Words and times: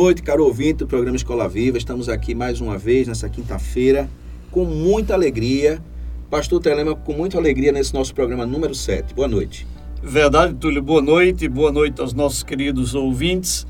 Noite, 0.00 0.22
caro 0.22 0.44
ouvinte 0.44 0.74
do 0.74 0.86
programa 0.86 1.16
Escola 1.16 1.48
Viva. 1.48 1.76
Estamos 1.76 2.08
aqui 2.08 2.32
mais 2.32 2.60
uma 2.60 2.78
vez 2.78 3.08
nessa 3.08 3.28
quinta-feira 3.28 4.08
com 4.48 4.64
muita 4.64 5.12
alegria. 5.12 5.82
Pastor 6.30 6.60
Telema, 6.60 6.94
com 6.94 7.12
muita 7.12 7.36
alegria 7.36 7.72
nesse 7.72 7.92
nosso 7.92 8.14
programa 8.14 8.46
número 8.46 8.76
7. 8.76 9.12
Boa 9.12 9.26
noite. 9.26 9.66
Verdade, 10.00 10.54
Túlio. 10.54 10.80
Boa 10.80 11.02
noite. 11.02 11.48
Boa 11.48 11.72
noite 11.72 12.00
aos 12.00 12.14
nossos 12.14 12.44
queridos 12.44 12.94
ouvintes. 12.94 13.66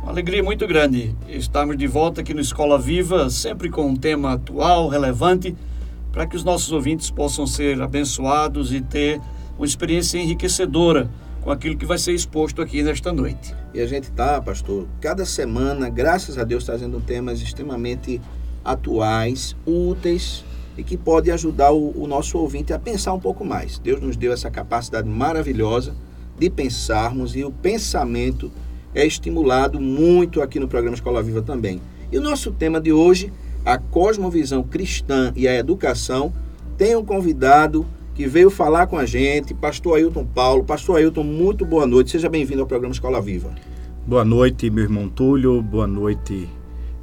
Uma 0.00 0.12
alegria 0.12 0.40
muito 0.40 0.68
grande 0.68 1.16
estarmos 1.28 1.76
de 1.76 1.88
volta 1.88 2.20
aqui 2.20 2.32
no 2.32 2.40
Escola 2.40 2.78
Viva, 2.78 3.28
sempre 3.28 3.68
com 3.68 3.84
um 3.84 3.96
tema 3.96 4.34
atual, 4.34 4.86
relevante, 4.86 5.52
para 6.12 6.28
que 6.28 6.36
os 6.36 6.44
nossos 6.44 6.70
ouvintes 6.70 7.10
possam 7.10 7.44
ser 7.44 7.82
abençoados 7.82 8.72
e 8.72 8.80
ter 8.80 9.20
uma 9.56 9.66
experiência 9.66 10.16
enriquecedora 10.16 11.10
com 11.40 11.50
aquilo 11.50 11.76
que 11.76 11.84
vai 11.84 11.98
ser 11.98 12.12
exposto 12.12 12.62
aqui 12.62 12.84
nesta 12.84 13.12
noite. 13.12 13.61
E 13.74 13.80
a 13.80 13.86
gente 13.86 14.04
está, 14.04 14.40
pastor, 14.40 14.86
cada 15.00 15.24
semana, 15.24 15.88
graças 15.88 16.36
a 16.36 16.44
Deus, 16.44 16.64
trazendo 16.64 17.00
temas 17.00 17.40
extremamente 17.40 18.20
atuais, 18.62 19.56
úteis 19.66 20.44
e 20.76 20.82
que 20.82 20.96
podem 20.96 21.32
ajudar 21.32 21.72
o, 21.72 22.02
o, 22.02 22.06
nosso 22.06 22.38
ouvinte 22.38 22.72
a 22.72 22.78
pensar 22.78 23.14
um 23.14 23.20
pouco 23.20 23.44
mais. 23.44 23.78
Deus 23.78 24.00
nos 24.00 24.16
deu 24.16 24.30
essa 24.30 24.50
capacidade 24.50 25.08
maravilhosa 25.08 25.94
de 26.38 26.50
pensarmos 26.50 27.34
e 27.34 27.44
o 27.44 27.50
pensamento 27.50 28.52
é 28.94 29.06
estimulado 29.06 29.80
muito 29.80 30.42
aqui 30.42 30.60
no 30.60 30.68
programa 30.68 30.94
Escola 30.94 31.22
Viva 31.22 31.40
também. 31.40 31.80
E 32.10 32.18
o 32.18 32.20
nosso 32.20 32.52
tema 32.52 32.78
de 32.78 32.92
hoje, 32.92 33.32
a 33.64 33.78
cosmovisão 33.78 34.62
cristã 34.62 35.32
e 35.34 35.48
a 35.48 35.54
educação, 35.54 36.32
tem 36.76 36.94
um 36.94 37.04
convidado 37.04 37.86
que 38.14 38.26
veio 38.26 38.50
falar 38.50 38.86
com 38.86 38.98
a 38.98 39.06
gente, 39.06 39.54
pastor 39.54 39.96
Ailton 39.96 40.24
Paulo. 40.24 40.64
Pastor 40.64 40.98
Ailton, 40.98 41.24
muito 41.24 41.64
boa 41.64 41.86
noite. 41.86 42.10
Seja 42.10 42.28
bem-vindo 42.28 42.60
ao 42.60 42.66
programa 42.66 42.92
Escola 42.92 43.20
Viva. 43.20 43.50
Boa 44.06 44.24
noite, 44.24 44.68
meu 44.68 44.84
irmão 44.84 45.08
Túlio. 45.08 45.62
Boa 45.62 45.86
noite, 45.86 46.48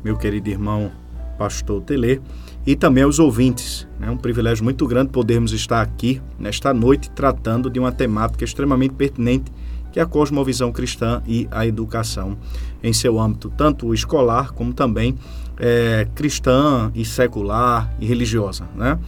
meu 0.04 0.18
querido 0.18 0.50
irmão 0.50 0.92
pastor 1.38 1.82
Telê. 1.82 2.20
E 2.66 2.76
também 2.76 3.04
aos 3.04 3.18
ouvintes. 3.18 3.88
É 4.02 4.10
um 4.10 4.18
privilégio 4.18 4.64
muito 4.64 4.86
grande 4.86 5.10
podermos 5.10 5.52
estar 5.52 5.82
aqui 5.82 6.22
nesta 6.38 6.74
noite 6.74 7.10
tratando 7.10 7.70
de 7.70 7.80
uma 7.80 7.92
temática 7.92 8.44
extremamente 8.44 8.94
pertinente 8.94 9.52
que 9.92 10.00
é 10.00 10.04
a 10.04 10.06
cosmovisão 10.06 10.72
cristã 10.72 11.22
e 11.26 11.48
a 11.50 11.66
educação 11.66 12.38
em 12.84 12.94
seu 12.94 13.20
âmbito, 13.20 13.52
tanto 13.58 13.92
escolar 13.92 14.52
como 14.52 14.72
também 14.72 15.16
é, 15.58 16.08
cristã 16.14 16.92
e 16.94 17.04
secular 17.04 17.92
e 18.00 18.06
religiosa. 18.06 18.68
Né? 18.76 19.00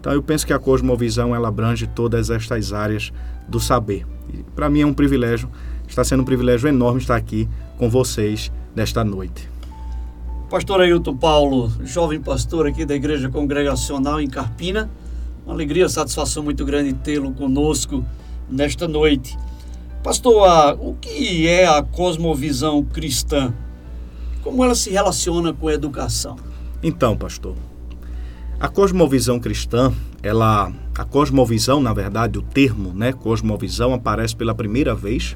Então 0.00 0.12
eu 0.14 0.22
penso 0.22 0.46
que 0.46 0.52
a 0.52 0.58
cosmovisão 0.58 1.34
ela 1.34 1.48
abrange 1.48 1.86
todas 1.86 2.30
estas 2.30 2.72
áreas 2.72 3.12
do 3.46 3.60
saber. 3.60 4.06
Para 4.56 4.70
mim 4.70 4.80
é 4.80 4.86
um 4.86 4.94
privilégio, 4.94 5.50
está 5.86 6.02
sendo 6.02 6.22
um 6.22 6.24
privilégio 6.24 6.68
enorme 6.68 7.00
estar 7.00 7.16
aqui 7.16 7.46
com 7.76 7.90
vocês 7.90 8.50
nesta 8.74 9.04
noite. 9.04 9.48
Pastor 10.48 10.80
Ailton 10.80 11.16
Paulo, 11.16 11.70
jovem 11.84 12.18
pastor 12.18 12.66
aqui 12.66 12.84
da 12.84 12.94
Igreja 12.94 13.28
Congregacional 13.28 14.20
em 14.20 14.26
Carpina, 14.26 14.90
uma 15.44 15.54
alegria, 15.54 15.88
satisfação 15.88 16.42
muito 16.42 16.64
grande 16.64 16.92
tê-lo 16.94 17.32
conosco 17.32 18.04
nesta 18.48 18.88
noite. 18.88 19.38
Pastor, 20.02 20.78
o 20.80 20.94
que 20.94 21.46
é 21.46 21.66
a 21.66 21.82
cosmovisão 21.82 22.82
cristã? 22.82 23.52
Como 24.42 24.64
ela 24.64 24.74
se 24.74 24.90
relaciona 24.90 25.52
com 25.52 25.68
a 25.68 25.74
educação? 25.74 26.36
Então, 26.82 27.14
pastor, 27.16 27.54
a 28.60 28.68
cosmovisão 28.68 29.40
cristã, 29.40 29.90
ela, 30.22 30.70
a 30.94 31.04
cosmovisão, 31.06 31.80
na 31.80 31.94
verdade, 31.94 32.38
o 32.38 32.42
termo, 32.42 32.92
né, 32.92 33.10
cosmovisão 33.10 33.94
aparece 33.94 34.36
pela 34.36 34.54
primeira 34.54 34.94
vez, 34.94 35.34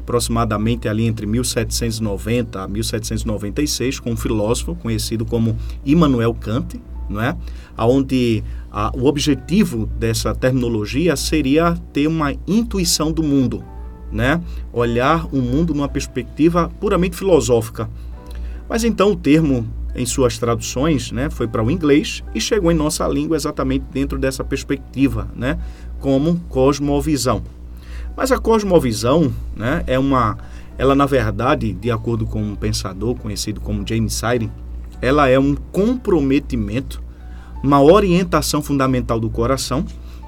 aproximadamente 0.00 0.88
ali 0.88 1.04
entre 1.04 1.26
1790 1.26 2.62
a 2.62 2.66
1796, 2.66 4.00
com 4.00 4.12
um 4.12 4.16
filósofo 4.16 4.74
conhecido 4.74 5.26
como 5.26 5.54
Immanuel 5.84 6.32
Kant, 6.32 6.80
não 7.10 7.20
é? 7.20 7.36
Onde 7.76 8.42
a, 8.70 8.90
o 8.96 9.04
objetivo 9.04 9.84
dessa 9.98 10.34
terminologia 10.34 11.14
seria 11.14 11.74
ter 11.92 12.06
uma 12.06 12.32
intuição 12.46 13.12
do 13.12 13.22
mundo, 13.22 13.62
né? 14.10 14.40
Olhar 14.72 15.26
o 15.26 15.42
mundo 15.42 15.74
numa 15.74 15.88
perspectiva 15.88 16.70
puramente 16.80 17.16
filosófica. 17.16 17.88
Mas 18.66 18.82
então 18.82 19.12
o 19.12 19.16
termo 19.16 19.68
em 19.94 20.06
suas 20.06 20.38
traduções, 20.38 21.12
né, 21.12 21.28
foi 21.30 21.46
para 21.46 21.62
o 21.62 21.70
inglês 21.70 22.22
e 22.34 22.40
chegou 22.40 22.70
em 22.72 22.74
nossa 22.74 23.06
língua 23.06 23.36
exatamente 23.36 23.84
dentro 23.92 24.18
dessa 24.18 24.42
perspectiva, 24.42 25.28
né, 25.36 25.58
como 26.00 26.40
cosmovisão. 26.48 27.42
Mas 28.16 28.32
a 28.32 28.38
cosmovisão, 28.38 29.32
né, 29.56 29.82
é 29.86 29.98
uma, 29.98 30.38
ela 30.78 30.94
na 30.94 31.06
verdade, 31.06 31.72
de 31.72 31.90
acordo 31.90 32.26
com 32.26 32.42
um 32.42 32.54
pensador 32.54 33.14
conhecido 33.16 33.60
como 33.60 33.86
James 33.86 34.14
Sire, 34.14 34.50
ela 35.00 35.28
é 35.28 35.38
um 35.38 35.54
comprometimento, 35.54 37.02
uma 37.62 37.80
orientação 37.80 38.62
fundamental 38.62 39.18
do 39.18 39.30
coração 39.30 39.84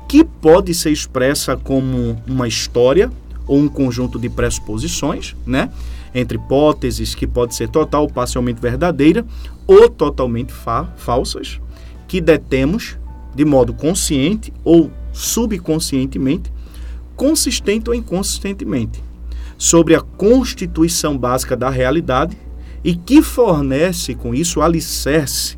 que 0.09 0.25
pode 0.25 0.75
ser 0.75 0.91
expressa 0.91 1.57
como 1.57 2.21
uma 2.27 2.47
história 2.47 3.11
ou 3.47 3.59
um 3.59 3.69
conjunto 3.69 4.19
de 4.19 4.29
pressuposições, 4.29 5.35
né? 5.47 5.71
entre 6.15 6.39
hipóteses 6.39 7.15
que 7.15 7.27
pode 7.27 7.55
ser 7.55 7.69
total 7.69 8.03
ou 8.03 8.09
parcialmente 8.09 8.61
verdadeira 8.61 9.25
ou 9.67 9.89
totalmente 9.89 10.53
fa 10.53 10.93
falsas, 10.97 11.61
que 12.07 12.21
detemos 12.21 12.99
de 13.35 13.45
modo 13.45 13.75
consciente 13.75 14.53
ou 14.63 14.91
subconscientemente, 15.13 16.53
consistente 17.17 17.89
ou 17.89 17.95
inconsistentemente, 17.95 19.03
sobre 19.57 19.95
a 19.95 20.01
constituição 20.01 21.17
básica 21.17 21.57
da 21.57 21.71
realidade 21.71 22.37
e 22.83 22.95
que 22.95 23.23
fornece 23.23 24.15
com 24.15 24.35
isso 24.35 24.61
alicerce 24.61 25.57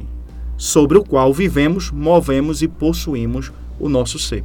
sobre 0.56 0.96
o 0.96 1.04
qual 1.04 1.32
vivemos, 1.32 1.90
movemos 1.90 2.62
e 2.62 2.68
possuímos 2.68 3.52
o 3.78 3.88
nosso 3.88 4.18
ser. 4.18 4.44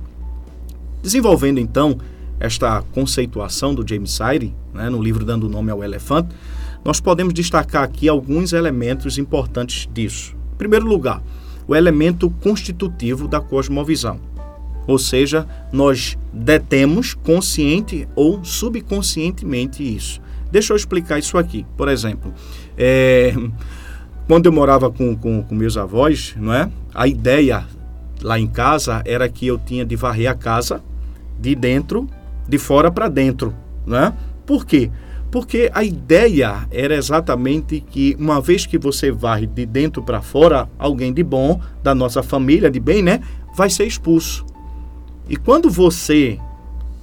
Desenvolvendo 1.01 1.59
então 1.59 1.97
esta 2.39 2.81
conceituação 2.93 3.73
do 3.73 3.87
James 3.87 4.11
Sire, 4.11 4.53
né, 4.73 4.89
no 4.89 5.01
livro 5.01 5.23
Dando 5.23 5.47
Nome 5.47 5.71
ao 5.71 5.83
Elefante, 5.83 6.29
nós 6.83 6.99
podemos 6.99 7.33
destacar 7.33 7.83
aqui 7.83 8.09
alguns 8.09 8.53
elementos 8.53 9.17
importantes 9.17 9.87
disso. 9.93 10.35
Em 10.53 10.57
primeiro 10.57 10.85
lugar, 10.85 11.21
o 11.67 11.75
elemento 11.75 12.29
constitutivo 12.29 13.27
da 13.27 13.39
cosmovisão. 13.39 14.19
Ou 14.87 14.97
seja, 14.97 15.47
nós 15.71 16.17
detemos 16.33 17.13
consciente 17.13 18.07
ou 18.15 18.43
subconscientemente 18.43 19.83
isso. 19.83 20.19
Deixa 20.51 20.73
eu 20.73 20.77
explicar 20.77 21.19
isso 21.19 21.37
aqui. 21.37 21.65
Por 21.77 21.87
exemplo, 21.87 22.33
é, 22.77 23.33
quando 24.27 24.47
eu 24.47 24.51
morava 24.51 24.89
com, 24.89 25.15
com, 25.15 25.43
com 25.43 25.55
meus 25.55 25.77
avós, 25.77 26.35
não 26.37 26.53
é? 26.53 26.69
a 26.93 27.07
ideia 27.07 27.65
lá 28.21 28.39
em 28.39 28.47
casa 28.47 29.01
era 29.05 29.29
que 29.29 29.47
eu 29.47 29.57
tinha 29.57 29.85
de 29.85 29.95
varrer 29.95 30.29
a 30.29 30.35
casa 30.35 30.81
de 31.39 31.55
dentro 31.55 32.07
de 32.47 32.57
fora 32.57 32.91
para 32.91 33.07
dentro, 33.07 33.55
né? 33.85 34.13
Por 34.45 34.65
quê? 34.65 34.89
Porque 34.89 35.10
a 35.73 35.83
ideia 35.83 36.67
era 36.69 36.93
exatamente 36.93 37.79
que 37.79 38.15
uma 38.19 38.41
vez 38.41 38.65
que 38.65 38.77
você 38.77 39.11
varre 39.11 39.47
de 39.47 39.65
dentro 39.65 40.03
para 40.03 40.21
fora, 40.21 40.67
alguém 40.77 41.13
de 41.13 41.23
bom, 41.23 41.59
da 41.81 41.95
nossa 41.95 42.21
família 42.21 42.69
de 42.69 42.79
bem, 42.79 43.01
né, 43.01 43.21
vai 43.55 43.69
ser 43.69 43.85
expulso. 43.85 44.45
E 45.29 45.37
quando 45.37 45.69
você 45.69 46.37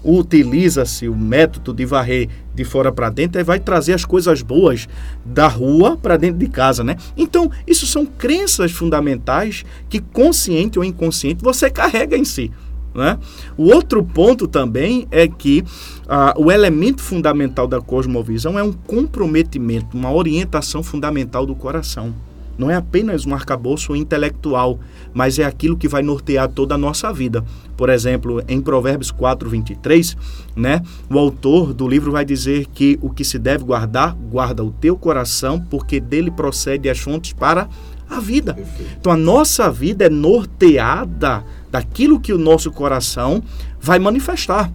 utiliza-se 0.04 1.08
o 1.08 1.16
método 1.16 1.74
de 1.74 1.84
varrer 1.84 2.28
de 2.54 2.64
fora 2.64 2.92
para 2.92 3.10
dentro, 3.10 3.42
vai 3.44 3.58
trazer 3.58 3.94
as 3.94 4.04
coisas 4.04 4.42
boas 4.42 4.88
da 5.24 5.48
rua 5.48 5.96
para 5.96 6.16
dentro 6.16 6.38
de 6.38 6.48
casa, 6.48 6.84
né? 6.84 6.96
Então, 7.16 7.50
isso 7.66 7.86
são 7.86 8.06
crenças 8.06 8.70
fundamentais 8.70 9.64
que 9.88 10.00
consciente 10.00 10.78
ou 10.78 10.84
inconsciente 10.84 11.42
você 11.42 11.68
carrega 11.70 12.16
em 12.16 12.24
si. 12.24 12.52
Né? 12.94 13.18
O 13.56 13.64
outro 13.72 14.02
ponto 14.02 14.48
também 14.48 15.06
é 15.10 15.28
que 15.28 15.64
ah, 16.08 16.34
o 16.36 16.50
elemento 16.50 17.02
fundamental 17.02 17.66
da 17.66 17.80
cosmovisão 17.80 18.58
é 18.58 18.62
um 18.62 18.72
comprometimento, 18.72 19.96
uma 19.96 20.12
orientação 20.12 20.82
fundamental 20.82 21.46
do 21.46 21.54
coração. 21.54 22.14
não 22.56 22.68
é 22.68 22.74
apenas 22.74 23.24
um 23.24 23.32
arcabouço 23.32 23.94
intelectual, 23.94 24.80
mas 25.14 25.38
é 25.38 25.44
aquilo 25.44 25.76
que 25.76 25.86
vai 25.86 26.02
nortear 26.02 26.48
toda 26.48 26.74
a 26.74 26.78
nossa 26.78 27.12
vida. 27.12 27.44
Por 27.76 27.88
exemplo, 27.88 28.42
em 28.48 28.60
Provérbios 28.60 29.12
4, 29.12 29.48
23, 29.48 30.16
né, 30.56 30.82
o 31.08 31.16
autor 31.16 31.72
do 31.72 31.86
livro 31.86 32.10
vai 32.10 32.24
dizer 32.24 32.66
que 32.66 32.98
o 33.00 33.10
que 33.10 33.24
se 33.24 33.38
deve 33.38 33.62
guardar, 33.62 34.12
guarda 34.14 34.64
o 34.64 34.72
teu 34.72 34.96
coração, 34.96 35.60
porque 35.70 36.00
dele 36.00 36.32
procede 36.32 36.90
as 36.90 36.98
fontes 36.98 37.32
para 37.32 37.68
a 38.10 38.18
vida. 38.18 38.56
Então 38.98 39.12
a 39.12 39.16
nossa 39.16 39.70
vida 39.70 40.06
é 40.06 40.10
norteada 40.10 41.44
daquilo 41.70 42.20
que 42.20 42.32
o 42.32 42.38
nosso 42.38 42.70
coração 42.70 43.42
vai 43.80 43.98
manifestar 43.98 44.70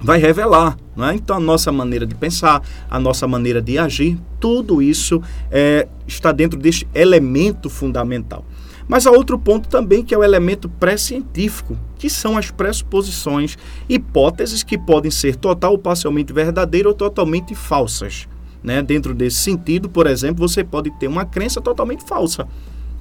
vai 0.00 0.18
revelar. 0.18 0.76
É? 0.98 1.14
Então, 1.14 1.36
a 1.36 1.40
nossa 1.40 1.70
maneira 1.70 2.06
de 2.06 2.14
pensar, 2.14 2.62
a 2.90 2.98
nossa 2.98 3.26
maneira 3.26 3.60
de 3.60 3.78
agir, 3.78 4.18
tudo 4.40 4.82
isso 4.82 5.22
é, 5.50 5.86
está 6.06 6.32
dentro 6.32 6.58
deste 6.58 6.88
elemento 6.94 7.68
fundamental. 7.68 8.44
Mas 8.86 9.06
há 9.06 9.10
outro 9.10 9.38
ponto 9.38 9.68
também 9.68 10.02
que 10.02 10.14
é 10.14 10.18
o 10.18 10.24
elemento 10.24 10.68
pré-científico, 10.68 11.78
que 11.98 12.08
são 12.08 12.38
as 12.38 12.50
pressuposições, 12.50 13.56
hipóteses 13.88 14.62
que 14.62 14.78
podem 14.78 15.10
ser 15.10 15.36
total 15.36 15.72
ou 15.72 15.78
parcialmente 15.78 16.32
verdadeiras 16.32 16.92
ou 16.92 16.96
totalmente 16.96 17.54
falsas. 17.54 18.26
Né? 18.62 18.82
Dentro 18.82 19.14
desse 19.14 19.36
sentido, 19.36 19.88
por 19.88 20.06
exemplo, 20.06 20.48
você 20.48 20.64
pode 20.64 20.90
ter 20.98 21.06
uma 21.06 21.24
crença 21.24 21.60
totalmente 21.60 22.02
falsa, 22.02 22.48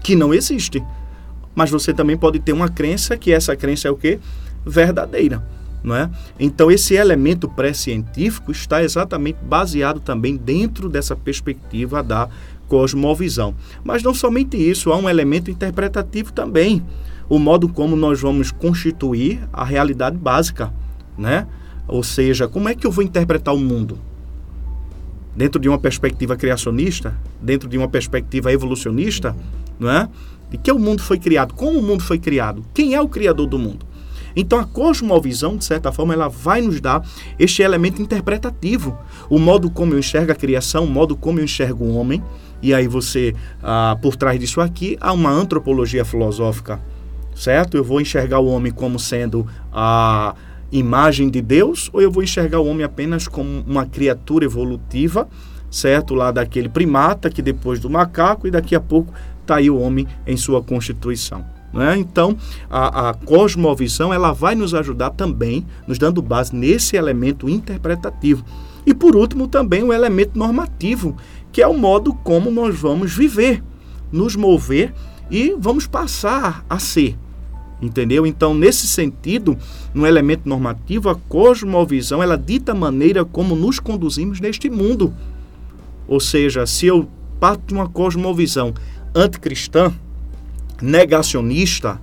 que 0.04 0.16
não 0.16 0.34
existe. 0.34 0.84
Mas 1.58 1.72
você 1.72 1.92
também 1.92 2.16
pode 2.16 2.38
ter 2.38 2.54
uma 2.54 2.70
crença 2.70 3.18
que 3.18 3.32
essa 3.32 3.56
crença 3.56 3.88
é 3.88 3.92
o 3.92 3.96
quê? 3.96 4.20
Verdadeira. 4.64 5.44
Não 5.84 5.96
é? 5.96 6.08
Então, 6.40 6.70
esse 6.70 6.94
elemento 6.94 7.50
pré-científico 7.50 8.52
está 8.52 8.84
exatamente 8.84 9.40
baseado 9.42 10.00
também 10.00 10.38
dentro 10.38 10.88
dessa 10.88 11.16
perspectiva 11.16 12.04
da 12.04 12.30
cosmovisão. 12.68 13.56
Mas 13.84 14.04
não 14.04 14.14
somente 14.14 14.56
isso, 14.56 14.92
há 14.92 14.98
um 14.98 15.10
elemento 15.10 15.50
interpretativo 15.50 16.32
também. 16.32 16.86
O 17.28 17.40
modo 17.40 17.68
como 17.68 17.96
nós 17.96 18.22
vamos 18.22 18.52
constituir 18.52 19.40
a 19.52 19.64
realidade 19.64 20.16
básica. 20.16 20.72
Né? 21.18 21.48
Ou 21.88 22.04
seja, 22.04 22.48
como 22.48 22.70
é 22.70 22.76
que 22.76 22.86
eu 22.86 22.92
vou 22.92 23.04
interpretar 23.04 23.56
o 23.56 23.60
mundo? 23.60 23.98
Dentro 25.36 25.60
de 25.60 25.68
uma 25.68 25.80
perspectiva 25.80 26.36
criacionista, 26.36 27.16
dentro 27.42 27.68
de 27.68 27.80
uma 27.80 27.88
perspectiva 27.88 28.54
evolucionista, 28.54 29.36
não 29.80 29.90
é? 29.90 30.08
De 30.50 30.58
que 30.58 30.72
o 30.72 30.80
mundo 30.80 31.02
foi 31.02 31.18
criado? 31.18 31.54
Como 31.54 31.80
o 31.80 31.84
mundo 31.84 32.04
foi 32.04 32.20
criado? 32.20 32.64
Quem 32.74 32.94
é 32.94 33.02
o 33.02 33.08
criador 33.08 33.48
do 33.48 33.60
mundo? 33.60 33.86
Então 34.36 34.60
a 34.60 34.66
cosmovisão, 34.66 35.58
de 35.58 35.66
certa 35.66 35.92
forma, 35.92 36.14
ela 36.14 36.28
vai 36.28 36.62
nos 36.62 36.80
dar 36.80 37.04
este 37.40 37.64
elemento 37.64 38.02
interpretativo, 38.02 38.96
o 39.32 39.40
modo 39.40 39.68
como 39.68 39.94
eu 39.94 40.00
enxergo 40.00 40.32
a 40.32 40.36
criação, 40.36 40.86
o 40.86 40.88
modo 40.88 41.16
como 41.18 41.40
eu 41.40 41.44
enxergo 41.44 41.84
o 41.84 41.96
homem. 41.96 42.24
E 42.62 42.72
aí 42.72 42.88
você, 42.88 43.36
ah, 43.64 43.98
por 44.00 44.16
trás 44.16 44.40
disso 44.40 44.62
aqui, 44.62 44.96
há 45.02 45.12
uma 45.12 45.32
antropologia 45.32 46.06
filosófica, 46.06 46.80
certo? 47.36 47.78
Eu 47.78 47.84
vou 47.84 48.00
enxergar 48.00 48.40
o 48.40 48.48
homem 48.48 48.72
como 48.72 49.00
sendo 49.00 49.48
a 49.74 50.36
imagem 50.72 51.30
de 51.30 51.42
Deus 51.42 51.90
ou 51.92 52.02
eu 52.02 52.12
vou 52.12 52.22
enxergar 52.22 52.60
o 52.60 52.68
homem 52.68 52.84
apenas 52.84 53.28
como 53.28 53.64
uma 53.66 53.86
criatura 53.86 54.46
evolutiva, 54.46 55.28
certo? 55.70 56.14
Lá 56.14 56.32
daquele 56.32 56.70
primata 56.70 57.30
que 57.30 57.42
depois 57.42 57.80
do 57.80 57.90
macaco 57.90 58.48
e 58.48 58.52
daqui 58.52 58.76
a 58.76 58.80
pouco 58.80 59.12
está 59.48 59.56
aí 59.56 59.70
o 59.70 59.80
homem 59.80 60.06
em 60.26 60.36
sua 60.36 60.62
constituição. 60.62 61.46
Né? 61.74 61.98
Então, 61.98 62.38
a, 62.70 63.10
a, 63.10 63.14
cosmovisão 63.14 64.14
ela 64.14 64.32
vai 64.32 64.56
nos 64.56 64.74
ajudar 64.74 65.12
também, 65.12 65.66
nos 65.88 65.98
dando 65.98 66.22
base 66.22 66.56
nesse 66.56 66.96
elemento 66.96 67.50
interpretativo. 67.50 68.46
E, 68.86 68.94
por 68.94 69.16
último, 69.16 69.48
também 69.48 69.84
o 69.84 69.92
elemento 69.92 70.38
normativo, 70.38 71.16
que 71.52 71.62
é 71.62 71.68
o 71.68 71.78
modo 71.78 72.14
como 72.14 72.50
nós 72.52 72.78
vamos 72.78 73.14
viver, 73.14 73.64
nos 74.12 74.36
mover 74.36 74.94
e 75.30 75.56
vamos 75.58 75.88
passar 75.88 76.66
a 76.70 76.80
ser. 76.80 77.18
Entendeu? 77.82 78.26
Então, 78.26 78.56
nesse 78.56 78.88
sentido, 78.88 79.58
no 79.94 80.08
elemento 80.08 80.48
normativo, 80.48 81.10
a 81.10 81.16
cosmovisão 81.16 82.24
ela 82.24 82.38
dita 82.38 82.72
a 82.72 82.76
maneira 82.76 83.24
como 83.24 83.56
nos 83.56 83.80
conduzimos 83.80 84.40
neste 84.40 84.70
mundo. 84.70 85.14
Ou 86.08 86.20
seja, 86.20 86.66
se 86.66 86.88
eu 86.88 87.08
parto 87.40 87.68
de 87.68 87.74
uma 87.74 87.88
cosmovisão 87.88 88.74
anticristã, 89.16 89.94
negacionista, 90.82 92.00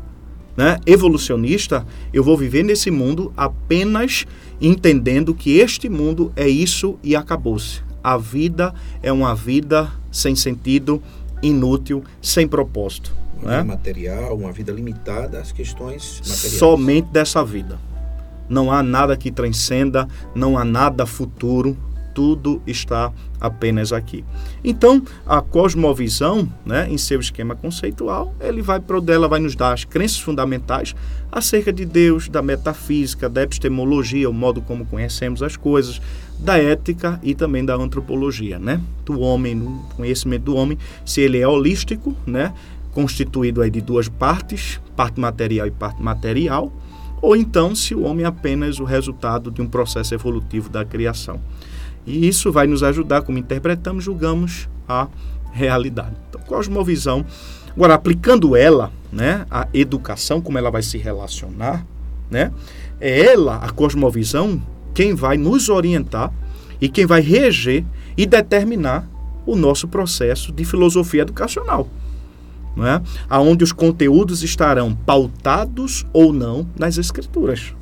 né, 0.57 0.79
evolucionista, 0.87 1.87
eu 2.13 2.23
vou 2.23 2.37
viver 2.37 2.63
nesse 2.63 2.91
mundo 2.91 3.33
apenas 3.37 4.27
entendendo 4.61 5.35
que 5.35 5.59
este 5.59 5.89
mundo 5.89 6.33
é 6.37 6.49
isso 6.49 6.99
e 7.03 7.17
acabou-se. 7.17 7.83
A 8.03 8.17
vida 8.17 8.75
é 9.03 9.13
uma 9.13 9.35
vida 9.35 9.91
sem 10.13 10.37
sentido, 10.37 11.03
inútil, 11.43 12.05
sem 12.21 12.47
propósito. 12.47 13.15
Uma 13.41 13.51
né? 13.51 13.57
vida 13.63 13.65
material, 13.65 14.37
uma 14.37 14.53
vida 14.53 14.73
limitada 14.73 15.41
às 15.41 15.51
questões 15.51 16.21
materiais. 16.21 16.59
Somente 16.59 17.09
dessa 17.09 17.45
vida. 17.45 17.79
Não 18.49 18.71
há 18.71 18.83
nada 18.83 19.17
que 19.17 19.31
transcenda, 19.31 20.07
não 20.35 20.59
há 20.59 20.65
nada 20.65 21.07
futuro, 21.07 21.77
tudo 22.15 22.63
está 22.67 23.13
apenas 23.41 23.93
aqui. 23.93 24.25
Então, 24.63 25.03
a 25.27 25.43
cosmovisão, 25.43 26.49
né, 26.65 26.89
em 26.89 26.97
seu 26.97 27.21
esquema 27.21 27.55
conceitual, 27.55 28.35
ele 28.41 28.63
vai 28.63 28.81
ela 29.09 29.29
vai 29.29 29.41
nos 29.41 29.55
dar 29.55 29.73
as 29.73 29.85
crenças 29.85 30.19
fundamentais 30.19 30.95
acerca 31.31 31.73
de 31.73 31.85
Deus, 31.85 32.29
da 32.29 32.41
metafísica, 32.41 33.29
da 33.29 33.43
epistemologia, 33.43 34.31
o 34.31 34.33
modo 34.33 34.63
como 34.63 34.87
conhecemos 34.87 35.43
as 35.43 35.57
coisas, 35.57 36.01
da 36.39 36.57
ética 36.57 37.21
e 37.23 37.35
também 37.35 37.65
da 37.65 37.75
antropologia, 37.75 38.59
né? 38.59 38.81
Do 39.05 39.21
homem, 39.21 39.59
do 39.59 39.71
conhecimento 39.97 40.45
do 40.45 40.57
homem, 40.57 40.79
se 41.05 41.21
ele 41.21 41.39
é 41.39 41.47
holístico, 41.47 42.15
né, 42.27 42.53
constituído 42.93 43.61
aí 43.61 43.71
de 43.71 43.81
duas 43.81 44.09
partes, 44.09 44.81
parte 44.97 45.19
material 45.19 45.67
e 45.67 45.71
parte 45.71 46.03
material, 46.03 46.73
ou 47.21 47.35
então 47.35 47.75
se 47.75 47.95
o 47.95 48.03
homem 48.03 48.25
é 48.25 48.29
apenas 48.29 48.79
o 48.79 48.85
resultado 48.85 49.51
de 49.51 49.61
um 49.63 49.67
processo 49.67 50.15
evolutivo 50.15 50.69
da 50.69 50.85
criação. 50.85 51.41
E 52.07 52.29
isso 52.29 52.53
vai 52.53 52.67
nos 52.67 52.83
ajudar, 52.83 53.23
como 53.23 53.39
interpretamos, 53.39 54.05
julgamos 54.05 54.69
a 54.89 55.09
realidade. 55.53 56.17
Então, 56.29 56.41
cosmovisão. 56.43 57.25
Agora, 57.75 57.95
aplicando 57.95 58.55
ela, 58.55 58.93
né, 59.13 59.47
a 59.51 59.67
educação, 59.73 60.41
como 60.41 60.59
ela 60.59 60.71
vai 60.71 60.83
se 60.83 60.99
relacionar, 60.99 61.85
né, 62.31 62.53
é 63.01 63.33
ela, 63.33 63.57
a 63.57 63.71
cosmovisão, 63.71 64.63
quem 64.93 65.15
vai 65.15 65.37
nos 65.37 65.69
orientar 65.69 66.33
e 66.81 66.89
quem 66.89 67.07
vai 67.07 67.21
reger 67.21 67.85
e 68.17 68.27
determinar 68.27 69.09
o 69.47 69.57
nosso 69.57 69.89
processo 69.89 70.53
de 70.53 70.65
filosofia 70.65 71.23
educacional. 71.23 71.89
Não 72.77 72.87
é? 72.87 73.01
Onde 73.31 73.63
os 73.63 73.73
conteúdos 73.73 74.43
estarão 74.43 74.95
pautados 74.95 76.05
ou 76.13 76.33
não 76.33 76.67
nas 76.77 76.99
escrituras. 76.99 77.73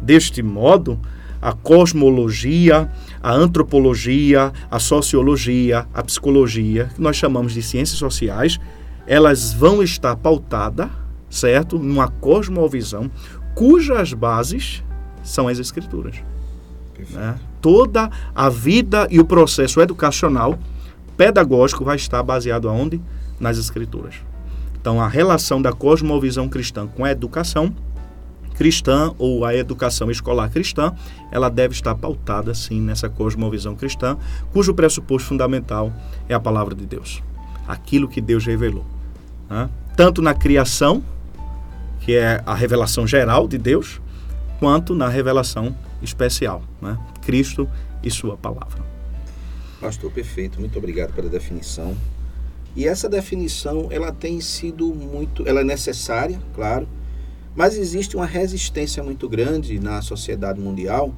Deste 0.00 0.42
modo, 0.42 0.98
a 1.42 1.52
cosmologia, 1.52 2.90
a 3.24 3.32
antropologia, 3.32 4.52
a 4.70 4.78
sociologia, 4.78 5.86
a 5.94 6.02
psicologia, 6.02 6.90
que 6.94 7.00
nós 7.00 7.16
chamamos 7.16 7.54
de 7.54 7.62
ciências 7.62 7.98
sociais, 7.98 8.60
elas 9.06 9.54
vão 9.54 9.82
estar 9.82 10.14
pautadas, 10.14 10.90
certo? 11.30 11.78
Numa 11.78 12.06
cosmovisão 12.06 13.10
cujas 13.54 14.12
bases 14.12 14.84
são 15.22 15.48
as 15.48 15.58
escrituras. 15.58 16.16
Né? 17.10 17.36
Toda 17.62 18.10
a 18.34 18.50
vida 18.50 19.08
e 19.10 19.18
o 19.18 19.24
processo 19.24 19.80
educacional, 19.80 20.58
pedagógico, 21.16 21.82
vai 21.82 21.96
estar 21.96 22.22
baseado 22.22 22.68
aonde? 22.68 23.00
Nas 23.40 23.56
escrituras. 23.56 24.16
Então, 24.78 25.00
a 25.00 25.08
relação 25.08 25.62
da 25.62 25.72
cosmovisão 25.72 26.46
cristã 26.46 26.86
com 26.86 27.06
a 27.06 27.10
educação 27.10 27.74
cristã 28.54 29.12
ou 29.18 29.44
a 29.44 29.54
educação 29.54 30.10
escolar 30.10 30.50
cristã, 30.50 30.94
ela 31.30 31.48
deve 31.48 31.74
estar 31.74 31.94
pautada 31.94 32.54
sim 32.54 32.80
nessa 32.80 33.08
cosmovisão 33.08 33.74
cristã, 33.74 34.16
cujo 34.52 34.74
pressuposto 34.74 35.28
fundamental 35.28 35.92
é 36.28 36.34
a 36.34 36.40
palavra 36.40 36.74
de 36.74 36.86
Deus, 36.86 37.22
aquilo 37.66 38.08
que 38.08 38.20
Deus 38.20 38.46
revelou, 38.46 38.84
né? 39.48 39.68
tanto 39.96 40.22
na 40.22 40.34
criação, 40.34 41.02
que 42.00 42.14
é 42.14 42.42
a 42.46 42.54
revelação 42.54 43.06
geral 43.06 43.48
de 43.48 43.58
Deus, 43.58 44.00
quanto 44.58 44.94
na 44.94 45.08
revelação 45.08 45.76
especial, 46.02 46.62
né? 46.80 46.98
Cristo 47.22 47.68
e 48.02 48.10
sua 48.10 48.36
palavra. 48.36 48.84
Pastor, 49.80 50.10
perfeito. 50.10 50.60
Muito 50.60 50.78
obrigado 50.78 51.12
pela 51.12 51.28
definição. 51.28 51.96
E 52.76 52.86
essa 52.86 53.08
definição, 53.08 53.88
ela 53.90 54.10
tem 54.12 54.40
sido 54.40 54.86
muito, 54.94 55.46
ela 55.46 55.60
é 55.60 55.64
necessária, 55.64 56.40
claro, 56.54 56.88
mas 57.54 57.76
existe 57.76 58.16
uma 58.16 58.26
resistência 58.26 59.02
muito 59.02 59.28
grande 59.28 59.78
na 59.78 60.02
sociedade 60.02 60.60
mundial 60.60 61.14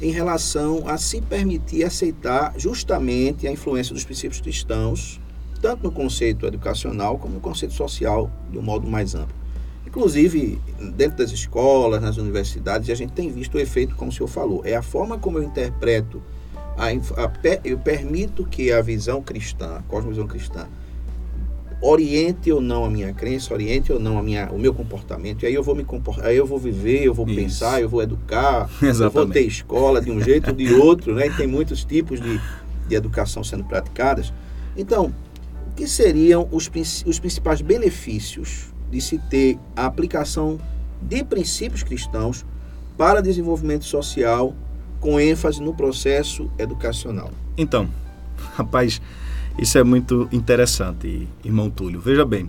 em 0.00 0.10
relação 0.10 0.84
a 0.86 0.96
se 0.96 1.20
permitir 1.20 1.84
aceitar 1.84 2.54
justamente 2.56 3.46
a 3.46 3.52
influência 3.52 3.92
dos 3.92 4.04
princípios 4.04 4.40
cristãos, 4.40 5.20
tanto 5.60 5.82
no 5.82 5.90
conceito 5.90 6.46
educacional 6.46 7.18
como 7.18 7.34
no 7.34 7.40
conceito 7.40 7.74
social, 7.74 8.30
de 8.50 8.58
um 8.58 8.62
modo 8.62 8.88
mais 8.88 9.14
amplo. 9.14 9.34
Inclusive, 9.84 10.60
dentro 10.96 11.18
das 11.18 11.30
escolas, 11.30 12.00
nas 12.00 12.16
universidades, 12.16 12.90
a 12.90 12.94
gente 12.94 13.12
tem 13.12 13.30
visto 13.30 13.56
o 13.56 13.60
efeito, 13.60 13.96
como 13.96 14.10
o 14.10 14.14
senhor 14.14 14.28
falou, 14.28 14.62
é 14.64 14.76
a 14.76 14.82
forma 14.82 15.18
como 15.18 15.38
eu 15.38 15.42
interpreto, 15.42 16.22
a, 16.76 16.86
a, 16.86 17.32
eu 17.64 17.78
permito 17.78 18.44
que 18.44 18.70
a 18.70 18.80
visão 18.80 19.20
cristã, 19.20 19.78
a 19.78 19.82
cosmovisão 19.82 20.26
cristã, 20.26 20.68
oriente 21.80 22.50
ou 22.50 22.60
não 22.60 22.84
a 22.84 22.90
minha 22.90 23.12
crença, 23.12 23.54
oriente 23.54 23.92
ou 23.92 24.00
não 24.00 24.18
a 24.18 24.22
minha, 24.22 24.50
o 24.50 24.58
meu 24.58 24.74
comportamento. 24.74 25.44
E 25.44 25.46
aí 25.46 25.54
eu 25.54 25.62
vou 25.62 25.74
me 25.74 25.84
comportar, 25.84 26.26
aí 26.26 26.36
eu 26.36 26.46
vou 26.46 26.58
viver, 26.58 27.04
eu 27.04 27.14
vou 27.14 27.26
Isso. 27.26 27.36
pensar, 27.36 27.80
eu 27.80 27.88
vou 27.88 28.02
educar, 28.02 28.68
Exatamente. 28.82 29.02
eu 29.02 29.10
vou 29.10 29.26
ter 29.26 29.40
escola 29.42 30.00
de 30.00 30.10
um 30.10 30.20
jeito 30.20 30.50
ou 30.50 30.56
de 30.56 30.72
outro, 30.74 31.14
né? 31.14 31.28
E 31.28 31.34
tem 31.34 31.46
muitos 31.46 31.84
tipos 31.84 32.20
de, 32.20 32.40
de 32.88 32.94
educação 32.94 33.44
sendo 33.44 33.64
praticadas. 33.64 34.32
Então, 34.76 35.14
o 35.70 35.74
que 35.76 35.86
seriam 35.86 36.48
os, 36.50 36.70
os 37.06 37.18
principais 37.18 37.60
benefícios 37.60 38.66
de 38.90 39.00
se 39.00 39.18
ter 39.18 39.58
a 39.76 39.86
aplicação 39.86 40.58
de 41.00 41.22
princípios 41.22 41.82
cristãos 41.82 42.44
para 42.96 43.20
desenvolvimento 43.20 43.84
social 43.84 44.54
com 44.98 45.20
ênfase 45.20 45.62
no 45.62 45.72
processo 45.74 46.50
educacional? 46.58 47.30
Então, 47.56 47.88
rapaz, 48.56 49.00
isso 49.58 49.76
é 49.76 49.84
muito 49.84 50.28
interessante, 50.30 51.28
irmão 51.44 51.68
Túlio. 51.68 52.00
Veja 52.00 52.24
bem, 52.24 52.48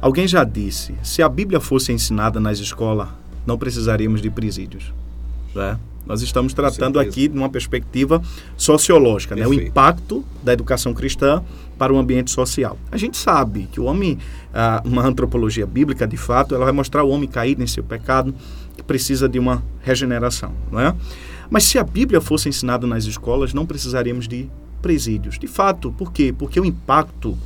alguém 0.00 0.26
já 0.26 0.44
disse, 0.44 0.94
se 1.02 1.22
a 1.22 1.28
Bíblia 1.28 1.60
fosse 1.60 1.92
ensinada 1.92 2.38
nas 2.38 2.58
escolas, 2.58 3.08
não 3.46 3.58
precisaríamos 3.58 4.22
de 4.22 4.30
presídios. 4.30 4.92
Né? 5.54 5.78
Nós 6.06 6.22
estamos 6.22 6.52
tratando 6.52 7.00
aqui 7.00 7.28
de 7.28 7.36
uma 7.36 7.48
perspectiva 7.48 8.22
sociológica, 8.56 9.34
né? 9.34 9.46
o 9.46 9.54
impacto 9.54 10.24
da 10.42 10.52
educação 10.52 10.92
cristã 10.92 11.42
para 11.78 11.92
o 11.92 11.98
ambiente 11.98 12.30
social. 12.30 12.78
A 12.92 12.96
gente 12.96 13.16
sabe 13.16 13.68
que 13.72 13.80
o 13.80 13.84
homem, 13.84 14.18
ah, 14.52 14.82
uma 14.84 15.02
antropologia 15.02 15.66
bíblica, 15.66 16.06
de 16.06 16.16
fato, 16.16 16.54
ela 16.54 16.64
vai 16.64 16.72
mostrar 16.72 17.02
o 17.02 17.08
homem 17.08 17.28
caído 17.28 17.62
em 17.62 17.66
seu 17.66 17.82
pecado, 17.82 18.34
que 18.76 18.82
precisa 18.82 19.28
de 19.28 19.38
uma 19.38 19.62
regeneração. 19.82 20.52
Não 20.70 20.78
é? 20.78 20.94
Mas 21.50 21.64
se 21.64 21.78
a 21.78 21.84
Bíblia 21.84 22.20
fosse 22.20 22.48
ensinada 22.48 22.86
nas 22.86 23.04
escolas, 23.04 23.52
não 23.52 23.66
precisaríamos 23.66 24.28
de 24.28 24.48
presídios. 24.84 25.38
De 25.38 25.46
fato, 25.46 25.90
por 25.92 26.12
quê? 26.12 26.30
Porque 26.36 26.60
o 26.60 26.64
impacto 26.64 27.38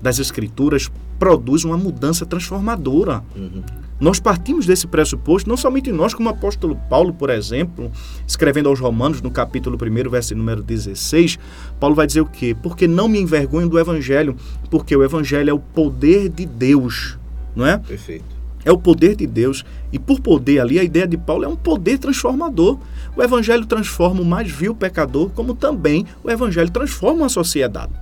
das 0.00 0.18
escrituras 0.18 0.90
produz 1.18 1.62
uma 1.62 1.76
mudança 1.76 2.24
transformadora. 2.24 3.22
Uhum. 3.36 3.62
Nós 4.00 4.18
partimos 4.18 4.64
desse 4.64 4.86
pressuposto, 4.86 5.46
não 5.46 5.58
somente 5.58 5.92
nós, 5.92 6.14
como 6.14 6.30
o 6.30 6.32
apóstolo 6.32 6.74
Paulo, 6.88 7.12
por 7.12 7.28
exemplo, 7.28 7.92
escrevendo 8.26 8.70
aos 8.70 8.80
Romanos, 8.80 9.20
no 9.20 9.30
capítulo 9.30 9.76
1, 9.76 10.10
verso 10.10 10.34
número 10.34 10.62
16, 10.62 11.38
Paulo 11.78 11.94
vai 11.94 12.06
dizer 12.06 12.22
o 12.22 12.26
quê? 12.26 12.56
Porque 12.62 12.88
não 12.88 13.08
me 13.08 13.20
envergonho 13.20 13.68
do 13.68 13.78
evangelho, 13.78 14.34
porque 14.70 14.96
o 14.96 15.04
evangelho 15.04 15.50
é 15.50 15.52
o 15.52 15.58
poder 15.58 16.30
de 16.30 16.46
Deus, 16.46 17.18
não 17.54 17.66
é? 17.66 17.76
Perfeito. 17.76 18.35
É 18.66 18.72
o 18.72 18.76
poder 18.76 19.14
de 19.14 19.28
Deus. 19.28 19.64
E 19.92 19.98
por 19.98 20.20
poder 20.20 20.58
ali, 20.58 20.76
a 20.80 20.82
ideia 20.82 21.06
de 21.06 21.16
Paulo 21.16 21.44
é 21.44 21.48
um 21.48 21.54
poder 21.54 21.98
transformador. 21.98 22.80
O 23.16 23.22
evangelho 23.22 23.64
transforma 23.64 24.20
o 24.20 24.24
mais 24.24 24.50
vil 24.50 24.74
pecador, 24.74 25.30
como 25.30 25.54
também 25.54 26.04
o 26.24 26.28
evangelho 26.28 26.68
transforma 26.68 27.24
a 27.24 27.28
sociedade. 27.28 27.92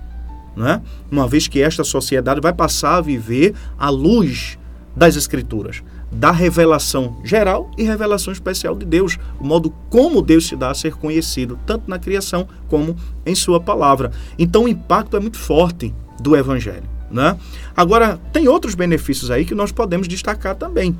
Não 0.55 0.67
é? 0.67 0.81
Uma 1.11 1.27
vez 1.27 1.47
que 1.47 1.61
esta 1.61 1.83
sociedade 1.83 2.41
vai 2.41 2.51
passar 2.51 2.95
a 2.95 3.01
viver 3.01 3.53
à 3.77 3.91
luz 3.91 4.57
das 4.95 5.15
escrituras, 5.15 5.83
da 6.11 6.31
revelação 6.31 7.19
geral 7.23 7.69
e 7.77 7.83
revelação 7.83 8.33
especial 8.33 8.73
de 8.75 8.85
Deus, 8.85 9.19
o 9.39 9.45
modo 9.45 9.71
como 9.89 10.21
Deus 10.21 10.47
se 10.47 10.55
dá 10.55 10.71
a 10.71 10.73
ser 10.73 10.95
conhecido, 10.95 11.59
tanto 11.65 11.87
na 11.87 11.99
criação 11.99 12.47
como 12.67 12.95
em 13.23 13.35
sua 13.35 13.59
palavra. 13.59 14.11
Então 14.39 14.63
o 14.63 14.69
impacto 14.69 15.15
é 15.15 15.19
muito 15.19 15.37
forte 15.37 15.93
do 16.19 16.35
evangelho. 16.35 16.94
Né? 17.15 17.37
Agora, 17.75 18.19
tem 18.33 18.49
outros 18.49 18.75
benefícios 18.75 19.31
aí 19.31 19.45
que 19.45 19.55
nós 19.55 19.71
podemos 19.71 20.05
destacar 20.05 20.53
também. 20.53 20.95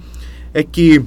É 0.53 0.63
que 0.63 1.03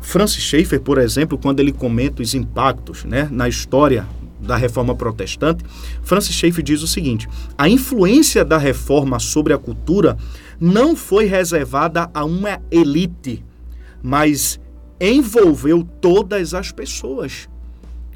Francis 0.00 0.42
Schaeffer, 0.42 0.80
por 0.80 0.96
exemplo, 0.96 1.36
quando 1.36 1.60
ele 1.60 1.72
comenta 1.72 2.22
os 2.22 2.34
impactos 2.34 3.04
né, 3.04 3.28
na 3.30 3.48
história 3.48 4.06
da 4.40 4.56
reforma 4.56 4.94
protestante, 4.94 5.62
Francis 6.02 6.34
Schaeffer 6.34 6.64
diz 6.64 6.82
o 6.82 6.86
seguinte: 6.86 7.28
a 7.58 7.68
influência 7.68 8.44
da 8.46 8.56
reforma 8.56 9.18
sobre 9.18 9.52
a 9.52 9.58
cultura 9.58 10.16
não 10.58 10.96
foi 10.96 11.26
reservada 11.26 12.08
a 12.14 12.24
uma 12.24 12.58
elite, 12.70 13.44
mas 14.02 14.58
envolveu 14.98 15.86
todas 16.00 16.54
as 16.54 16.72
pessoas. 16.72 17.46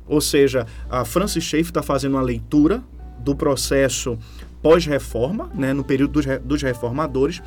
Ou 0.08 0.22
seja, 0.22 0.66
a 0.88 1.04
Francis 1.04 1.44
Schaeffer 1.44 1.70
está 1.70 1.82
fazendo 1.82 2.14
uma 2.14 2.22
leitura 2.22 2.82
do 3.18 3.36
processo 3.36 4.18
pós-reforma, 4.62 5.50
né, 5.54 5.72
no 5.72 5.84
período 5.84 6.12
dos, 6.12 6.26
dos 6.42 6.62
reformadores, 6.62 7.42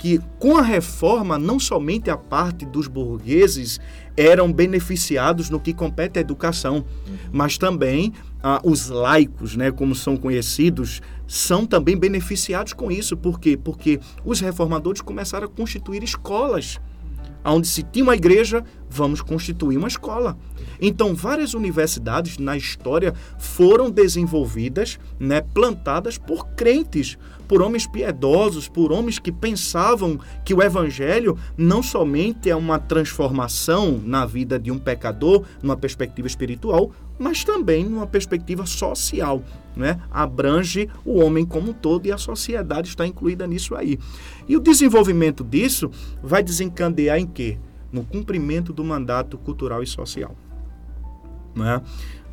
que 0.00 0.18
com 0.38 0.56
a 0.56 0.62
reforma 0.62 1.38
não 1.38 1.60
somente 1.60 2.08
a 2.08 2.16
parte 2.16 2.64
dos 2.64 2.86
burgueses 2.86 3.78
eram 4.16 4.50
beneficiados 4.50 5.50
no 5.50 5.60
que 5.60 5.74
compete 5.74 6.18
à 6.18 6.22
educação, 6.22 6.84
mas 7.30 7.58
também 7.58 8.14
ah, 8.42 8.60
os 8.64 8.88
laicos, 8.88 9.56
né, 9.56 9.70
como 9.70 9.94
são 9.94 10.16
conhecidos, 10.16 11.02
são 11.26 11.66
também 11.66 11.98
beneficiados 11.98 12.72
com 12.72 12.90
isso. 12.90 13.14
Por 13.14 13.38
quê? 13.38 13.58
Porque 13.62 14.00
os 14.24 14.40
reformadores 14.40 15.02
começaram 15.02 15.46
a 15.46 15.50
constituir 15.50 16.02
escolas. 16.02 16.80
Onde 17.44 17.68
se 17.68 17.82
tinha 17.82 18.02
uma 18.02 18.16
igreja, 18.16 18.64
vamos 18.88 19.20
constituir 19.20 19.76
uma 19.76 19.88
escola. 19.88 20.36
Então, 20.80 21.14
várias 21.14 21.54
universidades 21.54 22.38
na 22.38 22.56
história 22.56 23.14
foram 23.38 23.90
desenvolvidas, 23.90 24.98
né, 25.18 25.40
plantadas 25.40 26.16
por 26.16 26.46
crentes, 26.48 27.18
por 27.46 27.60
homens 27.60 27.86
piedosos, 27.86 28.68
por 28.68 28.92
homens 28.92 29.18
que 29.18 29.32
pensavam 29.32 30.20
que 30.44 30.54
o 30.54 30.62
evangelho 30.62 31.36
não 31.56 31.82
somente 31.82 32.48
é 32.48 32.54
uma 32.54 32.78
transformação 32.78 34.00
na 34.04 34.24
vida 34.24 34.58
de 34.58 34.70
um 34.70 34.78
pecador, 34.78 35.44
numa 35.60 35.76
perspectiva 35.76 36.28
espiritual, 36.28 36.92
mas 37.18 37.44
também 37.44 37.84
numa 37.84 38.06
perspectiva 38.06 38.64
social, 38.64 39.42
né? 39.76 40.00
Abrange 40.10 40.88
o 41.04 41.18
homem 41.18 41.44
como 41.44 41.72
um 41.72 41.74
todo 41.74 42.06
e 42.06 42.12
a 42.12 42.16
sociedade 42.16 42.88
está 42.88 43.06
incluída 43.06 43.46
nisso 43.46 43.74
aí. 43.74 43.98
E 44.48 44.56
o 44.56 44.60
desenvolvimento 44.60 45.44
disso 45.44 45.90
vai 46.22 46.42
desencadear 46.42 47.18
em 47.18 47.26
quê? 47.26 47.58
No 47.92 48.04
cumprimento 48.04 48.72
do 48.72 48.84
mandato 48.84 49.36
cultural 49.36 49.82
e 49.82 49.86
social. 49.86 50.36
Né? 51.54 51.80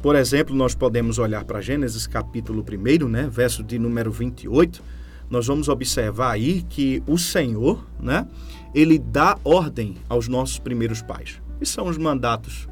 Por 0.02 0.16
exemplo, 0.16 0.56
nós 0.56 0.76
podemos 0.76 1.18
olhar 1.18 1.44
para 1.44 1.62
Gênesis 1.62 2.06
capítulo 2.06 2.64
1, 2.64 3.08
né, 3.08 3.28
verso 3.32 3.64
de 3.64 3.80
número 3.80 4.12
28, 4.12 4.82
nós 5.30 5.48
vamos 5.48 5.68
observar 5.68 6.32
aí 6.32 6.62
que 6.70 7.04
o 7.08 7.18
Senhor, 7.18 7.86
né, 8.00 8.28
ele 8.74 9.00
dá 9.00 9.38
ordem 9.44 9.96
aos 10.08 10.28
nossos 10.28 10.60
primeiros 10.60 11.02
pais. 11.02 11.42
E 11.60 11.66
são 11.66 11.88
os 11.88 11.98
mandatos. 11.98 12.68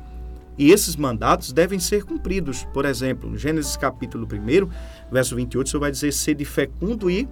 E 0.57 0.71
esses 0.71 0.95
mandatos 0.95 1.51
devem 1.51 1.79
ser 1.79 2.05
cumpridos. 2.05 2.63
Por 2.73 2.85
exemplo, 2.85 3.37
Gênesis 3.37 3.75
capítulo 3.75 4.25
1, 4.25 4.69
verso 5.11 5.35
28, 5.35 5.67
o 5.67 5.69
Senhor 5.69 5.81
vai 5.81 5.91
dizer: 5.91 6.13
sede 6.13 6.45
fecundo 6.45 7.09
e 7.09 7.27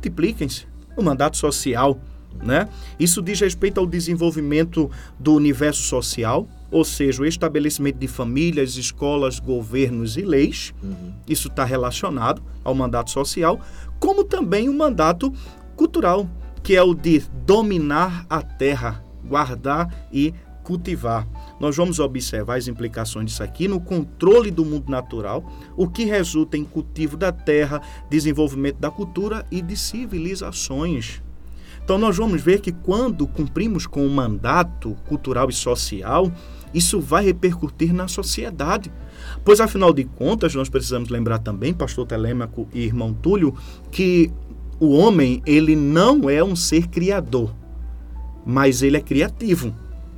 multipliquem-se. 0.00 0.66
O 0.96 1.02
mandato 1.02 1.36
social, 1.36 2.00
né? 2.42 2.68
Isso 2.98 3.22
diz 3.22 3.40
respeito 3.40 3.78
ao 3.78 3.86
desenvolvimento 3.86 4.90
do 5.18 5.34
universo 5.34 5.82
social, 5.82 6.48
ou 6.70 6.84
seja, 6.84 7.22
o 7.22 7.26
estabelecimento 7.26 7.98
de 7.98 8.06
famílias, 8.06 8.76
escolas, 8.76 9.38
governos 9.38 10.16
e 10.16 10.22
leis. 10.22 10.72
Uhum. 10.82 11.12
Isso 11.28 11.48
está 11.48 11.64
relacionado 11.64 12.42
ao 12.62 12.74
mandato 12.74 13.10
social, 13.10 13.60
como 13.98 14.24
também 14.24 14.68
o 14.68 14.74
mandato 14.74 15.32
cultural, 15.76 16.28
que 16.62 16.76
é 16.76 16.82
o 16.82 16.94
de 16.94 17.22
dominar 17.44 18.24
a 18.28 18.42
terra, 18.42 19.02
guardar 19.24 20.08
e 20.12 20.32
cultivar. 20.62 21.26
Nós 21.58 21.76
vamos 21.76 21.98
observar 21.98 22.58
as 22.58 22.68
implicações 22.68 23.26
disso 23.26 23.42
aqui 23.42 23.66
no 23.66 23.80
controle 23.80 24.50
do 24.50 24.64
mundo 24.64 24.88
natural, 24.90 25.44
o 25.76 25.88
que 25.88 26.04
resulta 26.04 26.56
em 26.56 26.64
cultivo 26.64 27.16
da 27.16 27.32
terra, 27.32 27.82
desenvolvimento 28.08 28.76
da 28.78 28.90
cultura 28.90 29.44
e 29.50 29.60
de 29.60 29.76
civilizações. 29.76 31.20
Então 31.82 31.98
nós 31.98 32.16
vamos 32.16 32.40
ver 32.40 32.60
que 32.60 32.70
quando 32.70 33.26
cumprimos 33.26 33.86
com 33.86 34.06
o 34.06 34.10
mandato 34.10 34.96
cultural 35.08 35.50
e 35.50 35.52
social, 35.52 36.30
isso 36.72 37.00
vai 37.00 37.24
repercutir 37.24 37.92
na 37.92 38.08
sociedade. 38.08 38.92
Pois 39.44 39.60
afinal 39.60 39.92
de 39.92 40.04
contas, 40.04 40.54
nós 40.54 40.68
precisamos 40.68 41.08
lembrar 41.08 41.38
também, 41.38 41.72
pastor 41.74 42.06
Telêmaco 42.06 42.68
e 42.72 42.80
irmão 42.80 43.12
Túlio, 43.12 43.54
que 43.90 44.30
o 44.78 44.90
homem, 44.90 45.42
ele 45.44 45.76
não 45.76 46.28
é 46.30 46.42
um 46.42 46.56
ser 46.56 46.88
criador, 46.88 47.54
mas 48.46 48.82
ele 48.82 48.96
é 48.96 49.00
criativo, 49.00 49.74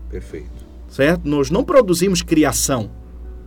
Perfeito. 0.08 0.64
certo? 0.88 1.28
Nós 1.28 1.50
não 1.50 1.64
produzimos 1.64 2.22
criação. 2.22 2.90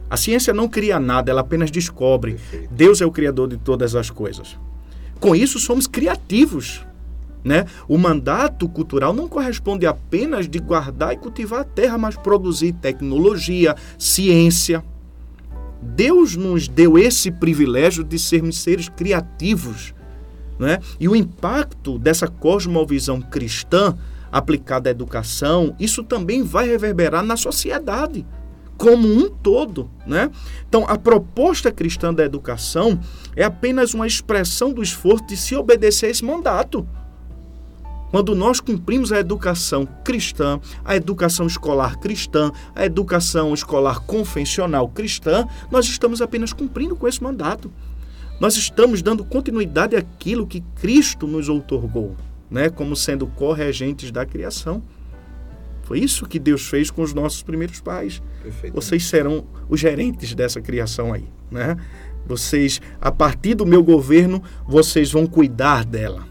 A 0.09 0.17
ciência 0.17 0.53
não 0.53 0.67
cria 0.67 0.99
nada, 0.99 1.31
ela 1.31 1.41
apenas 1.41 1.71
descobre. 1.71 2.33
Perfeito. 2.33 2.73
Deus 2.73 3.01
é 3.01 3.05
o 3.05 3.11
criador 3.11 3.47
de 3.47 3.57
todas 3.57 3.95
as 3.95 4.09
coisas. 4.09 4.57
Com 5.19 5.35
isso, 5.35 5.57
somos 5.57 5.87
criativos. 5.87 6.85
Né? 7.45 7.65
O 7.87 7.95
mandato 7.95 8.67
cultural 8.67 9.13
não 9.13 9.27
corresponde 9.27 9.85
apenas 9.85 10.49
de 10.49 10.57
guardar 10.57 11.13
e 11.13 11.17
cultivar 11.17 11.59
a 11.59 11.63
terra, 11.63 11.95
mas 11.95 12.17
produzir 12.17 12.73
tecnologia, 12.73 13.75
ciência. 13.99 14.83
Deus 15.79 16.35
nos 16.35 16.67
deu 16.67 16.97
esse 16.97 17.29
privilégio 17.29 18.03
de 18.03 18.17
sermos 18.17 18.57
seres 18.57 18.89
criativos. 18.89 19.93
Né? 20.57 20.79
E 20.99 21.07
o 21.07 21.15
impacto 21.15 21.99
dessa 21.99 22.27
cosmovisão 22.27 23.21
cristã 23.21 23.95
aplicada 24.31 24.89
à 24.89 24.91
educação, 24.91 25.75
isso 25.79 26.03
também 26.03 26.41
vai 26.41 26.67
reverberar 26.67 27.23
na 27.23 27.37
sociedade 27.37 28.25
como 28.77 29.07
um 29.07 29.29
todo, 29.29 29.89
né? 30.05 30.29
Então, 30.67 30.85
a 30.85 30.97
proposta 30.97 31.71
cristã 31.71 32.13
da 32.13 32.25
educação 32.25 32.99
é 33.33 33.43
apenas 33.43 33.93
uma 33.93 34.05
expressão 34.05 34.73
do 34.73 34.83
esforço 34.83 35.25
de 35.27 35.37
se 35.37 35.55
obedecer 35.55 36.07
a 36.07 36.09
esse 36.09 36.25
mandato. 36.25 36.85
Quando 38.11 38.35
nós 38.35 38.59
cumprimos 38.59 39.11
a 39.11 39.19
educação 39.19 39.85
cristã, 40.03 40.59
a 40.83 40.95
educação 40.95 41.47
escolar 41.47 41.97
cristã, 41.99 42.51
a 42.75 42.85
educação 42.85 43.53
escolar 43.53 44.01
convencional 44.01 44.87
cristã, 44.87 45.47
nós 45.71 45.85
estamos 45.85 46.21
apenas 46.21 46.53
cumprindo 46.53 46.95
com 46.95 47.07
esse 47.07 47.21
mandato. 47.21 47.71
Nós 48.39 48.55
estamos 48.57 49.01
dando 49.01 49.23
continuidade 49.23 49.95
àquilo 49.95 50.45
que 50.45 50.61
Cristo 50.75 51.25
nos 51.25 51.49
outorgou, 51.49 52.15
né, 52.49 52.69
como 52.69 52.95
sendo 52.95 53.27
corregentes 53.27 54.11
da 54.11 54.25
criação. 54.25 54.81
Foi 55.83 55.99
isso 55.99 56.25
que 56.25 56.39
Deus 56.39 56.65
fez 56.67 56.89
com 56.89 57.01
os 57.01 57.13
nossos 57.13 57.43
primeiros 57.43 57.79
pais. 57.79 58.21
Vocês 58.73 59.05
serão 59.05 59.45
os 59.69 59.79
gerentes 59.79 60.33
dessa 60.33 60.59
criação 60.59 61.13
aí, 61.13 61.25
né? 61.51 61.77
Vocês, 62.25 62.81
a 62.99 63.11
partir 63.11 63.53
do 63.53 63.67
meu 63.67 63.83
governo, 63.83 64.41
vocês 64.67 65.11
vão 65.11 65.27
cuidar 65.27 65.85
dela, 65.85 66.27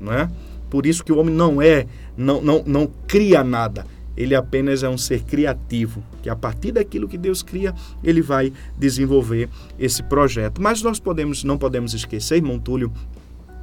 não 0.00 0.12
é? 0.12 0.30
Por 0.76 0.84
isso 0.84 1.02
que 1.02 1.10
o 1.10 1.16
homem 1.16 1.34
não 1.34 1.62
é, 1.62 1.86
não, 2.18 2.42
não, 2.42 2.62
não 2.66 2.86
cria 3.08 3.42
nada. 3.42 3.86
Ele 4.14 4.34
apenas 4.34 4.82
é 4.82 4.88
um 4.90 4.98
ser 4.98 5.22
criativo, 5.22 6.02
que 6.22 6.28
a 6.28 6.36
partir 6.36 6.70
daquilo 6.70 7.08
que 7.08 7.16
Deus 7.16 7.42
cria, 7.42 7.74
ele 8.04 8.20
vai 8.20 8.52
desenvolver 8.76 9.48
esse 9.78 10.02
projeto. 10.02 10.60
Mas 10.60 10.82
nós 10.82 11.00
podemos, 11.00 11.42
não 11.44 11.56
podemos 11.56 11.94
esquecer, 11.94 12.36
irmão 12.36 12.58
Túlio, 12.58 12.92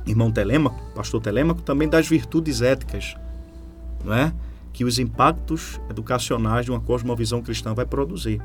irmão 0.07 0.31
Telêmaco, 0.31 0.81
pastor 0.95 1.21
Telêmaco, 1.21 1.61
também 1.61 1.87
das 1.87 2.07
virtudes 2.07 2.63
éticas, 2.63 3.15
não 4.03 4.15
é? 4.15 4.33
Que 4.73 4.83
os 4.83 4.97
impactos 4.97 5.79
educacionais 5.91 6.65
de 6.65 6.71
uma 6.71 6.79
cosmovisão 6.79 7.43
cristã 7.43 7.75
vai 7.75 7.85
produzir. 7.85 8.41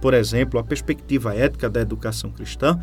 Por 0.00 0.12
exemplo, 0.12 0.58
a 0.58 0.64
perspectiva 0.64 1.36
ética 1.36 1.70
da 1.70 1.80
educação 1.80 2.32
cristã 2.32 2.80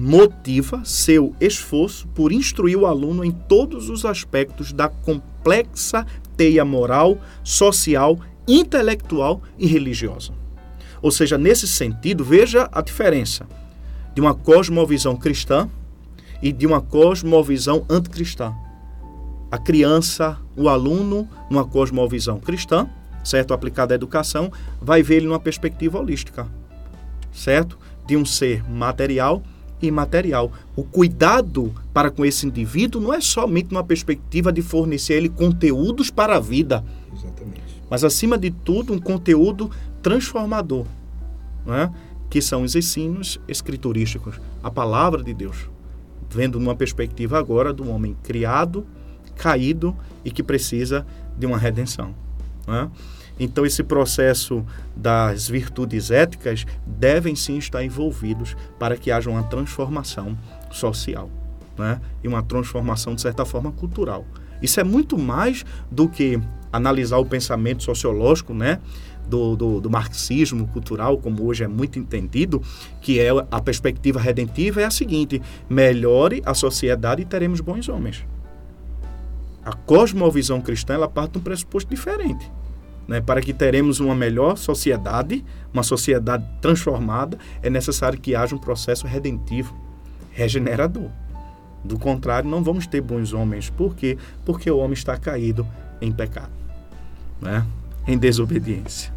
motiva 0.00 0.80
seu 0.84 1.34
esforço 1.40 2.06
por 2.14 2.30
instruir 2.30 2.78
o 2.78 2.86
aluno 2.86 3.24
em 3.24 3.32
todos 3.32 3.90
os 3.90 4.04
aspectos 4.04 4.72
da 4.72 4.88
complexa 4.88 6.06
teia 6.36 6.64
moral, 6.64 7.18
social, 7.42 8.16
intelectual 8.46 9.42
e 9.58 9.66
religiosa. 9.66 10.32
Ou 11.02 11.10
seja, 11.10 11.36
nesse 11.36 11.66
sentido, 11.66 12.22
veja 12.22 12.68
a 12.70 12.80
diferença 12.80 13.44
de 14.14 14.20
uma 14.20 14.36
cosmovisão 14.36 15.16
cristã 15.16 15.68
e 16.40 16.52
de 16.52 16.64
uma 16.64 16.80
cosmovisão 16.80 17.84
anticristã. 17.90 18.54
A 19.50 19.58
criança, 19.58 20.38
o 20.56 20.68
aluno, 20.68 21.28
numa 21.50 21.64
cosmovisão 21.64 22.38
cristã, 22.38 22.88
certo? 23.24 23.52
Aplicada 23.52 23.94
à 23.94 23.96
educação, 23.96 24.52
vai 24.80 25.02
ver 25.02 25.16
ele 25.16 25.26
numa 25.26 25.40
perspectiva 25.40 25.98
holística, 25.98 26.46
certo? 27.32 27.76
De 28.06 28.16
um 28.16 28.24
ser 28.24 28.62
material 28.70 29.42
imaterial. 29.86 30.52
O 30.74 30.82
cuidado 30.82 31.72
para 31.92 32.10
com 32.10 32.24
esse 32.24 32.46
indivíduo 32.46 33.00
não 33.00 33.12
é 33.12 33.20
somente 33.20 33.70
uma 33.70 33.84
perspectiva 33.84 34.52
de 34.52 34.62
fornecer 34.62 35.14
ele 35.14 35.28
conteúdos 35.28 36.10
para 36.10 36.36
a 36.36 36.40
vida. 36.40 36.84
Exatamente. 37.12 37.62
Mas, 37.90 38.04
acima 38.04 38.36
de 38.36 38.50
tudo, 38.50 38.92
um 38.92 38.98
conteúdo 38.98 39.70
transformador, 40.02 40.86
não 41.64 41.74
é? 41.74 41.90
que 42.28 42.42
são 42.42 42.62
os 42.62 42.76
ensinos 42.76 43.40
escriturísticos, 43.48 44.38
a 44.62 44.70
palavra 44.70 45.22
de 45.22 45.32
Deus. 45.32 45.70
Vendo 46.30 46.60
numa 46.60 46.76
perspectiva 46.76 47.38
agora 47.38 47.72
do 47.72 47.88
homem 47.88 48.14
criado, 48.22 48.86
caído 49.34 49.96
e 50.24 50.30
que 50.30 50.42
precisa 50.42 51.06
de 51.38 51.46
uma 51.46 51.56
redenção. 51.56 52.14
Não 52.66 52.74
é? 52.74 52.90
Então, 53.38 53.64
esse 53.64 53.82
processo 53.82 54.64
das 54.96 55.48
virtudes 55.48 56.10
éticas 56.10 56.66
devem 56.86 57.36
sim 57.36 57.56
estar 57.56 57.84
envolvidos 57.84 58.56
para 58.78 58.96
que 58.96 59.10
haja 59.10 59.30
uma 59.30 59.44
transformação 59.44 60.36
social 60.70 61.30
né? 61.78 62.00
e 62.22 62.28
uma 62.28 62.42
transformação, 62.42 63.14
de 63.14 63.20
certa 63.20 63.44
forma, 63.44 63.70
cultural. 63.70 64.26
Isso 64.60 64.80
é 64.80 64.84
muito 64.84 65.16
mais 65.16 65.64
do 65.90 66.08
que 66.08 66.40
analisar 66.72 67.18
o 67.18 67.24
pensamento 67.24 67.82
sociológico, 67.84 68.52
né? 68.52 68.80
Do, 69.28 69.54
do, 69.54 69.78
do, 69.78 69.90
marxismo 69.90 70.66
cultural, 70.68 71.18
como 71.18 71.44
hoje 71.44 71.62
é 71.62 71.68
muito 71.68 71.98
entendido, 71.98 72.62
que 73.02 73.20
é 73.20 73.28
a 73.50 73.60
perspectiva 73.60 74.18
redentiva 74.18 74.80
é 74.80 74.84
a 74.84 74.90
seguinte: 74.90 75.42
melhore 75.68 76.42
a 76.46 76.54
sociedade 76.54 77.20
e 77.20 77.24
teremos 77.26 77.60
bons 77.60 77.90
homens. 77.90 78.24
A 79.62 79.74
cosmovisão 79.74 80.62
cristã 80.62 80.94
ela 80.94 81.06
parte 81.06 81.32
de 81.32 81.38
um 81.38 81.42
pressuposto 81.42 81.90
diferente 81.90 82.50
né, 83.08 83.22
para 83.22 83.40
que 83.40 83.54
teremos 83.54 83.98
uma 83.98 84.14
melhor 84.14 84.58
sociedade, 84.58 85.42
uma 85.72 85.82
sociedade 85.82 86.46
transformada, 86.60 87.38
é 87.62 87.70
necessário 87.70 88.20
que 88.20 88.36
haja 88.36 88.54
um 88.54 88.58
processo 88.58 89.06
redentivo, 89.06 89.74
regenerador. 90.30 91.10
Do 91.82 91.98
contrário, 91.98 92.50
não 92.50 92.62
vamos 92.62 92.86
ter 92.86 93.00
bons 93.00 93.32
homens. 93.32 93.70
Por 93.70 93.96
quê? 93.96 94.18
Porque 94.44 94.70
o 94.70 94.76
homem 94.76 94.92
está 94.92 95.16
caído 95.16 95.66
em 96.02 96.12
pecado, 96.12 96.52
né? 97.40 97.66
em 98.06 98.18
desobediência. 98.18 99.12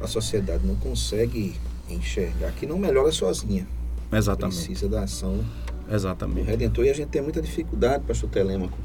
A 0.00 0.06
sociedade 0.06 0.64
não 0.64 0.76
consegue 0.76 1.56
enxergar 1.88 2.52
que 2.52 2.64
não 2.64 2.78
melhora 2.78 3.10
sozinha. 3.10 3.66
Exatamente. 4.12 4.56
Precisa 4.56 4.88
da 4.88 5.02
ação 5.02 5.44
Exatamente. 5.90 6.44
do 6.44 6.50
Redentor. 6.50 6.84
E 6.84 6.90
a 6.90 6.94
gente 6.94 7.08
tem 7.08 7.22
muita 7.22 7.42
dificuldade, 7.42 8.04
pastor 8.04 8.30
Telêmaco, 8.30 8.78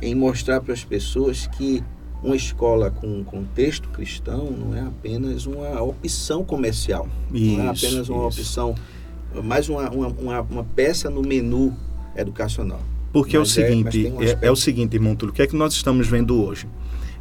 em 0.00 0.14
mostrar 0.14 0.60
para 0.60 0.72
as 0.72 0.84
pessoas 0.84 1.46
que 1.46 1.82
uma 2.22 2.36
escola 2.36 2.90
com 2.90 3.24
contexto 3.24 3.88
cristão 3.88 4.50
não 4.50 4.76
é 4.76 4.80
apenas 4.80 5.46
uma 5.46 5.82
opção 5.82 6.44
comercial. 6.44 7.08
Isso, 7.32 7.56
não 7.56 7.64
é 7.64 7.68
apenas 7.68 8.08
uma 8.08 8.28
isso. 8.28 8.40
opção, 8.40 8.74
mais 9.42 9.68
uma, 9.68 9.88
uma, 9.90 10.08
uma, 10.08 10.40
uma, 10.42 10.64
peça 10.64 11.08
no 11.08 11.22
menu 11.22 11.74
educacional. 12.14 12.80
Porque 13.12 13.38
mas 13.38 13.56
é 13.56 13.62
o 13.62 13.66
seguinte, 13.66 14.06
é, 14.06 14.10
um 14.10 14.22
é, 14.22 14.38
é, 14.42 14.50
o 14.50 14.56
seguinte, 14.56 14.94
irmão 14.94 15.16
Túlio, 15.16 15.32
o 15.32 15.34
que 15.34 15.42
é 15.42 15.46
que 15.46 15.56
nós 15.56 15.72
estamos 15.72 16.06
vendo 16.06 16.42
hoje? 16.42 16.66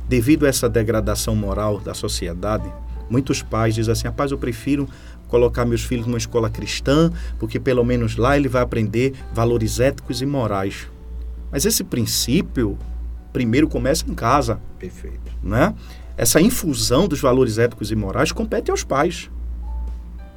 Devido 0.08 0.46
a 0.46 0.50
essa 0.50 0.68
degradação 0.68 1.36
moral 1.36 1.80
da 1.80 1.94
sociedade, 1.94 2.72
muitos 3.10 3.42
pais 3.42 3.76
dizem 3.76 3.92
assim, 3.92 4.08
rapaz, 4.08 4.32
eu 4.32 4.38
prefiro 4.38 4.88
colocar 5.28 5.64
meus 5.64 5.84
filhos 5.84 6.08
numa 6.08 6.18
escola 6.18 6.50
cristã, 6.50 7.12
porque 7.38 7.60
pelo 7.60 7.84
menos 7.84 8.18
lá 8.18 8.36
ele 8.36 8.50
vai 8.50 8.62
aprender 8.62 9.14
valores 9.32 9.80
éticos 9.80 10.22
e 10.22 10.26
morais. 10.26 10.88
Mas 11.52 11.66
esse 11.66 11.84
princípio 11.84 12.78
primeiro 13.32 13.68
começa 13.68 14.06
em 14.10 14.13
casa. 14.13 14.60
Perfeito. 14.78 15.32
Né? 15.44 15.74
Essa 16.18 16.42
infusão 16.42 17.08
dos 17.08 17.22
valores 17.22 17.58
éticos 17.58 17.92
e 17.92 17.96
morais 17.96 18.32
compete 18.32 18.72
aos 18.72 18.84
pais. 18.84 19.30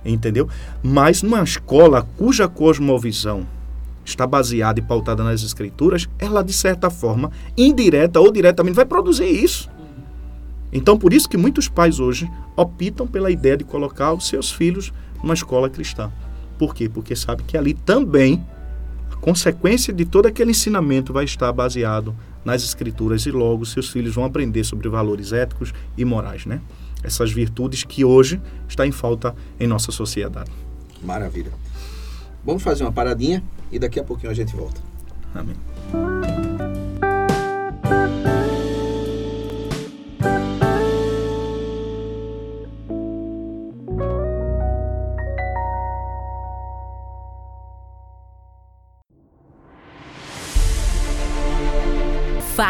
Entendeu? 0.04 0.48
Mas 0.82 1.22
numa 1.22 1.42
escola 1.42 2.06
cuja 2.16 2.48
cosmovisão 2.48 3.46
está 4.04 4.26
baseada 4.26 4.80
e 4.80 4.82
pautada 4.82 5.22
nas 5.22 5.42
escrituras, 5.42 6.08
ela 6.18 6.42
de 6.42 6.52
certa 6.52 6.90
forma, 6.90 7.30
indireta 7.56 8.20
ou 8.20 8.32
diretamente, 8.32 8.74
vai 8.74 8.84
produzir 8.84 9.28
isso. 9.28 9.70
Então, 10.72 10.98
por 10.98 11.12
isso 11.12 11.28
que 11.28 11.36
muitos 11.36 11.68
pais 11.68 12.00
hoje 12.00 12.30
optam 12.56 13.06
pela 13.06 13.30
ideia 13.30 13.56
de 13.56 13.64
colocar 13.64 14.12
os 14.12 14.26
seus 14.26 14.50
filhos 14.50 14.92
numa 15.22 15.34
escola 15.34 15.68
cristã. 15.68 16.10
Por 16.58 16.74
quê? 16.74 16.88
Porque 16.88 17.14
sabe 17.14 17.42
que 17.42 17.56
ali 17.56 17.74
também 17.74 18.44
a 19.10 19.16
consequência 19.16 19.92
de 19.92 20.04
todo 20.04 20.26
aquele 20.26 20.52
ensinamento 20.52 21.12
vai 21.12 21.24
estar 21.24 21.52
baseado 21.52 22.14
nas 22.44 22.62
escrituras 22.62 23.26
e 23.26 23.30
logo 23.30 23.64
seus 23.64 23.90
filhos 23.90 24.14
vão 24.14 24.24
aprender 24.24 24.64
sobre 24.64 24.88
valores 24.88 25.32
éticos 25.32 25.72
e 25.96 26.04
morais, 26.04 26.46
né? 26.46 26.60
Essas 27.02 27.32
virtudes 27.32 27.84
que 27.84 28.04
hoje 28.04 28.40
está 28.68 28.86
em 28.86 28.92
falta 28.92 29.34
em 29.58 29.66
nossa 29.66 29.90
sociedade. 29.90 30.50
Maravilha. 31.02 31.52
Vamos 32.44 32.62
fazer 32.62 32.84
uma 32.84 32.92
paradinha 32.92 33.42
e 33.70 33.78
daqui 33.78 33.98
a 33.98 34.04
pouquinho 34.04 34.30
a 34.30 34.34
gente 34.34 34.54
volta. 34.54 34.80
Amém. 35.34 36.21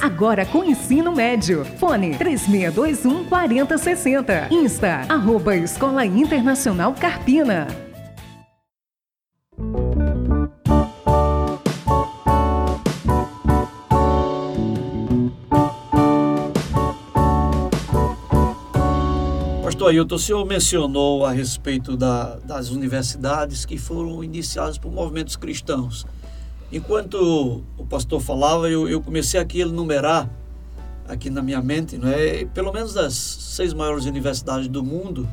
agora 0.00 0.44
com 0.46 0.64
ensino 0.64 1.12
médio. 1.12 1.64
Fone 1.78 2.16
3621 2.16 3.24
4060. 3.24 4.48
Insta, 4.50 5.06
arroba 5.08 5.56
Escola 5.56 6.04
Internacional 6.04 6.94
Carpina. 6.94 7.66
Pastor 19.84 19.90
Ailton, 19.90 20.14
o 20.14 20.18
senhor 20.18 20.46
mencionou 20.46 21.26
a 21.26 21.32
respeito 21.32 21.94
da, 21.94 22.36
das 22.36 22.70
universidades 22.70 23.66
que 23.66 23.76
foram 23.76 24.24
iniciadas 24.24 24.78
por 24.78 24.90
movimentos 24.90 25.36
cristãos. 25.36 26.06
Enquanto 26.74 27.62
o 27.78 27.86
pastor 27.86 28.20
falava, 28.20 28.68
eu, 28.68 28.88
eu 28.88 29.00
comecei 29.00 29.38
aqui 29.38 29.62
a 29.62 29.64
enumerar 29.64 30.28
aqui 31.06 31.30
na 31.30 31.40
minha 31.40 31.62
mente, 31.62 31.96
não 31.96 32.08
é? 32.08 32.46
Pelo 32.46 32.72
menos 32.72 32.92
das 32.92 33.14
seis 33.14 33.72
maiores 33.72 34.06
universidades 34.06 34.66
do 34.66 34.82
mundo. 34.82 35.28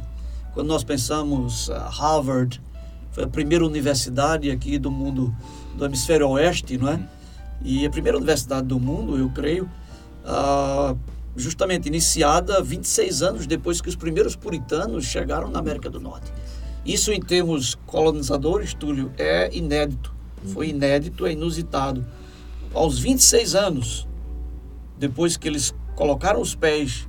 Quando 0.53 0.67
nós 0.67 0.83
pensamos 0.83 1.67
uh, 1.67 1.73
Harvard, 1.73 2.61
foi 3.09 3.23
a 3.23 3.27
primeira 3.27 3.65
universidade 3.65 4.51
aqui 4.51 4.77
do 4.77 4.91
mundo 4.91 5.35
do 5.75 5.83
hemisfério 5.83 6.29
oeste, 6.29 6.77
não 6.77 6.89
é? 6.89 6.99
E 7.63 7.87
a 7.87 7.89
primeira 7.89 8.19
universidade 8.19 8.67
do 8.67 8.79
mundo, 8.79 9.17
eu 9.17 9.27
creio, 9.31 9.67
uh, 10.23 10.95
justamente 11.35 11.87
iniciada 11.87 12.61
26 12.61 13.23
anos 13.23 13.47
depois 13.47 13.81
que 13.81 13.89
os 13.89 13.95
primeiros 13.95 14.35
puritanos 14.35 15.05
chegaram 15.05 15.49
na 15.49 15.57
América 15.57 15.89
do 15.89 15.99
Norte. 15.99 16.31
Isso 16.85 17.11
em 17.11 17.19
termos 17.19 17.73
colonizadores, 17.87 18.75
Túlio, 18.75 19.11
é 19.17 19.49
inédito. 19.51 20.20
Foi 20.47 20.69
inédito, 20.69 21.25
é 21.25 21.33
inusitado. 21.33 22.05
Aos 22.73 22.99
26 22.99 23.55
anos, 23.55 24.07
depois 24.97 25.37
que 25.37 25.47
eles 25.47 25.73
colocaram 25.95 26.41
os 26.41 26.55
pés 26.55 27.07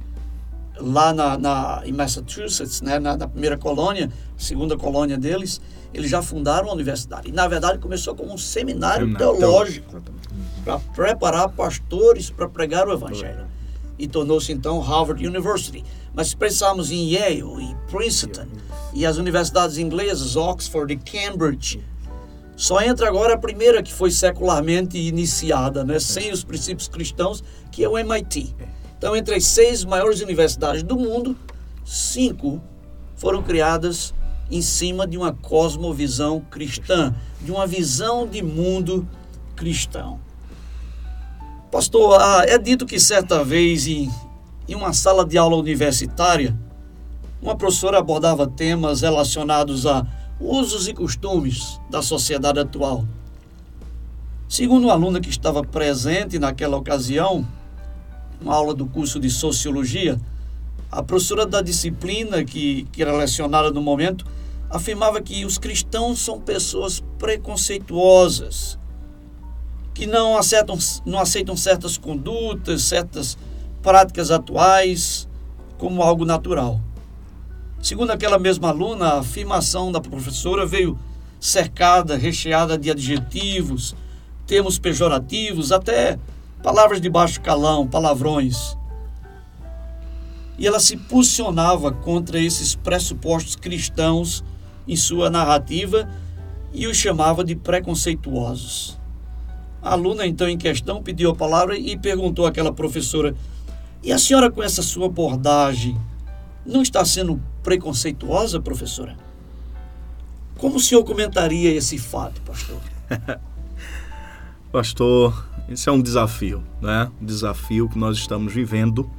lá 0.78 1.12
na, 1.12 1.38
na 1.38 1.82
em 1.84 1.92
Massachusetts, 1.92 2.80
né, 2.80 2.98
na, 2.98 3.16
na, 3.16 3.28
primeira 3.28 3.56
colônia, 3.56 4.10
segunda 4.36 4.76
colônia 4.76 5.16
deles, 5.16 5.60
eles 5.92 6.10
já 6.10 6.22
fundaram 6.22 6.68
a 6.68 6.72
universidade. 6.72 7.28
E, 7.28 7.32
na 7.32 7.46
verdade, 7.46 7.78
começou 7.78 8.14
como 8.14 8.32
um 8.32 8.38
seminário, 8.38 9.06
seminário 9.06 9.38
teológico 9.38 10.02
para 10.64 10.78
preparar 10.78 11.48
pastores 11.50 12.30
para 12.30 12.48
pregar 12.48 12.88
o 12.88 12.92
evangelho. 12.92 13.46
E 13.98 14.08
tornou-se, 14.08 14.52
então, 14.52 14.80
Harvard 14.80 15.24
University. 15.24 15.84
Mas 16.14 16.28
se 16.28 16.36
pensarmos 16.36 16.90
em 16.90 17.12
Yale 17.12 17.42
e 17.42 17.90
Princeton 17.90 18.46
e 18.94 19.06
as 19.06 19.16
universidades 19.16 19.78
inglesas, 19.78 20.36
Oxford 20.36 20.92
e 20.92 20.96
Cambridge, 20.96 21.82
só 22.62 22.80
entra 22.80 23.08
agora 23.08 23.34
a 23.34 23.36
primeira 23.36 23.82
que 23.82 23.92
foi 23.92 24.12
secularmente 24.12 24.96
iniciada, 24.96 25.82
né, 25.82 25.98
sem 25.98 26.30
os 26.30 26.44
princípios 26.44 26.86
cristãos, 26.86 27.42
que 27.72 27.82
é 27.82 27.88
o 27.88 27.98
MIT. 27.98 28.54
Então, 28.96 29.16
entre 29.16 29.34
as 29.34 29.46
seis 29.46 29.84
maiores 29.84 30.20
universidades 30.20 30.84
do 30.84 30.96
mundo, 30.96 31.36
cinco 31.84 32.62
foram 33.16 33.42
criadas 33.42 34.14
em 34.48 34.62
cima 34.62 35.08
de 35.08 35.18
uma 35.18 35.32
cosmovisão 35.32 36.38
cristã, 36.38 37.12
de 37.40 37.50
uma 37.50 37.66
visão 37.66 38.28
de 38.28 38.40
mundo 38.44 39.08
cristão. 39.56 40.20
Pastor, 41.68 42.20
ah, 42.20 42.44
é 42.46 42.58
dito 42.58 42.86
que 42.86 43.00
certa 43.00 43.42
vez 43.42 43.88
em, 43.88 44.08
em 44.68 44.76
uma 44.76 44.92
sala 44.92 45.26
de 45.26 45.36
aula 45.36 45.56
universitária, 45.56 46.56
uma 47.42 47.56
professora 47.56 47.98
abordava 47.98 48.46
temas 48.46 49.00
relacionados 49.00 49.84
a 49.84 50.06
usos 50.42 50.88
e 50.88 50.92
costumes 50.92 51.80
da 51.88 52.02
sociedade 52.02 52.58
atual. 52.58 53.06
Segundo 54.48 54.84
uma 54.84 54.92
aluna 54.92 55.20
que 55.20 55.30
estava 55.30 55.62
presente 55.62 56.38
naquela 56.38 56.76
ocasião, 56.76 57.46
uma 58.40 58.54
aula 58.54 58.74
do 58.74 58.84
curso 58.86 59.20
de 59.20 59.30
Sociologia, 59.30 60.20
a 60.90 61.02
professora 61.02 61.46
da 61.46 61.62
disciplina 61.62 62.44
que, 62.44 62.86
que 62.92 63.00
era 63.00 63.16
lecionada 63.16 63.70
no 63.70 63.80
momento 63.80 64.26
afirmava 64.68 65.20
que 65.20 65.44
os 65.44 65.58
cristãos 65.58 66.18
são 66.18 66.40
pessoas 66.40 67.02
preconceituosas, 67.18 68.78
que 69.94 70.06
não 70.06 70.36
aceitam, 70.36 70.76
não 71.06 71.18
aceitam 71.18 71.56
certas 71.56 71.96
condutas, 71.96 72.82
certas 72.82 73.38
práticas 73.82 74.30
atuais 74.30 75.28
como 75.78 76.02
algo 76.02 76.24
natural. 76.24 76.80
Segundo 77.82 78.12
aquela 78.12 78.38
mesma 78.38 78.68
aluna, 78.68 79.06
a 79.06 79.18
afirmação 79.18 79.90
da 79.90 80.00
professora 80.00 80.64
veio 80.64 80.96
cercada, 81.40 82.16
recheada 82.16 82.78
de 82.78 82.88
adjetivos, 82.88 83.96
termos 84.46 84.78
pejorativos, 84.78 85.72
até 85.72 86.16
palavras 86.62 87.00
de 87.00 87.10
baixo 87.10 87.40
calão, 87.40 87.84
palavrões. 87.84 88.78
E 90.56 90.64
ela 90.64 90.78
se 90.78 90.96
posicionava 90.96 91.90
contra 91.90 92.38
esses 92.38 92.76
pressupostos 92.76 93.56
cristãos 93.56 94.44
em 94.86 94.94
sua 94.94 95.28
narrativa 95.28 96.08
e 96.72 96.86
os 96.86 96.96
chamava 96.96 97.42
de 97.42 97.56
preconceituosos. 97.56 98.96
A 99.82 99.94
aluna, 99.94 100.24
então, 100.24 100.48
em 100.48 100.56
questão, 100.56 101.02
pediu 101.02 101.30
a 101.30 101.34
palavra 101.34 101.76
e 101.76 101.98
perguntou 101.98 102.46
àquela 102.46 102.72
professora: 102.72 103.34
E 104.04 104.12
a 104.12 104.18
senhora, 104.18 104.52
com 104.52 104.62
essa 104.62 104.82
sua 104.82 105.06
abordagem, 105.06 106.00
não 106.64 106.82
está 106.82 107.04
sendo 107.04 107.42
preconceituosa, 107.62 108.60
professora? 108.60 109.16
Como 110.56 110.76
o 110.76 110.80
senhor 110.80 111.04
comentaria 111.04 111.72
esse 111.74 111.98
fato, 111.98 112.40
pastor? 112.42 112.80
pastor, 114.70 115.46
esse 115.68 115.88
é 115.88 115.92
um 115.92 116.00
desafio, 116.00 116.62
né? 116.80 117.10
Um 117.20 117.24
desafio 117.24 117.88
que 117.88 117.98
nós 117.98 118.16
estamos 118.16 118.52
vivendo. 118.52 119.10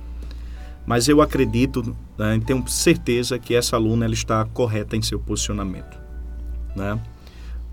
Mas 0.85 1.07
eu 1.07 1.21
acredito, 1.21 1.95
né, 2.17 2.39
tenho 2.45 2.67
certeza 2.67 3.39
que 3.39 3.55
essa 3.55 3.75
aluna 3.75 4.05
ela 4.05 4.13
está 4.13 4.43
correta 4.45 4.97
em 4.97 5.01
seu 5.01 5.17
posicionamento, 5.17 5.97
né? 6.75 6.99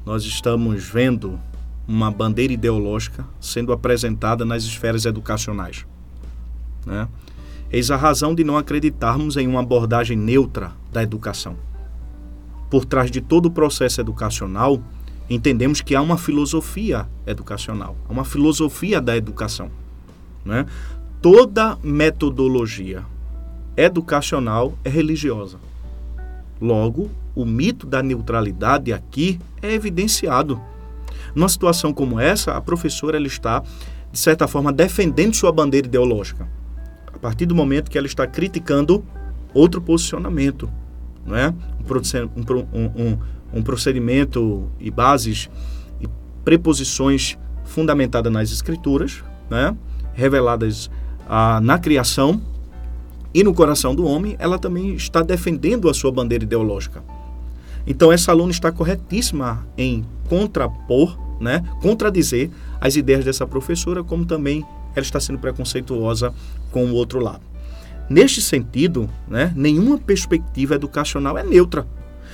Nós 0.06 0.24
estamos 0.24 0.84
vendo 0.84 1.38
uma 1.86 2.10
bandeira 2.10 2.52
ideológica 2.52 3.26
sendo 3.40 3.72
apresentada 3.72 4.44
nas 4.44 4.62
esferas 4.62 5.04
educacionais, 5.06 5.84
né? 6.86 7.08
Eis 7.72 7.90
a 7.90 7.96
razão 7.96 8.34
de 8.34 8.42
não 8.42 8.56
acreditarmos 8.56 9.36
em 9.36 9.46
uma 9.46 9.60
abordagem 9.60 10.16
neutra 10.16 10.72
da 10.92 11.02
educação. 11.02 11.56
Por 12.68 12.84
trás 12.84 13.10
de 13.10 13.20
todo 13.20 13.46
o 13.46 13.50
processo 13.50 14.00
educacional, 14.00 14.82
entendemos 15.28 15.80
que 15.80 15.94
há 15.94 16.02
uma 16.02 16.18
filosofia 16.18 17.08
educacional, 17.26 17.96
há 18.08 18.12
uma 18.12 18.24
filosofia 18.24 19.00
da 19.00 19.16
educação. 19.16 19.70
Né? 20.44 20.66
toda 21.20 21.78
metodologia 21.82 23.04
educacional 23.76 24.74
é 24.84 24.88
religiosa. 24.88 25.58
Logo, 26.60 27.10
o 27.34 27.44
mito 27.44 27.86
da 27.86 28.02
neutralidade 28.02 28.92
aqui 28.92 29.38
é 29.62 29.72
evidenciado. 29.72 30.60
Numa 31.34 31.48
situação 31.48 31.92
como 31.92 32.18
essa, 32.18 32.56
a 32.56 32.60
professora 32.60 33.16
ela 33.16 33.26
está, 33.26 33.62
de 34.10 34.18
certa 34.18 34.48
forma, 34.48 34.72
defendendo 34.72 35.34
sua 35.34 35.52
bandeira 35.52 35.86
ideológica. 35.86 36.48
Partir 37.20 37.46
do 37.46 37.54
momento 37.54 37.90
que 37.90 37.98
ela 37.98 38.06
está 38.06 38.26
criticando 38.26 39.04
outro 39.52 39.80
posicionamento, 39.80 40.70
não 41.26 41.36
é? 41.36 41.54
um, 42.72 43.02
um, 43.02 43.18
um 43.52 43.62
procedimento 43.62 44.70
e 44.78 44.90
bases 44.90 45.50
e 46.00 46.08
preposições 46.44 47.36
fundamentadas 47.64 48.32
nas 48.32 48.50
escrituras, 48.50 49.22
né? 49.50 49.76
reveladas 50.14 50.90
ah, 51.28 51.60
na 51.62 51.78
criação 51.78 52.40
e 53.32 53.44
no 53.44 53.54
coração 53.54 53.94
do 53.94 54.04
homem, 54.04 54.36
ela 54.38 54.58
também 54.58 54.94
está 54.94 55.22
defendendo 55.22 55.88
a 55.88 55.94
sua 55.94 56.10
bandeira 56.10 56.44
ideológica. 56.44 57.02
Então, 57.86 58.12
essa 58.12 58.32
aluna 58.32 58.50
está 58.50 58.70
corretíssima 58.72 59.66
em 59.76 60.04
contrapor, 60.28 61.18
né, 61.40 61.64
contradizer 61.80 62.50
as 62.80 62.96
ideias 62.96 63.24
dessa 63.24 63.46
professora, 63.46 64.04
como 64.04 64.26
também 64.26 64.64
ela 64.94 65.04
está 65.04 65.20
sendo 65.20 65.38
preconceituosa 65.38 66.32
com 66.70 66.86
o 66.86 66.94
outro 66.94 67.20
lado. 67.20 67.42
Neste 68.08 68.42
sentido, 68.42 69.08
né, 69.28 69.52
nenhuma 69.54 69.96
perspectiva 69.96 70.74
educacional 70.74 71.38
é 71.38 71.44
neutra, 71.44 71.86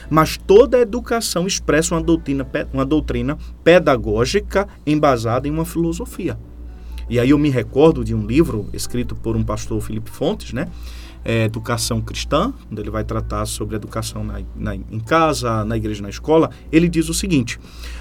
mas 0.09 0.37
toda 0.37 0.81
educação 0.81 1.47
expressa 1.47 1.95
uma 1.95 2.03
doutrina, 2.03 2.47
uma 2.73 2.85
doutrina 2.85 3.37
pedagógica 3.63 4.67
embasada 4.87 5.47
em 5.47 5.51
uma 5.51 5.65
filosofia. 5.65 6.39
E 7.09 7.21
aí 7.21 7.31
eu 7.31 7.39
me 7.39 7.51
recordo 7.51 8.05
de 8.05 8.15
um 8.15 8.27
livro 8.27 8.69
escrito 8.73 9.15
por 9.15 9.37
um 9.37 9.45
pastor 9.45 9.81
Felipe 9.81 10.11
Fontes, 10.11 10.53
né? 10.53 10.69
É, 11.29 11.43
educação 11.43 12.01
cristã, 12.01 12.55
onde 12.71 12.81
ele 12.81 12.91
vai 12.91 13.03
tratar 13.03 13.47
sobre 13.47 13.75
educação 13.75 14.23
na, 14.23 14.41
na, 14.55 14.77
em 14.77 15.01
casa, 15.01 15.65
na 15.65 15.77
igreja, 15.77 16.01
na 16.01 16.09
escola, 16.09 16.51
ele 16.71 16.89
diz 16.89 17.09
o 17.09 17.15
seguinte: 17.15 17.59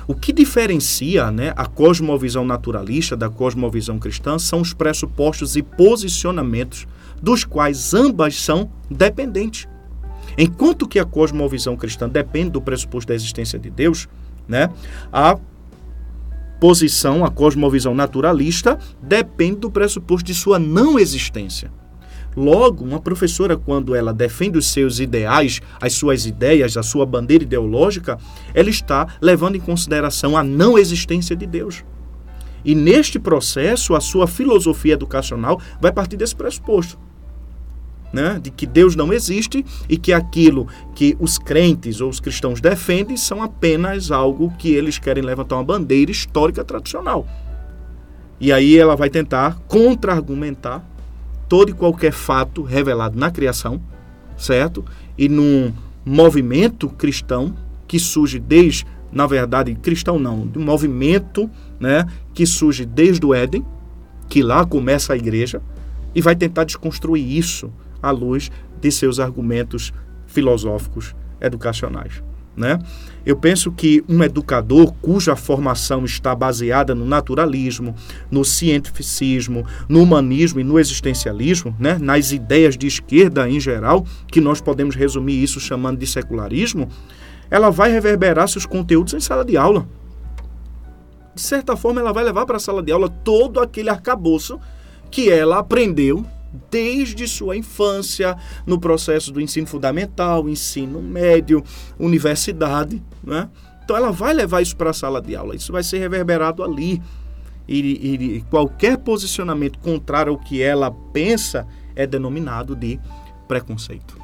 o 0.07 0.13
que 0.13 0.31
diferencia 0.31 1.31
né, 1.31 1.51
a 1.55 1.65
cosmovisão 1.65 2.45
naturalista 2.45 3.17
da 3.17 3.27
cosmovisão 3.27 3.97
cristã 3.97 4.37
são 4.37 4.61
os 4.61 4.75
pressupostos 4.75 5.55
e 5.55 5.63
posicionamentos 5.63 6.85
dos 7.19 7.43
quais 7.43 7.95
ambas 7.95 8.39
são 8.39 8.69
dependentes. 8.91 9.67
Enquanto 10.37 10.87
que 10.87 10.99
a 10.99 11.05
cosmovisão 11.05 11.75
cristã 11.75 12.07
depende 12.07 12.51
do 12.51 12.61
pressuposto 12.61 13.07
da 13.07 13.15
existência 13.15 13.57
de 13.57 13.71
Deus, 13.71 14.07
né, 14.47 14.69
a 15.11 15.35
posição, 16.59 17.25
a 17.25 17.31
cosmovisão 17.31 17.95
naturalista, 17.95 18.77
depende 19.01 19.61
do 19.61 19.71
pressuposto 19.71 20.25
de 20.25 20.33
sua 20.33 20.59
não 20.59 20.99
existência. 20.99 21.71
Logo, 22.35 22.83
uma 22.83 22.99
professora, 22.99 23.55
quando 23.55 23.95
ela 23.95 24.13
defende 24.13 24.57
os 24.57 24.67
seus 24.67 24.99
ideais, 24.99 25.61
as 25.79 25.93
suas 25.93 26.25
ideias, 26.25 26.75
a 26.75 26.83
sua 26.83 27.05
bandeira 27.05 27.43
ideológica, 27.43 28.17
ela 28.53 28.69
está 28.69 29.07
levando 29.21 29.55
em 29.55 29.61
consideração 29.61 30.35
a 30.35 30.43
não 30.43 30.77
existência 30.77 31.35
de 31.35 31.45
Deus. 31.45 31.83
E 32.63 32.75
neste 32.75 33.19
processo, 33.19 33.95
a 33.95 34.01
sua 34.01 34.27
filosofia 34.27 34.93
educacional 34.93 35.61
vai 35.79 35.91
partir 35.91 36.17
desse 36.17 36.35
pressuposto 36.35 36.97
né, 38.15 38.39
de 38.41 38.49
que 38.49 38.65
Deus 38.65 38.95
não 38.95 39.11
existe 39.11 39.63
e 39.89 39.97
que 39.97 40.13
aquilo 40.13 40.67
que 40.95 41.17
os 41.19 41.37
crentes 41.37 41.99
ou 41.99 42.09
os 42.09 42.21
cristãos 42.21 42.61
defendem 42.61 43.17
são 43.17 43.43
apenas 43.43 44.09
algo 44.09 44.53
que 44.57 44.69
eles 44.73 44.97
querem 44.97 45.21
levantar 45.21 45.57
uma 45.57 45.63
bandeira 45.65 46.09
histórica 46.09 46.63
tradicional. 46.63 47.27
E 48.39 48.53
aí 48.53 48.77
ela 48.77 48.95
vai 48.95 49.09
tentar 49.09 49.59
contra-argumentar 49.67 50.81
todo 51.47 51.69
e 51.69 51.73
qualquer 51.73 52.11
fato 52.11 52.63
revelado 52.63 53.17
na 53.17 53.31
criação, 53.31 53.81
certo? 54.37 54.83
E 55.17 55.29
num 55.29 55.73
movimento 56.05 56.89
cristão 56.89 57.55
que 57.87 57.99
surge 57.99 58.39
desde, 58.39 58.85
na 59.11 59.27
verdade, 59.27 59.75
cristão 59.75 60.19
não, 60.19 60.45
de 60.47 60.59
um 60.59 60.63
movimento, 60.63 61.49
né, 61.79 62.05
que 62.33 62.45
surge 62.45 62.85
desde 62.85 63.25
o 63.25 63.33
Éden, 63.33 63.65
que 64.27 64.41
lá 64.41 64.65
começa 64.65 65.13
a 65.13 65.17
igreja, 65.17 65.61
e 66.13 66.21
vai 66.21 66.35
tentar 66.35 66.63
desconstruir 66.63 67.37
isso 67.37 67.71
à 68.01 68.11
luz 68.11 68.51
de 68.81 68.91
seus 68.91 69.19
argumentos 69.19 69.93
filosóficos 70.25 71.15
educacionais. 71.39 72.23
Né? 72.55 72.79
Eu 73.25 73.35
penso 73.35 73.71
que 73.71 74.03
um 74.07 74.23
educador 74.23 74.93
cuja 75.01 75.35
formação 75.35 76.05
está 76.05 76.33
baseada 76.33 76.95
no 76.95 77.05
naturalismo, 77.05 77.93
no 78.31 78.45
cientificismo, 78.45 79.65
no 79.89 80.01
humanismo 80.01 80.59
e 80.59 80.63
no 80.63 80.79
existencialismo, 80.79 81.75
né? 81.79 81.97
nas 81.99 82.31
ideias 82.31 82.77
de 82.77 82.87
esquerda 82.87 83.49
em 83.49 83.59
geral, 83.59 84.05
que 84.27 84.39
nós 84.39 84.61
podemos 84.61 84.95
resumir 84.95 85.41
isso 85.41 85.59
chamando 85.59 85.97
de 85.97 86.07
secularismo, 86.07 86.87
ela 87.49 87.69
vai 87.69 87.91
reverberar 87.91 88.47
seus 88.47 88.65
conteúdos 88.65 89.13
em 89.13 89.19
sala 89.19 89.43
de 89.43 89.57
aula. 89.57 89.87
De 91.33 91.41
certa 91.41 91.75
forma, 91.75 91.99
ela 91.99 92.13
vai 92.13 92.23
levar 92.23 92.45
para 92.45 92.57
a 92.57 92.59
sala 92.59 92.81
de 92.81 92.91
aula 92.91 93.09
todo 93.09 93.59
aquele 93.59 93.89
arcabouço 93.89 94.59
que 95.11 95.29
ela 95.29 95.59
aprendeu 95.59 96.25
desde 96.69 97.27
sua 97.27 97.55
infância, 97.55 98.35
no 98.65 98.79
processo 98.79 99.31
do 99.31 99.41
ensino 99.41 99.67
fundamental, 99.67 100.47
ensino 100.49 101.01
médio, 101.01 101.63
universidade. 101.99 103.01
Né? 103.23 103.49
Então 103.83 103.95
ela 103.95 104.11
vai 104.11 104.33
levar 104.33 104.61
isso 104.61 104.75
para 104.75 104.89
a 104.89 104.93
sala 104.93 105.21
de 105.21 105.35
aula, 105.35 105.55
isso 105.55 105.71
vai 105.71 105.83
ser 105.83 105.99
reverberado 105.99 106.63
ali. 106.63 107.01
E, 107.67 107.79
e, 108.37 108.41
qualquer 108.49 108.97
posicionamento 108.97 109.79
contrário 109.79 110.31
ao 110.31 110.37
que 110.37 110.61
ela 110.61 110.91
pensa 110.91 111.67
é 111.95 112.05
denominado 112.05 112.75
de 112.75 112.99
preconceito. 113.47 114.19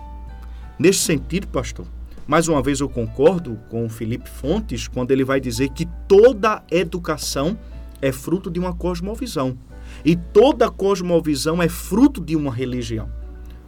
Nesse 0.77 0.99
sentido, 0.99 1.47
pastor, 1.47 1.87
mais 2.27 2.47
uma 2.47 2.61
vez 2.61 2.79
eu 2.79 2.89
concordo 2.89 3.59
com 3.69 3.85
o 3.85 3.89
Felipe 3.89 4.29
Fontes 4.29 4.87
quando 4.87 5.11
ele 5.11 5.23
vai 5.23 5.39
dizer 5.39 5.69
que 5.69 5.87
toda 6.07 6.63
educação 6.71 7.57
é 8.01 8.11
fruto 8.11 8.49
de 8.49 8.59
uma 8.59 8.73
cosmovisão. 8.73 9.57
E 10.03 10.15
toda 10.15 10.69
cosmovisão 10.69 11.61
é 11.61 11.69
fruto 11.69 12.21
de 12.21 12.35
uma 12.35 12.53
religião. 12.53 13.09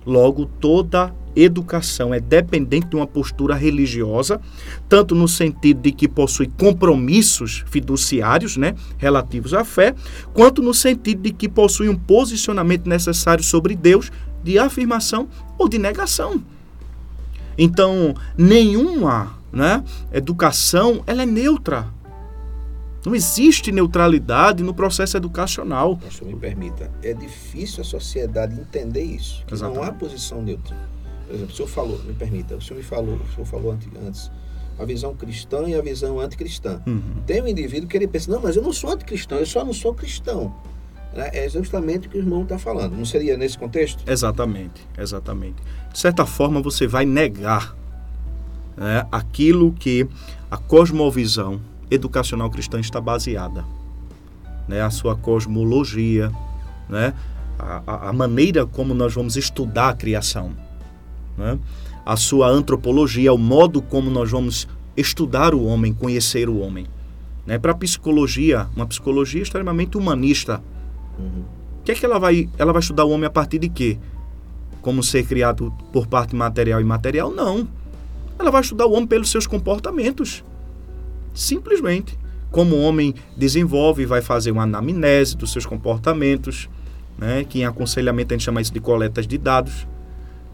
Logo, 0.06 0.46
toda 0.46 1.14
educação 1.36 2.14
é 2.14 2.20
dependente 2.20 2.88
de 2.88 2.96
uma 2.96 3.08
postura 3.08 3.56
religiosa, 3.56 4.40
tanto 4.88 5.16
no 5.16 5.28
sentido 5.28 5.82
de 5.82 5.92
que 5.92 6.08
possui 6.08 6.48
compromissos 6.48 7.64
fiduciários, 7.68 8.58
né, 8.58 8.76
relativos 8.98 9.54
à 9.54 9.64
fé, 9.64 9.96
quanto 10.34 10.62
no 10.62 10.74
sentido 10.74 11.24
de 11.24 11.32
que 11.32 11.50
possui 11.50 11.90
um 11.90 11.96
posicionamento 11.96 12.88
necessário 12.88 13.44
sobre 13.44 13.76
Deus 13.76 14.12
de 14.44 14.60
afirmação 14.60 15.28
ou 15.58 15.68
de 15.68 15.78
negação. 15.78 16.44
Então, 17.58 18.14
nenhuma 18.38 19.36
né, 19.52 19.84
educação 20.12 21.04
ela 21.06 21.24
é 21.24 21.26
neutra. 21.26 21.88
Não 23.06 23.14
existe 23.14 23.72
neutralidade 23.72 24.64
no 24.64 24.74
processo 24.74 25.18
educacional. 25.18 26.00
Se 26.10 26.24
me 26.24 26.36
permita, 26.36 26.90
é 27.04 27.14
difícil 27.14 27.82
a 27.82 27.84
sociedade 27.84 28.60
entender 28.60 29.04
isso. 29.04 29.44
Que 29.46 29.56
não 29.56 29.84
há 29.84 29.92
posição 29.92 30.42
neutra. 30.42 30.76
Por 31.28 31.36
exemplo, 31.36 31.54
o 31.54 31.56
senhor 31.56 31.68
falou, 31.68 32.00
me 32.04 32.14
permita, 32.14 32.56
o 32.56 32.62
senhor 32.62 32.78
me 32.78 32.84
falou, 32.84 33.16
o 33.16 33.34
senhor 33.34 33.46
falou 33.46 33.78
antes, 34.08 34.32
a 34.80 34.86
visão 34.86 35.16
cristã 35.16 35.64
e 35.68 35.76
a 35.76 35.82
visão 35.82 36.20
anticristã. 36.20 36.82
Uhum. 36.86 37.02
Tem 37.26 37.42
um 37.42 37.48
indivíduo 37.48 37.88
que 37.88 37.98
ele 37.98 38.08
pensa, 38.08 38.32
não, 38.32 38.42
mas 38.42 38.56
eu 38.56 38.64
não 38.64 38.74
sou 38.74 38.92
anticristão, 38.92 39.38
eu 39.38 39.46
só 39.46 39.64
não 39.66 39.74
sou 39.74 39.94
cristão. 39.94 40.54
Né? 41.14 41.30
É 41.34 41.50
justamente 41.50 42.08
o 42.08 42.10
que 42.10 42.18
o 42.18 42.22
irmão 42.22 42.44
está 42.44 42.58
falando. 42.58 42.96
Não 42.96 43.06
seria 43.06 43.38
nesse 43.38 43.58
contexto? 43.58 44.04
Exatamente, 44.10 44.88
exatamente. 44.98 45.58
De 45.92 46.00
certa 46.00 46.26
forma, 46.26 46.62
você 46.62 46.88
vai 46.88 47.06
negar 47.06 47.76
né, 48.76 49.06
aquilo 49.12 49.72
que 49.74 50.08
a 50.50 50.58
cosmovisão 50.58 51.62
educacional 51.94 52.50
cristã 52.50 52.80
está 52.80 53.00
baseada. 53.00 53.64
Né? 54.68 54.82
A 54.82 54.90
sua 54.90 55.16
cosmologia, 55.16 56.32
né? 56.90 57.14
a, 57.60 58.10
a 58.10 58.14
maneira 58.14 58.66
como 58.66 58.94
nós 58.94 59.14
vamos 59.14 59.36
estudar 59.36 59.90
a 59.90 59.94
criação, 59.94 60.52
né? 61.38 61.58
a 62.06 62.18
sua 62.18 62.48
antropologia, 62.48 63.34
o 63.34 63.38
modo 63.38 63.82
como 63.82 64.10
nós 64.10 64.32
vamos 64.32 64.68
estudar 64.96 65.54
o 65.54 65.66
homem, 65.66 65.94
conhecer 65.94 66.50
o 66.50 66.60
homem. 66.60 66.88
Né? 67.46 67.58
Para 67.58 67.72
a 67.72 67.76
psicologia, 67.76 68.68
uma 68.76 68.86
psicologia 68.86 69.42
extremamente 69.42 69.98
humanista. 69.98 70.62
Uhum. 71.18 71.44
O 71.80 71.84
que 71.84 71.92
é 71.92 71.96
que 71.96 72.06
ela 72.06 72.18
vai, 72.18 72.50
ela 72.58 72.72
vai 72.72 72.82
estudar 72.82 73.04
o 73.04 73.10
homem 73.10 73.26
a 73.26 73.30
partir 73.30 73.60
de 73.60 73.70
quê? 73.70 73.98
Como 74.82 75.04
ser 75.04 75.26
criado 75.26 75.74
por 75.92 76.08
parte 76.08 76.36
material 76.36 76.80
e 76.80 76.84
imaterial? 76.84 77.32
Não. 77.32 77.68
Ela 78.40 78.52
vai 78.52 78.62
estudar 78.62 78.86
o 78.86 78.94
homem 78.94 79.08
pelos 79.08 79.30
seus 79.30 79.46
comportamentos. 79.46 80.44
Simplesmente. 81.34 82.18
Como 82.52 82.76
o 82.76 82.82
homem 82.82 83.16
desenvolve, 83.36 84.06
vai 84.06 84.22
fazer 84.22 84.52
uma 84.52 84.64
anamnese 84.64 85.36
dos 85.36 85.52
seus 85.52 85.66
comportamentos, 85.66 86.70
né? 87.18 87.44
que 87.44 87.62
em 87.62 87.66
aconselhamento 87.66 88.34
a 88.34 88.38
gente 88.38 88.46
chama 88.46 88.62
isso 88.62 88.72
de 88.72 88.80
coletas 88.80 89.26
de 89.26 89.38
dados. 89.40 89.88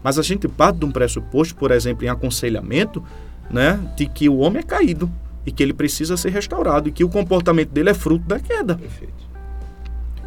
Mas 0.02 0.18
a 0.18 0.22
gente 0.22 0.48
parte 0.48 0.78
de 0.78 0.86
um 0.86 0.90
pressuposto, 0.90 1.54
por 1.56 1.70
exemplo, 1.70 2.04
em 2.04 2.08
aconselhamento, 2.08 3.04
né? 3.50 3.78
de 3.96 4.06
que 4.06 4.30
o 4.30 4.38
homem 4.38 4.60
é 4.60 4.62
caído 4.62 5.10
e 5.44 5.52
que 5.52 5.62
ele 5.62 5.74
precisa 5.74 6.16
ser 6.16 6.30
restaurado 6.30 6.88
e 6.88 6.92
que 6.92 7.04
o 7.04 7.08
comportamento 7.08 7.70
dele 7.70 7.90
é 7.90 7.94
fruto 7.94 8.26
da 8.26 8.40
queda. 8.40 8.76
Perfeito. 8.76 9.28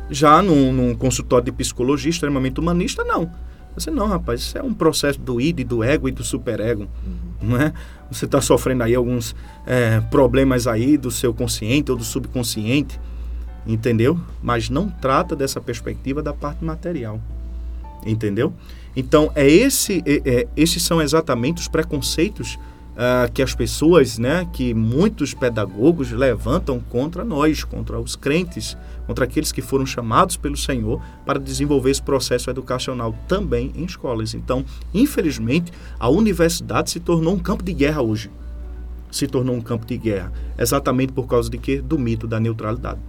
Já 0.10 0.44
num, 0.44 0.72
num 0.72 0.96
consultório 0.96 1.46
de 1.46 1.52
psicologia 1.52 2.10
extremamente 2.10 2.60
humanista, 2.60 3.04
não. 3.04 3.32
Você 3.76 3.90
não, 3.90 4.08
rapaz, 4.08 4.42
isso 4.42 4.58
é 4.58 4.62
um 4.62 4.74
processo 4.74 5.20
do 5.20 5.42
id, 5.42 5.64
do 5.64 5.84
ego 5.84 6.08
e 6.08 6.12
do 6.12 6.24
superego, 6.24 6.88
uhum. 7.06 7.50
não 7.50 7.58
é? 7.58 7.74
Você 8.14 8.26
está 8.26 8.40
sofrendo 8.40 8.84
aí 8.84 8.96
alguns 8.96 9.36
é, 9.66 10.00
problemas 10.00 10.68
aí 10.68 10.98
do 10.98 11.10
seu 11.10 11.34
consciente 11.34 11.92
ou 11.92 11.98
do 11.98 12.04
subconsciente, 12.04 13.00
entendeu? 13.66 14.20
Mas 14.42 14.70
não 14.70 14.90
trata 14.90 15.36
dessa 15.36 15.60
perspectiva 15.60 16.22
da 16.22 16.34
parte 16.34 16.64
material, 16.64 17.20
entendeu? 18.06 18.54
Então, 18.96 19.32
é 19.36 19.48
esse, 19.48 20.04
é, 20.06 20.22
é, 20.26 20.48
esses 20.56 20.84
são 20.84 21.02
exatamente 21.02 21.62
os 21.62 21.68
preconceitos 21.68 22.60
uh, 22.94 23.32
que 23.32 23.42
as 23.42 23.54
pessoas, 23.54 24.18
né, 24.18 24.48
que 24.52 24.74
muitos 24.74 25.34
pedagogos 25.34 26.12
levantam 26.12 26.80
contra 26.80 27.24
nós, 27.24 27.64
contra 27.64 28.00
os 28.00 28.16
crentes, 28.16 28.78
contra 29.06 29.26
aqueles 29.26 29.52
que 29.52 29.62
foram 29.62 29.86
chamados 29.86 30.38
pelo 30.38 30.58
Senhor 30.58 31.02
para 31.26 31.40
desenvolver 31.40 31.92
esse 31.92 32.02
processo 32.02 32.50
educacional 32.50 33.16
também 33.28 33.72
em 33.76 33.84
escolas. 33.84 34.34
Então, 34.34 34.66
infelizmente, 34.94 35.72
a 36.00 36.10
universidade 36.10 36.92
se 36.92 37.00
tornou 37.00 37.34
um 37.34 37.40
campo 37.40 37.64
de 37.64 37.74
guerra 37.74 38.02
hoje. 38.02 38.32
Se 39.12 39.28
tornou 39.28 39.56
um 39.56 39.62
campo 39.62 39.86
de 39.86 39.98
guerra, 39.98 40.32
exatamente 40.58 41.14
por 41.14 41.28
causa 41.28 41.50
de 41.50 41.58
quê? 41.58 41.80
Do 41.80 42.00
mito 42.00 42.28
da 42.28 42.40
neutralidade. 42.40 43.00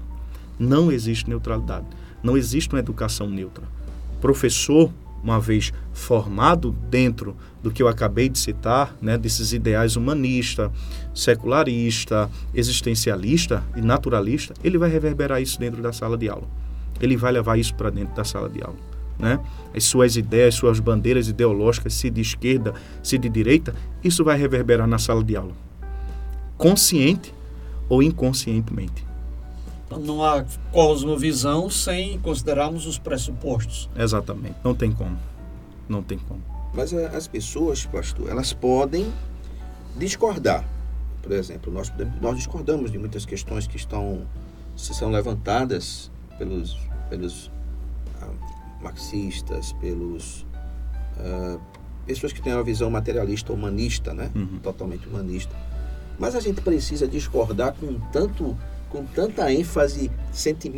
Não 0.59 0.93
existe 0.93 1.29
neutralidade. 1.31 1.87
Não 2.23 2.37
existe 2.37 2.75
uma 2.75 2.79
educação 2.79 3.29
neutra. 3.29 3.65
Professor 4.21 4.91
uma 5.25 5.41
vez 5.41 5.73
formado 5.93 6.71
dentro 6.91 7.35
do 7.65 7.71
que 7.71 7.83
eu 7.83 7.89
acabei 7.89 8.29
de 8.29 8.39
citar, 8.39 8.95
né, 9.01 9.17
desses 9.17 9.55
ideais 9.55 9.97
humanista, 9.97 10.71
secularista, 11.15 12.31
existencialista 12.53 13.65
e 13.75 13.81
naturalista, 13.81 14.53
ele 14.63 14.77
vai 14.77 14.91
reverberar 14.91 15.41
isso 15.41 15.59
dentro 15.59 15.81
da 15.81 15.91
sala 15.91 16.19
de 16.19 16.29
aula. 16.29 16.47
Ele 17.01 17.17
vai 17.17 17.33
levar 17.33 17.59
isso 17.59 17.75
para 17.75 17.89
dentro 17.89 18.15
da 18.15 18.23
sala 18.23 18.51
de 18.51 18.63
aula. 18.63 18.77
Né? 19.19 19.41
As 19.75 19.85
suas 19.85 20.15
ideias, 20.15 20.57
suas 20.57 20.79
bandeiras 20.79 21.27
ideológicas, 21.27 21.95
se 21.95 22.11
de 22.11 22.21
esquerda, 22.21 22.75
se 23.03 23.17
de 23.17 23.31
direita, 23.31 23.75
isso 24.03 24.23
vai 24.23 24.37
reverberar 24.37 24.87
na 24.87 24.99
sala 24.99 25.25
de 25.25 25.35
aula. 25.35 25.53
Consciente 26.59 27.33
ou 27.89 28.03
inconscientemente. 28.03 29.07
Então, 29.87 30.01
não 30.01 30.23
há 30.23 30.45
cosmovisão 30.71 31.71
sem 31.71 32.19
considerarmos 32.19 32.85
os 32.85 32.99
pressupostos. 32.99 33.89
Exatamente. 33.97 34.57
Não 34.63 34.75
tem 34.75 34.93
como. 34.93 35.17
Não 35.89 36.03
tem 36.03 36.19
como. 36.19 36.54
Mas 36.75 36.93
as 36.93 37.29
pessoas, 37.29 37.87
pastor, 37.87 38.29
elas 38.29 38.53
podem 38.53 39.13
discordar. 39.97 40.69
Por 41.23 41.33
exemplo, 41.33 41.73
nós, 41.73 41.93
nós 42.21 42.37
discordamos 42.37 42.91
de 42.91 42.99
muitas 42.99 43.25
questões 43.25 43.67
que 43.67 43.77
estão 43.77 44.27
se 44.77 44.93
são 44.93 45.11
levantadas 45.11 46.11
pelos, 46.37 46.77
pelos 47.09 47.51
ah, 48.21 48.29
marxistas, 48.83 49.73
pelos 49.75 50.45
ah, 51.17 51.59
pessoas 52.07 52.33
que 52.33 52.43
têm 52.43 52.53
uma 52.53 52.65
visão 52.65 52.91
materialista, 52.91 53.53
humanista, 53.53 54.13
né? 54.13 54.31
Uhum. 54.35 54.59
Totalmente 54.61 55.09
humanista. 55.09 55.55
Mas 56.19 56.35
a 56.35 56.41
gente 56.41 56.61
precisa 56.61 57.07
discordar 57.07 57.75
com 57.75 57.99
tanto 58.11 58.57
com 58.95 59.05
tanta 59.07 59.53
ênfase, 59.53 60.09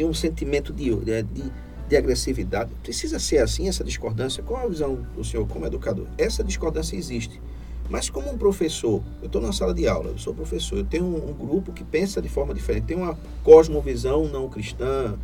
um 0.03 0.15
sentimento 0.15 0.73
de, 0.73 0.95
de, 0.95 1.53
de 1.89 1.97
agressividade. 1.97 2.71
Precisa 2.83 3.19
ser 3.19 3.39
assim 3.39 3.69
essa 3.69 3.85
discordância? 3.85 4.43
Qual 4.43 4.65
a 4.65 4.69
visão 4.69 4.99
do 5.15 5.25
senhor 5.25 5.47
como 5.47 5.67
educador? 5.67 6.07
Essa 6.19 6.43
discordância 6.43 6.97
existe. 6.97 7.41
Mas 7.89 8.11
como 8.11 8.31
um 8.31 8.37
professor, 8.37 9.01
eu 9.21 9.27
estou 9.27 9.41
na 9.41 9.53
sala 9.53 9.73
de 9.73 9.87
aula, 9.87 10.11
eu 10.11 10.19
sou 10.19 10.35
professor, 10.35 10.79
eu 10.79 10.85
tenho 10.85 11.05
um, 11.05 11.31
um, 11.31 11.47
grupo 11.47 11.73
que 11.73 11.85
pensa 11.85 12.21
de 12.21 12.29
forma 12.29 12.53
diferente, 12.53 12.85
tem 12.85 12.97
uma 12.97 13.17
cosmovisão 13.45 14.27
não 14.27 14.49
cristã, 14.49 15.15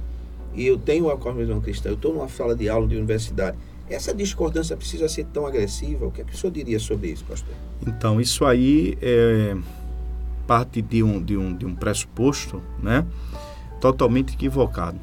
e 0.54 0.66
eu 0.66 0.78
tenho 0.78 1.06
uma 1.06 1.16
cosmovisão 1.16 1.60
cristã, 1.60 1.88
eu 1.88 1.94
estou 1.94 2.14
numa 2.14 2.28
sala 2.28 2.54
de 2.54 2.68
aula 2.68 2.86
de 2.86 2.96
universidade. 2.96 3.56
Essa 3.90 4.14
discordância 4.14 4.76
precisa 4.76 5.08
ser 5.08 5.24
tão 5.26 5.44
agressiva? 5.44 6.06
O 6.06 6.10
que, 6.12 6.20
é 6.20 6.24
que 6.24 6.32
o 6.32 6.36
senhor 6.36 6.52
diria 6.52 6.78
sobre 6.78 7.08
isso, 7.08 7.24
pastor? 7.24 7.54
Então, 7.86 8.20
isso 8.20 8.44
aí 8.44 8.96
é 9.02 9.56
parte 10.46 10.80
de 10.80 11.02
um, 11.02 11.22
de 11.22 11.36
um, 11.36 11.54
de 11.54 11.66
um 11.66 11.74
pressuposto 11.74 12.62
né, 12.80 13.04
totalmente 13.80 14.34
equivocado. 14.34 14.98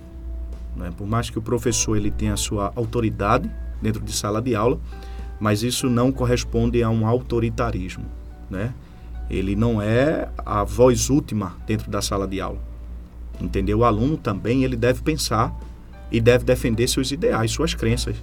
Né? 0.79 0.91
Por 0.95 1.05
mais 1.05 1.29
que 1.29 1.37
o 1.37 1.41
professor 1.41 1.97
ele 1.97 2.09
tenha 2.09 2.33
a 2.33 2.37
sua 2.37 2.71
autoridade 2.75 3.51
dentro 3.81 4.01
de 4.01 4.13
sala 4.13 4.41
de 4.41 4.55
aula, 4.55 4.79
mas 5.39 5.61
isso 5.61 5.89
não 5.89 6.11
corresponde 6.11 6.81
a 6.81 6.89
um 6.89 7.05
autoritarismo. 7.05 8.05
Né? 8.49 8.73
Ele 9.29 9.55
não 9.55 9.81
é 9.81 10.29
a 10.45 10.63
voz 10.63 11.09
última 11.09 11.57
dentro 11.67 11.91
da 11.91 12.01
sala 12.01 12.25
de 12.25 12.39
aula. 12.39 12.59
Entendeu? 13.39 13.79
O 13.79 13.83
aluno 13.83 14.17
também 14.17 14.63
ele 14.63 14.75
deve 14.75 15.01
pensar 15.01 15.53
e 16.11 16.19
deve 16.19 16.43
defender 16.43 16.87
seus 16.87 17.11
ideais, 17.11 17.51
suas 17.51 17.73
crenças, 17.73 18.15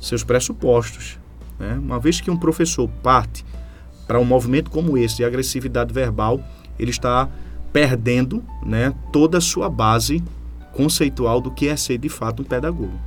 seus 0.00 0.24
pressupostos. 0.24 1.18
Né? 1.58 1.74
Uma 1.74 1.98
vez 1.98 2.20
que 2.20 2.30
um 2.30 2.36
professor 2.36 2.88
parte 3.02 3.44
para 4.06 4.18
um 4.18 4.24
movimento 4.24 4.70
como 4.70 4.96
esse 4.96 5.16
de 5.16 5.24
agressividade 5.24 5.92
verbal, 5.92 6.40
ele 6.78 6.90
está 6.90 7.28
perdendo 7.72 8.42
né, 8.64 8.94
toda 9.12 9.38
a 9.38 9.40
sua 9.40 9.68
base 9.68 10.24
conceitual 10.72 11.40
do 11.40 11.50
que 11.50 11.68
é 11.68 11.76
ser 11.76 11.98
de 11.98 12.08
fato 12.08 12.42
um 12.42 12.44
pedagogo, 12.44 12.98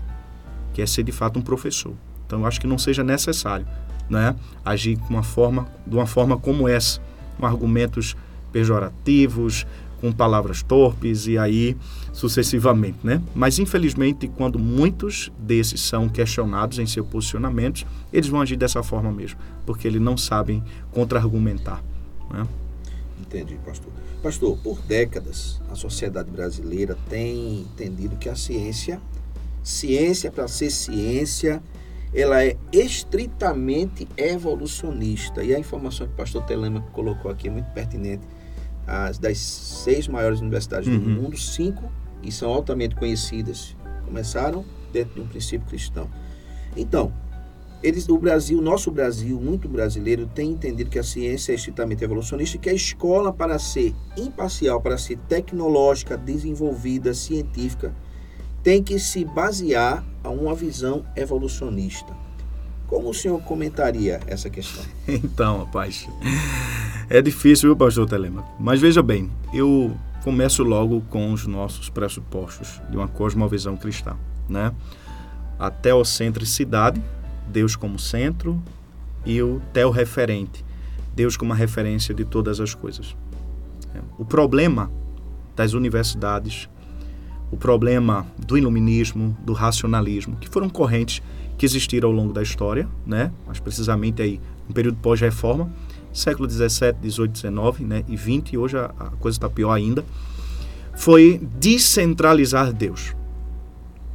que 0.73 0.81
é 0.81 0.85
ser 0.85 1.03
de 1.03 1.11
fato 1.11 1.39
um 1.39 1.41
professor. 1.41 1.93
Então, 2.25 2.39
eu 2.41 2.45
acho 2.45 2.61
que 2.61 2.67
não 2.67 2.77
seja 2.77 3.03
necessário 3.03 3.65
né, 4.09 4.35
agir 4.63 4.99
uma 5.09 5.23
forma, 5.23 5.67
de 5.87 5.95
uma 5.95 6.05
forma 6.05 6.37
como 6.37 6.67
essa, 6.67 7.01
com 7.37 7.45
argumentos 7.45 8.15
pejorativos, 8.51 9.65
com 10.01 10.11
palavras 10.11 10.63
torpes 10.63 11.27
e 11.27 11.37
aí 11.37 11.77
sucessivamente, 12.11 12.97
né? 13.03 13.21
Mas 13.35 13.59
infelizmente, 13.59 14.27
quando 14.27 14.57
muitos 14.57 15.31
desses 15.37 15.79
são 15.79 16.09
questionados 16.09 16.79
em 16.79 16.85
seus 16.87 17.07
posicionamentos, 17.07 17.85
eles 18.11 18.27
vão 18.27 18.41
agir 18.41 18.57
dessa 18.57 18.81
forma 18.81 19.11
mesmo, 19.11 19.39
porque 19.65 19.87
eles 19.87 20.01
não 20.01 20.17
sabem 20.17 20.63
contra-argumentar. 20.91 21.81
Né? 22.31 22.45
Entendi, 23.21 23.55
pastor. 23.63 23.93
Pastor, 24.21 24.55
por 24.57 24.79
décadas 24.83 25.59
a 25.69 25.75
sociedade 25.75 26.29
brasileira 26.29 26.95
tem 27.09 27.61
entendido 27.61 28.15
que 28.17 28.29
a 28.29 28.35
ciência, 28.35 29.01
ciência 29.63 30.31
para 30.31 30.47
ser 30.47 30.69
ciência, 30.69 31.61
ela 32.13 32.43
é 32.43 32.55
estritamente 32.71 34.07
evolucionista. 34.15 35.43
E 35.43 35.55
a 35.55 35.59
informação 35.59 36.05
que 36.05 36.13
o 36.13 36.15
pastor 36.15 36.43
Telema 36.43 36.81
colocou 36.93 37.31
aqui 37.31 37.47
é 37.47 37.51
muito 37.51 37.71
pertinente 37.71 38.27
as 38.85 39.17
das 39.17 39.37
seis 39.39 40.07
maiores 40.07 40.39
universidades 40.39 40.87
uhum. 40.87 40.99
do 40.99 41.09
mundo, 41.09 41.37
cinco, 41.37 41.91
e 42.21 42.31
são 42.31 42.51
altamente 42.51 42.95
conhecidas, 42.95 43.75
começaram 44.05 44.63
dentro 44.91 45.15
de 45.15 45.21
um 45.21 45.27
princípio 45.27 45.67
cristão. 45.67 46.07
Então, 46.75 47.11
eles, 47.83 48.07
o 48.07 48.17
Brasil, 48.17 48.61
nosso 48.61 48.91
Brasil, 48.91 49.39
muito 49.39 49.67
brasileiro, 49.67 50.27
tem 50.27 50.51
entendido 50.51 50.89
que 50.89 50.99
a 50.99 51.03
ciência 51.03 51.51
é 51.51 51.55
estritamente 51.55 52.03
evolucionista 52.03 52.57
e 52.57 52.59
que 52.59 52.69
a 52.69 52.73
escola, 52.73 53.33
para 53.33 53.57
ser 53.57 53.93
imparcial, 54.15 54.79
para 54.79 54.97
ser 54.97 55.17
tecnológica, 55.27 56.15
desenvolvida, 56.15 57.13
científica, 57.13 57.93
tem 58.61 58.83
que 58.83 58.99
se 58.99 59.25
basear 59.25 60.03
a 60.23 60.29
uma 60.29 60.53
visão 60.53 61.03
evolucionista. 61.15 62.15
Como 62.87 63.09
o 63.09 63.13
senhor 63.13 63.41
comentaria 63.41 64.19
essa 64.27 64.49
questão? 64.49 64.83
Então, 65.07 65.59
rapaz, 65.59 66.07
é 67.09 67.21
difícil, 67.21 67.69
viu, 67.69 67.75
pastor 67.75 68.07
Telema? 68.07 68.45
Mas 68.59 68.79
veja 68.79 69.01
bem, 69.01 69.29
eu 69.53 69.95
começo 70.23 70.63
logo 70.63 71.01
com 71.09 71.33
os 71.33 71.47
nossos 71.47 71.89
pressupostos 71.89 72.79
de 72.89 72.95
uma 72.95 73.07
cosmovisão 73.07 73.75
cristã, 73.75 74.15
né? 74.47 74.71
A 75.57 75.71
teocentricidade, 75.71 77.01
Deus 77.51 77.75
como 77.75 77.99
centro, 77.99 78.61
e 79.25 79.41
o 79.41 79.61
teorreferente, 79.73 80.65
Deus 81.15 81.37
como 81.37 81.53
a 81.53 81.55
referência 81.55 82.13
de 82.13 82.25
todas 82.25 82.59
as 82.59 82.73
coisas. 82.73 83.15
O 84.17 84.25
problema 84.25 84.91
das 85.55 85.73
universidades, 85.73 86.69
o 87.51 87.57
problema 87.57 88.25
do 88.37 88.57
iluminismo, 88.57 89.37
do 89.43 89.53
racionalismo, 89.53 90.37
que 90.37 90.49
foram 90.49 90.69
correntes 90.69 91.21
que 91.57 91.65
existiram 91.65 92.09
ao 92.09 92.15
longo 92.15 92.33
da 92.33 92.41
história, 92.41 92.87
né? 93.05 93.31
mas 93.45 93.59
precisamente 93.59 94.21
aí 94.21 94.39
no 94.67 94.73
período 94.73 94.97
pós-reforma, 94.97 95.71
século 96.13 96.47
17, 96.47 96.99
18, 96.99 97.31
19 97.31 97.83
né? 97.83 98.03
e 98.07 98.15
20, 98.15 98.53
e 98.53 98.57
hoje 98.57 98.77
a, 98.77 98.85
a 98.85 99.09
coisa 99.11 99.37
está 99.37 99.49
pior 99.49 99.71
ainda, 99.71 100.03
foi 100.95 101.41
descentralizar 101.59 102.71
Deus. 102.73 103.13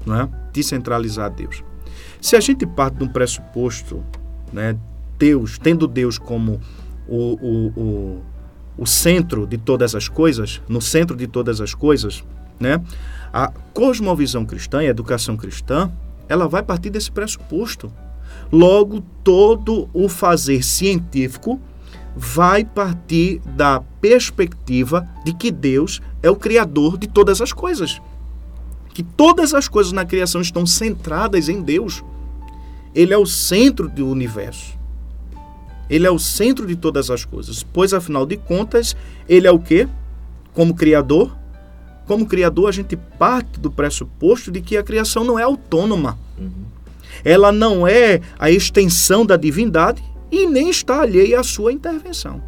Não 0.05 0.23
é? 0.23 0.29
Descentralizar 0.53 1.31
Deus. 1.31 1.63
Se 2.21 2.37
a 2.37 2.41
gente 2.41 2.67
parte 2.67 2.97
de 2.97 3.05
um 3.05 3.09
pressuposto, 3.09 4.03
né, 4.53 4.77
Deus, 5.19 5.59
tendo 5.59 5.87
Deus 5.87 6.19
como 6.19 6.61
o, 7.09 7.17
o, 7.17 7.81
o, 7.81 8.23
o 8.79 8.87
centro 8.87 9.47
de 9.47 9.57
todas 9.59 9.95
as 9.95 10.09
coisas, 10.09 10.61
no 10.69 10.81
centro 10.81 11.17
de 11.17 11.27
todas 11.27 11.61
as 11.61 11.75
coisas, 11.75 12.25
né, 12.59 12.83
a 13.33 13.53
cosmovisão 13.73 14.45
cristã 14.45 14.83
e 14.83 14.87
a 14.87 14.91
educação 14.91 15.37
cristã 15.37 15.91
ela 16.29 16.49
vai 16.49 16.63
partir 16.63 16.91
desse 16.91 17.11
pressuposto. 17.11 17.93
Logo, 18.51 19.01
todo 19.23 19.89
o 19.93 20.09
fazer 20.09 20.63
científico 20.63 21.61
vai 22.17 22.65
partir 22.65 23.41
da 23.45 23.83
perspectiva 24.01 25.07
de 25.25 25.33
que 25.35 25.51
Deus 25.51 26.01
é 26.23 26.31
o 26.31 26.37
criador 26.37 26.97
de 26.97 27.07
todas 27.07 27.41
as 27.41 27.53
coisas. 27.53 28.01
Que 28.97 29.03
todas 29.03 29.53
as 29.53 29.69
coisas 29.69 29.93
na 29.93 30.07
criação 30.07 30.41
estão 30.41 30.65
centradas 30.65 31.51
em 31.51 31.61
Deus. 31.61 32.03
Ele 32.95 33.13
é 33.13 33.19
o 33.19 33.27
centro 33.27 33.91
do 33.91 34.09
universo. 34.09 34.75
Ele 35.91 36.07
é 36.07 36.11
o 36.11 36.19
centro 36.19 36.67
de 36.67 36.75
todas 36.75 37.11
as 37.11 37.23
coisas, 37.23 37.63
pois 37.63 37.93
afinal 37.93 38.25
de 38.25 38.39
contas, 38.39 38.97
ele 39.29 39.47
é 39.47 39.51
o 39.51 39.59
quê? 39.59 39.87
Como 40.55 40.75
criador, 40.75 41.37
como 42.07 42.25
criador, 42.25 42.71
a 42.71 42.73
gente 42.73 42.97
parte 42.97 43.61
do 43.61 43.71
pressuposto 43.71 44.51
de 44.51 44.63
que 44.63 44.79
a 44.79 44.83
criação 44.83 45.25
não 45.25 45.39
é 45.39 45.43
autônoma. 45.43 46.19
Uhum. 46.39 46.65
Ela 47.23 47.53
não 47.53 47.87
é 47.87 48.23
a 48.39 48.51
extensão 48.51 49.27
da 49.27 49.37
divindade 49.37 50.03
e 50.33 50.47
nem 50.47 50.71
está 50.71 51.03
alheia 51.03 51.41
à 51.41 51.43
sua 51.43 51.71
intervenção. 51.71 52.43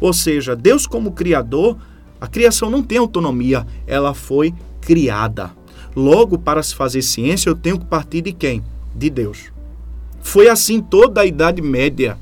Ou 0.00 0.12
seja, 0.12 0.54
Deus, 0.54 0.86
como 0.86 1.10
criador, 1.10 1.76
a 2.20 2.28
criação 2.28 2.70
não 2.70 2.84
tem 2.84 2.98
autonomia, 2.98 3.66
ela 3.84 4.14
foi 4.14 4.54
criada. 4.88 5.50
Logo, 5.94 6.38
para 6.38 6.62
se 6.62 6.74
fazer 6.74 7.02
ciência, 7.02 7.50
eu 7.50 7.54
tenho 7.54 7.78
que 7.78 7.84
partir 7.84 8.22
de 8.22 8.32
quem? 8.32 8.64
De 8.94 9.10
Deus. 9.10 9.52
Foi 10.22 10.48
assim 10.48 10.80
toda 10.80 11.20
a 11.20 11.26
Idade 11.26 11.60
Média. 11.60 12.16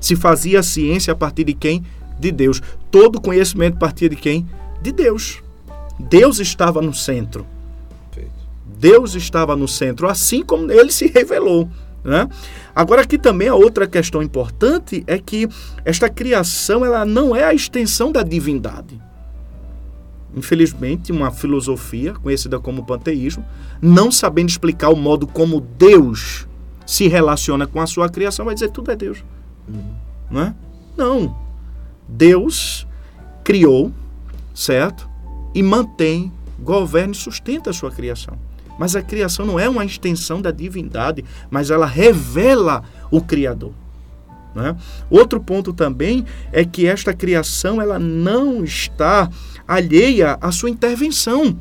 Se 0.00 0.14
fazia 0.14 0.62
ciência 0.62 1.12
a 1.12 1.16
partir 1.16 1.42
de 1.42 1.52
quem? 1.52 1.84
De 2.16 2.30
Deus. 2.30 2.62
Todo 2.92 3.20
conhecimento 3.20 3.76
partia 3.76 4.08
de 4.08 4.14
quem? 4.14 4.46
De 4.80 4.92
Deus. 4.92 5.42
Deus 5.98 6.38
estava 6.38 6.80
no 6.80 6.94
centro. 6.94 7.44
Deus 8.78 9.14
estava 9.16 9.56
no 9.56 9.66
centro, 9.66 10.06
assim 10.06 10.44
como 10.44 10.70
ele 10.70 10.92
se 10.92 11.08
revelou. 11.08 11.68
Né? 12.04 12.28
Agora 12.72 13.02
aqui 13.02 13.18
também 13.18 13.48
a 13.48 13.54
outra 13.54 13.86
questão 13.86 14.22
importante 14.22 15.02
é 15.08 15.18
que 15.18 15.48
esta 15.84 16.08
criação 16.08 16.84
ela 16.84 17.04
não 17.04 17.34
é 17.34 17.42
a 17.42 17.54
extensão 17.54 18.12
da 18.12 18.22
divindade. 18.22 19.00
Infelizmente, 20.36 21.10
uma 21.10 21.30
filosofia 21.30 22.12
conhecida 22.12 22.60
como 22.60 22.84
panteísmo, 22.84 23.44
não 23.80 24.12
sabendo 24.12 24.50
explicar 24.50 24.90
o 24.90 24.96
modo 24.96 25.26
como 25.26 25.60
Deus 25.60 26.46
se 26.84 27.08
relaciona 27.08 27.66
com 27.66 27.80
a 27.80 27.86
sua 27.86 28.08
criação, 28.10 28.44
vai 28.44 28.54
dizer 28.54 28.70
tudo 28.70 28.90
é 28.90 28.96
Deus. 28.96 29.24
Uhum. 29.66 29.94
Não 30.30 30.40
é? 30.42 30.54
Não. 30.96 31.36
Deus 32.06 32.86
criou, 33.42 33.90
certo? 34.54 35.08
E 35.54 35.62
mantém, 35.62 36.30
governa 36.60 37.12
e 37.12 37.16
sustenta 37.16 37.70
a 37.70 37.72
sua 37.72 37.90
criação. 37.90 38.38
Mas 38.78 38.94
a 38.94 39.02
criação 39.02 39.46
não 39.46 39.58
é 39.58 39.68
uma 39.68 39.84
extensão 39.84 40.42
da 40.42 40.50
divindade, 40.50 41.24
mas 41.50 41.70
ela 41.70 41.86
revela 41.86 42.84
o 43.10 43.22
Criador. 43.22 43.72
Né? 44.54 44.74
Outro 45.10 45.38
ponto 45.40 45.72
também 45.72 46.24
é 46.50 46.64
que 46.64 46.86
esta 46.86 47.12
criação 47.12 47.80
ela 47.80 47.98
não 47.98 48.64
está 48.64 49.30
alheia 49.66 50.38
à 50.40 50.50
sua 50.52 50.70
intervenção. 50.70 51.56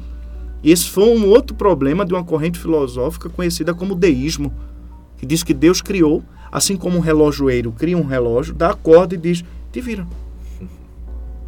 Esse 0.64 0.90
foi 0.90 1.06
um 1.16 1.28
outro 1.28 1.56
problema 1.56 2.06
de 2.06 2.14
uma 2.14 2.24
corrente 2.24 2.60
filosófica 2.60 3.30
conhecida 3.30 3.74
como 3.74 3.96
deísmo, 3.96 4.54
que 5.18 5.26
diz 5.26 5.44
que 5.44 5.54
Deus 5.54 5.82
criou, 5.82 6.24
assim 6.52 6.76
como 6.76 6.98
um 6.98 7.02
relojoeiro 7.02 7.72
cria 7.72 7.98
um 7.98 8.06
relógio, 8.06 8.54
dá 8.54 8.72
a 8.72 8.76
corda 8.76 9.16
e 9.16 9.18
diz: 9.18 9.44
te 9.72 9.82
vira. 9.82 10.08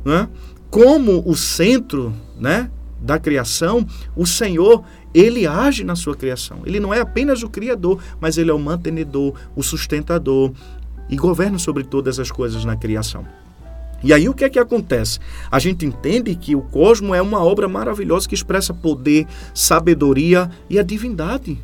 Né? 0.05 0.27
Como 0.69 1.23
o 1.25 1.35
centro 1.35 2.13
né, 2.39 2.69
da 3.01 3.17
criação, 3.17 3.85
o 4.15 4.25
Senhor 4.25 4.83
ele 5.13 5.47
age 5.47 5.83
na 5.83 5.95
sua 5.95 6.15
criação. 6.15 6.59
Ele 6.65 6.79
não 6.79 6.93
é 6.93 6.99
apenas 6.99 7.41
o 7.41 7.49
criador, 7.49 7.99
mas 8.19 8.37
ele 8.37 8.51
é 8.51 8.53
o 8.53 8.59
mantenedor, 8.59 9.33
o 9.55 9.63
sustentador 9.63 10.51
e 11.09 11.15
governa 11.15 11.57
sobre 11.57 11.83
todas 11.83 12.19
as 12.19 12.29
coisas 12.29 12.63
na 12.65 12.75
criação. 12.75 13.25
E 14.03 14.13
aí 14.13 14.29
o 14.29 14.33
que 14.33 14.43
é 14.43 14.49
que 14.49 14.59
acontece? 14.59 15.19
A 15.49 15.57
gente 15.59 15.85
entende 15.85 16.35
que 16.35 16.55
o 16.55 16.61
cosmo 16.61 17.15
é 17.15 17.21
uma 17.21 17.43
obra 17.43 17.67
maravilhosa 17.67 18.27
que 18.27 18.35
expressa 18.35 18.73
poder, 18.73 19.25
sabedoria 19.53 20.49
e 20.69 20.77
a 20.77 20.83
divindade. 20.83 21.57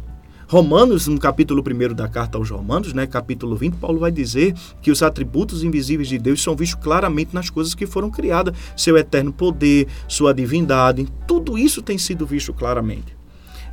Romanos, 0.47 1.07
no 1.07 1.19
capítulo 1.19 1.63
1 1.65 1.95
da 1.95 2.07
carta 2.07 2.37
aos 2.37 2.49
Romanos, 2.49 2.93
né, 2.93 3.07
capítulo 3.07 3.55
20, 3.55 3.77
Paulo 3.77 3.99
vai 3.99 4.11
dizer 4.11 4.53
que 4.81 4.91
os 4.91 5.01
atributos 5.01 5.63
invisíveis 5.63 6.07
de 6.07 6.19
Deus 6.19 6.43
são 6.43 6.55
vistos 6.55 6.79
claramente 6.83 7.33
nas 7.33 7.49
coisas 7.49 7.73
que 7.73 7.87
foram 7.87 8.11
criadas, 8.11 8.55
seu 8.77 8.97
eterno 8.97 9.33
poder, 9.33 9.87
sua 10.07 10.33
divindade, 10.33 11.07
tudo 11.27 11.57
isso 11.57 11.81
tem 11.81 11.97
sido 11.97 12.25
visto 12.25 12.53
claramente. 12.53 13.15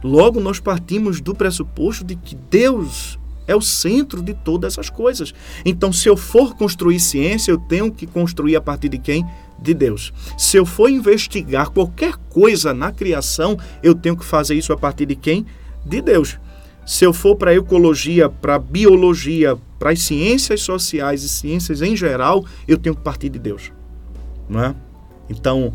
Logo, 0.02 0.40
nós 0.40 0.58
partimos 0.58 1.20
do 1.20 1.34
pressuposto 1.34 2.02
de 2.02 2.16
que 2.16 2.34
Deus 2.34 3.18
é 3.46 3.54
o 3.54 3.60
centro 3.60 4.22
de 4.22 4.34
todas 4.34 4.78
as 4.78 4.88
coisas. 4.88 5.34
Então, 5.64 5.92
se 5.92 6.08
eu 6.08 6.16
for 6.16 6.54
construir 6.54 7.00
ciência, 7.00 7.50
eu 7.50 7.58
tenho 7.58 7.90
que 7.90 8.06
construir 8.06 8.56
a 8.56 8.60
partir 8.60 8.88
de 8.88 8.98
quem? 8.98 9.24
De 9.58 9.74
Deus. 9.74 10.12
Se 10.38 10.56
eu 10.56 10.64
for 10.64 10.88
investigar 10.88 11.70
qualquer 11.70 12.16
coisa 12.28 12.72
na 12.72 12.92
criação, 12.92 13.58
eu 13.82 13.94
tenho 13.94 14.16
que 14.16 14.24
fazer 14.24 14.54
isso 14.54 14.72
a 14.72 14.76
partir 14.76 15.06
de 15.06 15.16
quem? 15.16 15.44
De 15.84 16.00
Deus. 16.00 16.38
Se 16.86 17.04
eu 17.04 17.12
for 17.12 17.36
para 17.36 17.50
a 17.50 17.54
ecologia, 17.54 18.28
para 18.28 18.54
a 18.54 18.58
biologia, 18.58 19.56
para 19.78 19.90
as 19.90 20.00
ciências 20.00 20.62
sociais 20.62 21.22
e 21.22 21.28
ciências 21.28 21.82
em 21.82 21.94
geral, 21.94 22.44
eu 22.66 22.78
tenho 22.78 22.96
que 22.96 23.02
partir 23.02 23.28
de 23.28 23.38
Deus. 23.38 23.72
Não 24.48 24.64
é? 24.64 24.74
Então, 25.28 25.72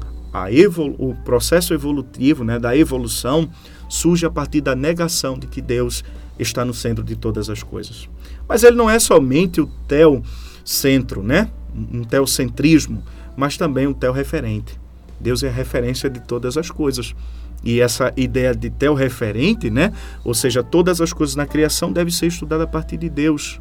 o 0.99 1.13
processo 1.24 1.74
evolutivo 1.74 2.43
né, 2.43 2.59
da 2.59 2.76
evolução 2.76 3.49
surge 3.88 4.26
a 4.26 4.30
partir 4.30 4.59
da 4.59 4.76
negação 4.76 5.39
de 5.39 5.47
que 5.47 5.61
Deus 5.61 6.03
está 6.38 6.66
no 6.66 6.74
centro 6.74 7.04
de 7.04 7.16
todas 7.16 7.50
as 7.50 7.64
coisas. 7.64 8.10
Mas 8.48 8.64
ele 8.64 8.76
não 8.76 8.90
é 8.90 9.00
somente 9.00 9.62
o 9.62 9.68
teocentro, 9.88 11.24
né? 11.24 11.50
um 11.74 12.04
teocentrismo, 12.04 13.04
mas 13.36 13.58
também 13.58 13.88
um 13.88 13.94
teorreferente. 13.94 14.80
Deus 15.20 15.44
é 15.44 15.50
a 15.50 15.52
referência 15.52 16.10
de 16.10 16.20
todas 16.20 16.58
as 16.58 16.70
coisas. 16.70 17.16
E 17.64 17.82
essa 17.82 18.14
ideia 18.16 18.54
de 18.54 18.70
teorreferente, 18.70 19.70
né? 19.70 19.92
ou 20.24 20.34
seja, 20.34 20.64
todas 20.64 21.02
as 21.02 21.12
coisas 21.12 21.36
na 21.36 21.46
criação 21.46 21.92
devem 21.92 22.14
ser 22.14 22.28
estudadas 22.28 22.66
a 22.66 22.70
partir 22.70 22.98
de 22.98 23.10
Deus 23.10 23.60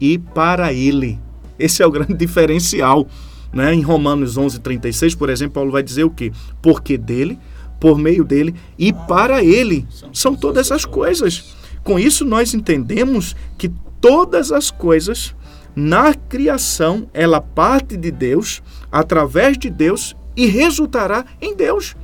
e 0.00 0.18
para 0.18 0.72
Ele. 0.72 1.18
Esse 1.58 1.82
é 1.82 1.86
o 1.86 1.90
grande 1.90 2.14
diferencial. 2.18 3.08
Né? 3.52 3.74
Em 3.74 3.82
Romanos 3.82 4.36
11, 4.36 4.60
36, 4.60 5.14
por 5.14 5.30
exemplo, 5.30 5.54
Paulo 5.54 5.72
vai 5.72 5.82
dizer 5.82 6.04
o 6.04 6.10
quê? 6.10 6.32
Porque 6.60 6.98
dele, 6.98 7.38
por 7.80 7.98
meio 7.98 8.24
dele 8.24 8.54
e 8.78 8.92
para 8.92 9.42
ele. 9.42 9.86
São 10.12 10.34
todas 10.34 10.70
as 10.70 10.84
coisas. 10.84 11.56
Com 11.88 11.98
isso, 11.98 12.22
nós 12.22 12.52
entendemos 12.52 13.34
que 13.56 13.70
todas 13.98 14.52
as 14.52 14.70
coisas 14.70 15.34
na 15.74 16.12
criação, 16.12 17.08
ela 17.14 17.40
parte 17.40 17.96
de 17.96 18.10
Deus, 18.10 18.62
através 18.92 19.56
de 19.56 19.70
Deus 19.70 20.14
e 20.36 20.44
resultará 20.44 21.24
em 21.40 21.56
Deus. 21.56 21.96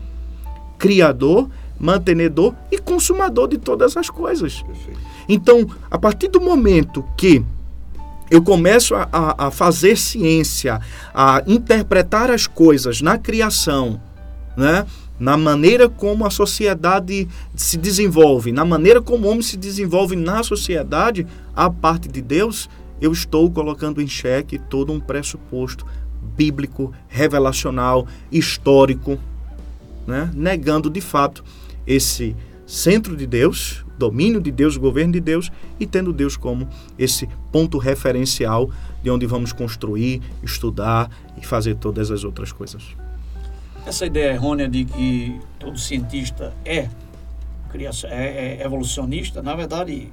Criador, 0.79 1.51
mantenedor 1.79 2.55
e 2.73 2.79
consumador 2.79 3.47
de 3.47 3.59
todas 3.59 3.95
as 3.95 4.09
coisas. 4.09 4.65
Então, 5.29 5.69
a 5.91 5.99
partir 5.99 6.29
do 6.29 6.41
momento 6.41 7.05
que 7.15 7.45
eu 8.31 8.41
começo 8.41 8.95
a, 8.95 9.07
a, 9.13 9.49
a, 9.49 9.51
fazer 9.51 9.99
ciência, 9.99 10.81
a 11.13 11.43
interpretar 11.47 12.31
as 12.31 12.47
coisas 12.47 13.03
na 13.03 13.19
criação, 13.19 14.01
né? 14.57 14.87
Na 15.19 15.37
maneira 15.37 15.89
como 15.89 16.27
a 16.27 16.31
sociedade 16.31 17.29
se 17.55 17.77
desenvolve, 17.77 18.53
na 18.53 18.65
maneira 18.65 19.01
como 19.01 19.27
o 19.27 19.31
homem 19.31 19.43
se 19.43 19.57
desenvolve 19.57 20.17
na 20.17 20.43
sociedade, 20.43 21.27
a 21.55 21.71
parte 21.71 22.09
de 22.09 22.21
Deus, 22.21 22.69
eu 23.01 23.13
estou 23.13 23.51
colocando 23.51 24.01
em 24.01 24.09
xeque 24.09 24.59
todo 24.59 24.93
um 24.93 25.01
pressuposto 25.01 25.87
bíblico, 26.37 26.93
revelacional, 27.09 28.07
histórico, 28.31 29.19
né? 30.07 30.31
negando 30.35 30.91
de 30.91 31.01
fato 31.01 31.45
esse 31.87 32.35
centro 32.67 33.17
de 33.17 33.27
Deus, 33.27 33.85
domínio 33.99 34.41
de 34.41 34.51
Deus, 34.51 34.77
governo 34.77 35.13
de 35.13 35.21
Deus 35.21 35.51
e 35.79 35.87
tendo 35.87 36.13
Deus 36.13 36.37
como 36.37 36.69
esse 36.99 37.29
ponto 37.53 37.79
referencial 37.79 38.71
de 39.03 39.11
onde 39.11 39.27
vamos 39.27 39.53
construir, 39.53 40.23
estudar 40.43 41.11
e 41.41 41.47
fazer 41.47 41.77
todas 41.77 42.11
as 42.11 42.25
outras 42.25 42.51
coisas. 42.51 43.04
Essa 43.87 44.07
ideia 44.07 44.33
errônea 44.33 44.69
de 44.69 44.85
que 44.85 45.41
todo 45.59 45.79
cientista 45.79 46.55
é, 46.65 46.89
criação, 47.71 48.09
é, 48.11 48.57
é 48.57 48.63
evolucionista, 48.65 49.43
na 49.43 49.55
verdade, 49.55 50.11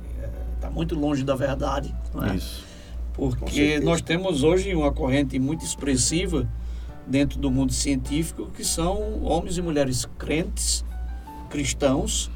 está 0.56 0.68
é, 0.68 0.72
muito 0.72 0.96
longe 0.96 1.24
da 1.24 1.36
verdade. 1.36 1.94
Não 2.14 2.26
é? 2.26 2.36
Isso. 2.36 2.66
Porque 3.14 3.80
nós 3.80 4.02
temos 4.02 4.44
hoje 4.44 4.74
uma 4.74 4.92
corrente 4.92 5.38
muito 5.38 5.64
expressiva 5.64 6.48
dentro 7.06 7.40
do 7.40 7.52
mundo 7.52 7.74
científico 7.74 8.50
que 8.56 8.64
são 8.64 9.24
homens 9.24 9.58
e 9.58 9.62
mulheres 9.62 10.08
crentes, 10.18 10.86
cristãos, 11.50 12.32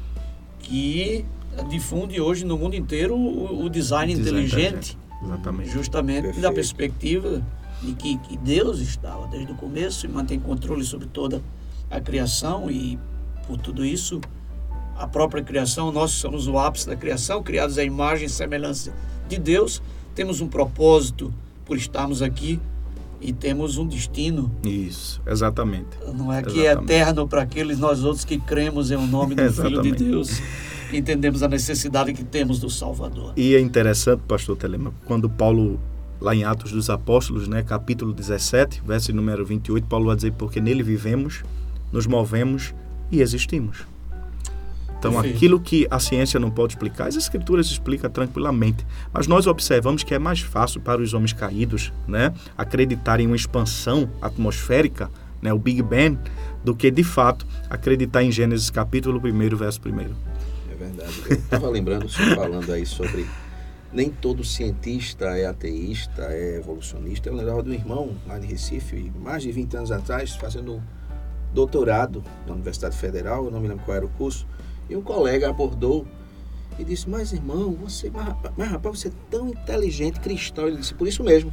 que 0.58 1.24
difunde 1.68 2.20
hoje 2.20 2.44
no 2.44 2.58
mundo 2.58 2.76
inteiro 2.76 3.16
o, 3.16 3.64
o 3.64 3.70
design, 3.70 4.14
design, 4.14 4.40
inteligente, 4.40 4.98
Exatamente. 5.22 5.70
justamente 5.70 6.22
Perfeito. 6.22 6.42
da 6.42 6.52
perspectiva 6.52 7.42
de 7.82 7.92
que, 7.94 8.18
que 8.18 8.36
Deus 8.36 8.80
estava 8.80 9.26
desde 9.28 9.52
o 9.52 9.54
começo 9.54 10.06
e 10.06 10.08
mantém 10.08 10.38
controle 10.40 10.84
sobre 10.84 11.06
toda 11.06 11.42
a 11.90 12.00
criação 12.00 12.70
e 12.70 12.98
por 13.46 13.58
tudo 13.58 13.84
isso 13.84 14.20
a 14.98 15.06
própria 15.06 15.42
criação, 15.42 15.92
nós 15.92 16.12
somos 16.12 16.48
o 16.48 16.58
ápice 16.58 16.86
da 16.86 16.96
criação, 16.96 17.42
criados 17.42 17.76
à 17.76 17.84
imagem 17.84 18.26
e 18.26 18.30
semelhança 18.30 18.94
de 19.28 19.38
Deus, 19.38 19.82
temos 20.14 20.40
um 20.40 20.48
propósito 20.48 21.32
por 21.64 21.76
estarmos 21.76 22.22
aqui 22.22 22.58
e 23.20 23.32
temos 23.32 23.76
um 23.76 23.86
destino. 23.86 24.50
Isso, 24.64 25.20
exatamente. 25.26 25.88
Não 26.14 26.32
é 26.32 26.42
que 26.42 26.66
é 26.66 26.72
eterno 26.72 27.28
para 27.28 27.42
aqueles 27.42 27.78
nós 27.78 28.04
outros 28.04 28.24
que 28.24 28.38
cremos 28.38 28.90
em 28.90 28.96
o 28.96 29.06
nome 29.06 29.34
do 29.34 29.52
Filho 29.52 29.82
de 29.82 29.92
Deus. 29.92 30.40
Entendemos 30.92 31.42
a 31.42 31.48
necessidade 31.48 32.12
que 32.12 32.24
temos 32.24 32.58
do 32.58 32.70
Salvador. 32.70 33.32
E 33.36 33.54
é 33.54 33.60
interessante, 33.60 34.22
pastor 34.26 34.56
Telema, 34.56 34.94
quando 35.04 35.28
Paulo 35.28 35.80
lá 36.20 36.34
em 36.34 36.44
Atos 36.44 36.72
dos 36.72 36.88
Apóstolos, 36.90 37.48
né, 37.48 37.62
capítulo 37.62 38.12
17, 38.12 38.82
verso 38.84 39.12
número 39.12 39.44
28, 39.44 39.86
Paulo 39.86 40.06
vai 40.06 40.16
dizer 40.16 40.32
porque 40.32 40.60
nele 40.60 40.82
vivemos, 40.82 41.42
nos 41.92 42.06
movemos 42.06 42.74
e 43.10 43.20
existimos. 43.20 43.86
Então, 44.98 45.12
Perfeito. 45.12 45.36
aquilo 45.36 45.60
que 45.60 45.86
a 45.90 45.98
ciência 45.98 46.40
não 46.40 46.50
pode 46.50 46.72
explicar, 46.72 47.06
as 47.06 47.16
escrituras 47.16 47.66
explicam 47.66 48.10
tranquilamente. 48.10 48.84
Mas 49.12 49.26
nós 49.26 49.46
observamos 49.46 50.02
que 50.02 50.14
é 50.14 50.18
mais 50.18 50.40
fácil 50.40 50.80
para 50.80 51.00
os 51.00 51.12
homens 51.12 51.32
caídos 51.32 51.92
né, 52.08 52.32
acreditar 52.56 53.20
em 53.20 53.26
uma 53.26 53.36
expansão 53.36 54.08
atmosférica, 54.22 55.10
né, 55.42 55.52
o 55.52 55.58
Big 55.58 55.82
Bang, 55.82 56.18
do 56.64 56.74
que, 56.74 56.90
de 56.90 57.04
fato, 57.04 57.46
acreditar 57.68 58.22
em 58.22 58.32
Gênesis 58.32 58.70
capítulo 58.70 59.20
1, 59.22 59.56
verso 59.56 59.80
1. 59.84 60.00
É 60.00 60.74
verdade. 60.78 61.12
Eu 61.28 61.36
estava 61.36 61.68
lembrando, 61.68 62.08
senhor 62.08 62.34
falando 62.34 62.72
aí 62.72 62.86
sobre 62.86 63.26
nem 63.92 64.10
todo 64.10 64.44
cientista 64.44 65.26
é 65.36 65.46
ateísta, 65.46 66.22
é 66.30 66.56
evolucionista. 66.56 67.28
Eu 67.28 67.34
lembrava 67.34 67.62
de 67.62 67.70
um 67.70 67.74
irmão 67.74 68.16
lá 68.26 68.38
em 68.38 68.46
Recife, 68.46 69.12
mais 69.18 69.42
de 69.42 69.52
20 69.52 69.76
anos 69.76 69.92
atrás, 69.92 70.34
fazendo 70.34 70.82
doutorado 71.52 72.22
na 72.46 72.52
Universidade 72.52 72.96
Federal, 72.96 73.46
eu 73.46 73.50
não 73.50 73.60
me 73.60 73.68
lembro 73.68 73.84
qual 73.84 73.96
era 73.96 74.04
o 74.04 74.10
curso, 74.10 74.46
e 74.90 74.96
um 74.96 75.02
colega 75.02 75.48
abordou 75.48 76.06
e 76.78 76.84
disse, 76.84 77.08
mas 77.08 77.32
irmão, 77.32 77.72
você, 77.72 78.10
mas, 78.10 78.34
mas 78.56 78.70
rapaz, 78.70 78.98
você 78.98 79.08
é 79.08 79.12
tão 79.30 79.48
inteligente, 79.48 80.20
cristão. 80.20 80.68
Ele 80.68 80.76
disse, 80.76 80.92
por 80.92 81.08
isso 81.08 81.24
mesmo. 81.24 81.50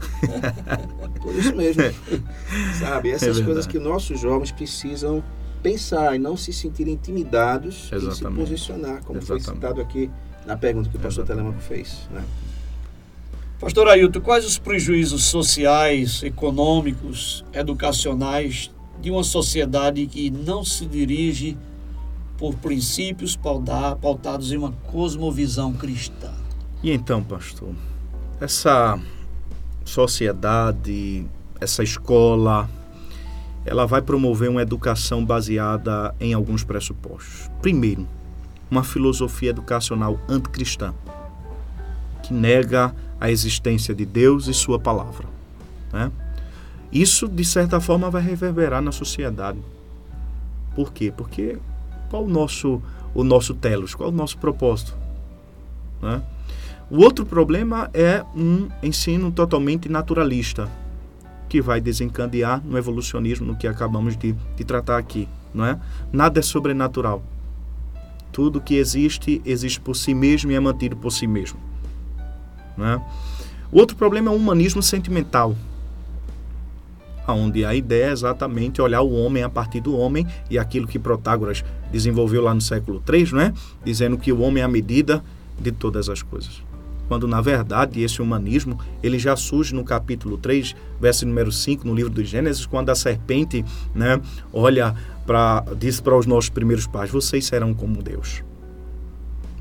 por 1.21 1.34
isso 1.34 1.55
mesmo. 1.55 1.81
Sabe, 2.77 3.11
essas 3.11 3.39
é 3.39 3.43
coisas 3.43 3.65
que 3.65 3.79
nossos 3.79 4.19
jovens 4.19 4.51
precisam 4.51 5.23
pensar 5.61 6.13
e 6.13 6.19
não 6.19 6.36
se 6.36 6.51
sentirem 6.51 6.93
intimidados 6.93 7.89
Exatamente. 7.93 8.11
em 8.11 8.15
se 8.15 8.36
posicionar, 8.36 9.03
como 9.05 9.19
Exatamente. 9.19 9.45
foi 9.45 9.55
citado 9.55 9.81
aqui 9.81 10.11
na 10.45 10.57
pergunta 10.57 10.89
que 10.89 10.97
o 10.97 10.99
pastor 10.99 11.25
Telemaco 11.25 11.59
fez. 11.59 12.07
Né? 12.11 12.23
Pastor 13.59 13.87
Ailton, 13.87 14.19
quais 14.19 14.45
os 14.45 14.57
prejuízos 14.57 15.23
sociais, 15.23 16.21
econômicos, 16.23 17.45
educacionais 17.53 18.71
de 19.01 19.09
uma 19.09 19.23
sociedade 19.23 20.05
que 20.05 20.29
não 20.29 20.63
se 20.65 20.85
dirige 20.85 21.57
por 22.37 22.55
princípios 22.55 23.37
pautados 23.37 24.51
em 24.51 24.57
uma 24.57 24.71
cosmovisão 24.91 25.73
cristã. 25.73 26.31
E 26.81 26.91
então, 26.91 27.23
pastor, 27.23 27.73
essa 28.41 28.99
sociedade, 29.85 31.25
essa 31.61 31.83
escola, 31.83 32.69
ela 33.65 33.85
vai 33.85 34.01
promover 34.01 34.49
uma 34.49 34.61
educação 34.61 35.23
baseada 35.23 36.13
em 36.19 36.33
alguns 36.33 36.63
pressupostos. 36.63 37.49
Primeiro, 37.61 38.05
uma 38.74 38.84
filosofia 38.84 39.51
educacional 39.51 40.19
anticristã, 40.28 40.95
que 42.24 42.34
nega 42.34 42.93
a 43.21 43.30
existência 43.30 43.93
de 43.93 44.03
Deus 44.03 44.47
e 44.47 44.53
sua 44.53 44.80
palavra. 44.80 45.28
Né? 45.91 46.11
Isso, 46.91 47.28
de 47.28 47.45
certa 47.45 47.80
forma, 47.80 48.09
vai 48.09 48.24
reverberar 48.24 48.82
na 48.82 48.91
sociedade. 48.91 49.59
Por 50.76 50.91
quê? 50.91 51.13
Porque 51.15 51.59
qual 52.09 52.24
o 52.24 52.28
nosso, 52.28 52.82
o 53.13 53.24
nosso 53.24 53.53
telos? 53.53 53.93
Qual 53.93 54.09
o 54.09 54.11
nosso 54.11 54.39
propósito? 54.39 54.97
Né? 56.01 56.24
O 56.89 56.97
outro 56.97 57.28
problema 57.28 57.91
é 57.93 58.26
um 58.36 58.69
ensino 58.82 59.32
totalmente 59.32 59.88
naturalista, 59.88 60.67
que 61.47 61.61
vai 61.61 61.80
desencadear 61.80 62.59
no 62.65 62.76
evolucionismo, 62.76 63.45
no 63.45 63.55
que 63.55 63.67
acabamos 63.67 64.17
de, 64.17 64.34
de 64.55 64.63
tratar 64.63 64.97
aqui. 64.97 65.30
Não 65.53 65.63
é? 65.63 65.80
Nada 66.11 66.39
é 66.39 66.41
sobrenatural. 66.43 67.24
Tudo 68.34 68.59
que 68.59 68.75
existe, 68.75 69.41
existe 69.45 69.79
por 69.79 69.95
si 69.95 70.13
mesmo 70.13 70.51
e 70.51 70.55
é 70.55 70.59
mantido 70.59 70.97
por 70.97 71.11
si 71.11 71.25
mesmo. 71.25 71.57
Não 72.75 72.86
é? 72.86 73.01
O 73.71 73.79
outro 73.79 73.95
problema 73.95 74.29
é 74.29 74.34
o 74.34 74.36
humanismo 74.36 74.84
sentimental, 74.84 75.55
onde 77.27 77.63
a 77.63 77.73
ideia 77.73 78.05
é 78.05 78.11
exatamente 78.11 78.81
olhar 78.81 79.01
o 79.01 79.13
homem 79.13 79.43
a 79.43 79.49
partir 79.49 79.79
do 79.79 79.95
homem 79.95 80.27
e 80.49 80.59
aquilo 80.59 80.88
que 80.88 80.99
Protágoras 80.99 81.63
desenvolveu 81.91 82.41
lá 82.41 82.53
no 82.53 82.61
século 82.61 83.01
III, 83.07 83.31
não 83.31 83.41
é? 83.41 83.53
dizendo 83.86 84.17
que 84.17 84.31
o 84.31 84.41
homem 84.41 84.61
é 84.61 84.65
a 84.65 84.69
medida 84.69 85.23
de 85.59 85.71
todas 85.71 86.09
as 86.09 86.21
coisas. 86.21 86.61
Quando, 87.07 87.27
na 87.27 87.41
verdade, 87.41 88.01
esse 88.01 88.21
humanismo 88.21 88.79
ele 89.01 89.19
já 89.19 89.35
surge 89.35 89.75
no 89.75 89.83
capítulo 89.83 90.37
3, 90.37 90.75
verso 90.99 91.25
número 91.25 91.51
5, 91.51 91.85
no 91.85 91.93
livro 91.93 92.11
do 92.11 92.23
Gênesis, 92.23 92.65
quando 92.65 92.89
a 92.89 92.95
serpente 92.95 93.63
né, 93.93 94.19
olha 94.51 94.95
para 95.25 95.63
diz 95.77 95.99
para 95.99 96.17
os 96.17 96.25
nossos 96.25 96.49
primeiros 96.49 96.87
pais: 96.87 97.11
vocês 97.11 97.45
serão 97.45 97.73
como 97.73 98.01
Deus. 98.01 98.43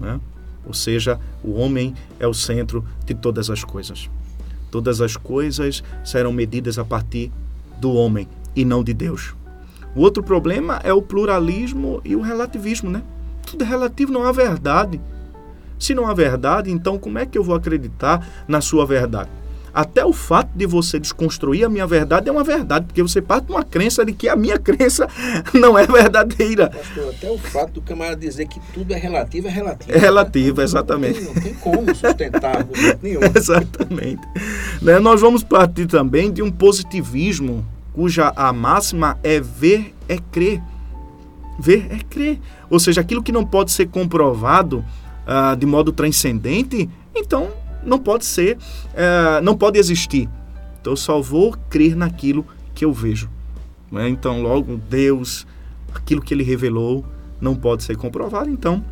Né? 0.01 0.21
Ou 0.65 0.73
seja, 0.73 1.19
o 1.43 1.55
homem 1.55 1.95
é 2.19 2.27
o 2.27 2.35
centro 2.35 2.85
de 3.05 3.15
todas 3.15 3.51
as 3.51 3.65
coisas. 3.65 4.09
Todas 4.71 5.01
as 5.01 5.17
coisas 5.17 5.83
serão 6.05 6.33
medidas 6.33 6.79
a 6.79 6.85
partir 6.85 7.31
do 7.79 7.93
homem 7.93 8.29
e 8.55 8.65
não 8.65 8.83
de 8.83 8.95
Deus. 8.95 9.35
O 9.95 10.01
outro 10.01 10.23
problema 10.23 10.81
é 10.83 10.93
o 10.93 11.03
pluralismo 11.03 12.01
e 12.05 12.17
o 12.17 12.23
relativismo, 12.23 12.89
né? 12.89 13.03
Tudo 13.45 13.65
é 13.65 13.67
relativo, 13.67 14.13
não 14.13 14.25
há 14.25 14.33
verdade. 14.33 15.01
Se 15.83 15.97
não 15.97 16.07
há 16.07 16.15
verdade, 16.15 16.71
então 16.71 16.97
como 16.97 17.19
é 17.19 17.27
que 17.27 17.37
eu 17.37 17.43
vou 17.43 17.57
acreditar 17.57 18.25
na 18.47 18.61
sua 18.61 18.87
verdade? 18.87 19.29
Até 19.75 20.05
o 20.05 20.13
fato 20.13 20.51
de 20.55 20.65
você 20.65 20.97
desconstruir 20.97 21.65
a 21.65 21.69
minha 21.69 21.89
verdade 21.89 22.29
é 22.29 22.33
uma 22.33 22.45
verdade, 22.45 22.87
porque 22.87 23.03
você 23.03 23.21
parte 23.21 23.47
de 23.47 23.53
uma 23.53 23.65
crença 23.65 24.05
de 24.05 24.13
que 24.13 24.29
a 24.29 24.37
minha 24.37 24.57
crença 24.63 25.09
não 25.53 25.77
é 25.77 25.85
verdadeira. 25.85 26.71
Pastor, 26.71 27.09
até 27.09 27.29
o 27.29 27.37
fato 27.37 27.73
do 27.73 27.83
camarada 27.83 28.17
dizer 28.17 28.47
que 28.47 28.61
tudo 28.73 28.95
é 28.95 28.97
relativo 28.97 29.49
é 29.49 29.51
relativo. 29.51 29.93
É 29.93 29.99
relativo, 29.99 30.63
exatamente. 30.63 31.21
Não 31.21 31.35
tem, 31.35 31.35
não 31.35 31.43
tem 31.43 31.55
como 31.55 31.93
sustentar 31.97 32.65
nenhum. 33.03 33.23
exatamente. 33.35 34.23
Né? 34.81 35.01
Nós 35.01 35.21
vamos 35.21 35.43
partir 35.43 35.87
também 35.87 36.31
de 36.31 36.43
um 36.43 36.51
positivismo 36.51 37.67
cuja 37.93 38.33
a 38.37 38.53
máxima 38.53 39.19
é 39.25 39.41
ver 39.41 39.93
é 40.09 40.17
crer. 40.31 40.63
Ver 41.59 41.89
é 41.91 41.99
crer. 42.09 42.39
Ou 42.71 42.79
seja, 42.79 43.01
aquilo 43.01 43.21
que 43.21 43.33
não 43.33 43.45
pode 43.45 43.73
ser 43.73 43.89
comprovado 43.89 44.85
uh, 45.27 45.57
de 45.57 45.67
modo 45.67 45.93
transcendente, 45.93 46.89
então 47.15 47.51
não 47.85 47.99
pode 47.99 48.25
ser, 48.25 48.57
uh, 48.57 49.43
não 49.43 49.57
pode 49.57 49.79
existir. 49.79 50.29
Então 50.81 50.93
eu 50.93 50.97
só 50.97 51.21
vou 51.21 51.57
crer 51.69 51.97
naquilo 51.97 52.45
que 52.75 52.85
eu 52.85 52.93
vejo. 52.93 53.29
Né? 53.91 54.09
Então, 54.09 54.41
logo, 54.43 54.77
Deus, 54.89 55.47
aquilo 55.95 56.23
que 56.23 56.33
ele 56.33 56.43
revelou, 56.43 57.05
não 57.41 57.55
pode 57.55 57.83
ser 57.83 57.97
comprovado, 57.97 58.49
então 58.49 58.85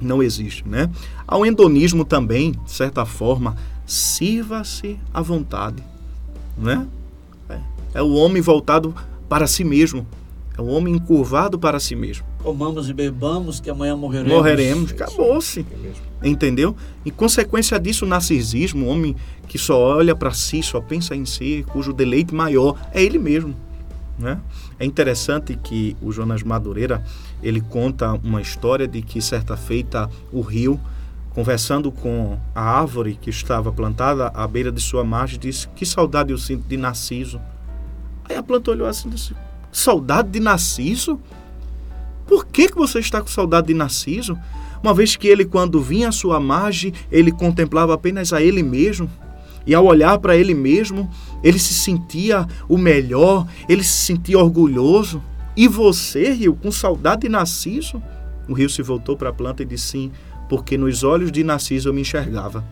não 0.00 0.22
existe. 0.22 0.66
Né? 0.66 0.90
Ao 1.26 1.44
endonismo 1.44 2.04
também, 2.04 2.52
de 2.52 2.70
certa 2.70 3.04
forma, 3.04 3.56
sirva-se 3.84 4.98
à 5.12 5.20
vontade. 5.20 5.82
Né? 6.56 6.86
É 7.92 8.00
o 8.00 8.12
homem 8.12 8.40
voltado 8.40 8.94
para 9.28 9.46
si 9.46 9.64
mesmo. 9.64 10.06
É 10.56 10.60
o 10.60 10.66
homem 10.66 10.94
encurvado 10.94 11.58
para 11.58 11.80
si 11.80 11.96
mesmo. 11.96 12.24
Comamos 12.42 12.88
e 12.88 12.94
bebamos, 12.94 13.60
que 13.60 13.68
amanhã 13.68 13.94
morreremos. 13.96 14.32
Morreremos, 14.32 14.92
acabou-se. 14.92 15.66
É 16.22 16.28
Entendeu? 16.28 16.74
Em 17.04 17.10
consequência 17.10 17.78
disso, 17.78 18.04
o 18.04 18.08
narcisismo, 18.08 18.86
o 18.86 18.88
homem 18.88 19.14
que 19.46 19.58
só 19.58 19.78
olha 19.78 20.14
para 20.14 20.32
si, 20.32 20.62
só 20.62 20.80
pensa 20.80 21.14
em 21.14 21.26
si, 21.26 21.64
cujo 21.68 21.92
deleite 21.92 22.34
maior 22.34 22.76
é 22.92 23.02
ele 23.02 23.18
mesmo. 23.18 23.54
Né? 24.18 24.38
É 24.78 24.84
interessante 24.84 25.56
que 25.56 25.96
o 26.00 26.12
Jonas 26.12 26.42
Madureira 26.42 27.02
ele 27.42 27.60
conta 27.60 28.12
uma 28.12 28.40
história 28.40 28.86
de 28.86 29.00
que 29.00 29.20
certa 29.20 29.56
feita 29.56 30.10
o 30.30 30.40
rio, 30.40 30.78
conversando 31.30 31.90
com 31.90 32.38
a 32.54 32.62
árvore 32.62 33.18
que 33.20 33.30
estava 33.30 33.72
plantada 33.72 34.28
à 34.28 34.46
beira 34.46 34.70
de 34.70 34.80
sua 34.80 35.04
margem, 35.04 35.38
disse: 35.38 35.68
Que 35.68 35.86
saudade 35.86 36.32
eu 36.32 36.38
sinto 36.38 36.68
de 36.68 36.76
Narciso. 36.76 37.40
Aí 38.28 38.36
a 38.36 38.42
planta 38.42 38.70
olhou 38.70 38.86
assim 38.86 39.08
e 39.08 39.12
disse: 39.12 39.34
Saudade 39.72 40.28
de 40.28 40.40
Narciso? 40.40 41.18
Por 42.30 42.46
que, 42.46 42.68
que 42.68 42.76
você 42.76 43.00
está 43.00 43.20
com 43.20 43.26
saudade 43.26 43.66
de 43.66 43.74
Narciso? 43.74 44.38
Uma 44.80 44.94
vez 44.94 45.16
que 45.16 45.26
ele, 45.26 45.44
quando 45.44 45.82
vinha 45.82 46.10
à 46.10 46.12
sua 46.12 46.38
margem, 46.38 46.92
ele 47.10 47.32
contemplava 47.32 47.92
apenas 47.92 48.32
a 48.32 48.40
ele 48.40 48.62
mesmo. 48.62 49.10
E 49.66 49.74
ao 49.74 49.84
olhar 49.84 50.16
para 50.20 50.36
ele 50.36 50.54
mesmo, 50.54 51.10
ele 51.42 51.58
se 51.58 51.74
sentia 51.74 52.46
o 52.68 52.78
melhor, 52.78 53.48
ele 53.68 53.82
se 53.82 54.06
sentia 54.06 54.38
orgulhoso. 54.38 55.20
E 55.56 55.66
você, 55.66 56.30
Rio, 56.30 56.54
com 56.54 56.70
saudade 56.70 57.22
de 57.22 57.28
Narciso? 57.28 58.00
O 58.48 58.52
rio 58.52 58.70
se 58.70 58.80
voltou 58.80 59.16
para 59.16 59.30
a 59.30 59.32
planta 59.32 59.64
e 59.64 59.66
disse 59.66 59.88
sim, 59.88 60.12
porque 60.48 60.78
nos 60.78 61.02
olhos 61.02 61.32
de 61.32 61.42
Narciso 61.42 61.88
eu 61.88 61.92
me 61.92 62.02
enxergava. 62.02 62.64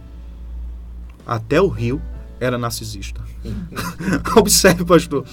Até 1.26 1.61
o 1.61 1.66
rio 1.66 2.00
era 2.41 2.59
narcisista. 2.59 3.20
Observe, 4.36 4.84
pastor. 4.84 5.24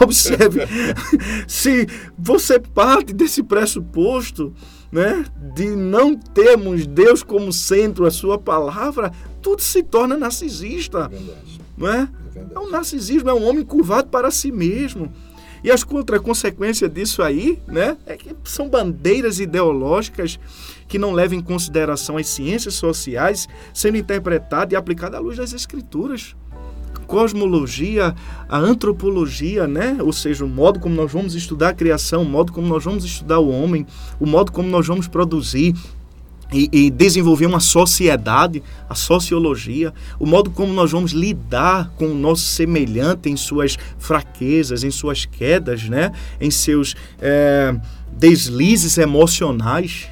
Observe. 0.00 0.60
Se 1.46 1.86
você 2.18 2.58
parte 2.58 3.12
desse 3.12 3.42
pressuposto, 3.42 4.52
né, 4.90 5.24
de 5.54 5.66
não 5.66 6.16
termos 6.16 6.86
Deus 6.86 7.22
como 7.22 7.52
centro, 7.52 8.06
a 8.06 8.10
sua 8.10 8.38
palavra, 8.38 9.12
tudo 9.40 9.62
se 9.62 9.82
torna 9.82 10.16
narcisista. 10.16 11.10
É 11.12 11.50
não 11.76 11.88
é? 11.88 12.08
É 12.54 12.58
o 12.58 12.68
narcisismo 12.68 13.30
é 13.30 13.34
um 13.34 13.48
homem 13.48 13.64
curvado 13.64 14.08
para 14.08 14.30
si 14.30 14.52
mesmo. 14.52 15.10
E 15.62 15.70
as 15.70 15.84
consequências 15.84 16.90
disso 16.90 17.22
aí, 17.22 17.60
né, 17.66 17.96
é 18.06 18.16
que 18.16 18.34
são 18.44 18.68
bandeiras 18.68 19.40
ideológicas 19.40 20.38
que 20.88 20.98
não 20.98 21.12
levam 21.12 21.38
em 21.38 21.42
consideração 21.42 22.16
as 22.16 22.28
ciências 22.28 22.74
sociais 22.74 23.46
sendo 23.72 23.98
interpretadas 23.98 24.72
e 24.72 24.76
aplicadas 24.76 25.18
à 25.18 25.22
luz 25.22 25.36
das 25.36 25.52
escrituras. 25.52 26.34
Cosmologia, 27.10 28.14
a 28.48 28.56
antropologia, 28.56 29.66
né? 29.66 29.96
Ou 30.00 30.12
seja, 30.12 30.44
o 30.44 30.48
modo 30.48 30.78
como 30.78 30.94
nós 30.94 31.10
vamos 31.10 31.34
estudar 31.34 31.70
a 31.70 31.74
criação, 31.74 32.22
o 32.22 32.24
modo 32.24 32.52
como 32.52 32.68
nós 32.68 32.84
vamos 32.84 33.04
estudar 33.04 33.40
o 33.40 33.50
homem, 33.50 33.84
o 34.20 34.26
modo 34.26 34.52
como 34.52 34.68
nós 34.68 34.86
vamos 34.86 35.08
produzir, 35.08 35.74
e, 36.52 36.68
e, 36.72 36.90
desenvolver 36.90 37.46
uma 37.46 37.58
sociedade, 37.58 38.62
a 38.88 38.94
sociologia, 38.94 39.92
o 40.20 40.26
modo 40.26 40.50
como 40.50 40.72
nós 40.72 40.92
vamos 40.92 41.10
lidar 41.10 41.90
com 41.96 42.06
o 42.06 42.14
nosso 42.14 42.42
semelhante 42.42 43.28
em 43.28 43.36
suas 43.36 43.76
fraquezas, 43.98 44.84
em 44.84 44.90
suas 44.90 45.24
quedas, 45.24 45.88
né? 45.88 46.12
em 46.40 46.50
seus 46.50 46.94
é, 47.20 47.74
deslizes 48.12 48.98
emocionais, 48.98 50.08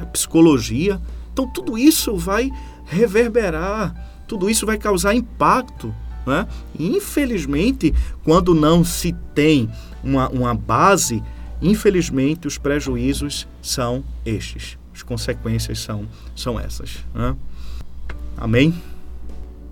a 0.00 0.06
psicologia. 0.06 1.00
Então, 1.32 1.46
tudo 1.46 1.76
isso 1.76 2.16
vai 2.16 2.50
reverberar, 2.86 3.94
tudo 4.26 4.48
isso 4.48 4.64
vai 4.64 4.78
causar 4.78 5.14
impacto. 5.14 5.94
Né? 6.26 6.46
Infelizmente, 6.78 7.94
quando 8.22 8.54
não 8.54 8.84
se 8.84 9.12
tem 9.34 9.68
uma, 10.04 10.28
uma 10.28 10.54
base, 10.54 11.22
infelizmente 11.60 12.46
os 12.46 12.58
prejuízos 12.58 13.48
são 13.62 14.04
estes 14.24 14.78
as 15.00 15.02
consequências 15.02 15.78
são, 15.80 16.06
são 16.36 16.60
essas. 16.60 16.98
Né? 17.14 17.36
Amém? 18.36 18.74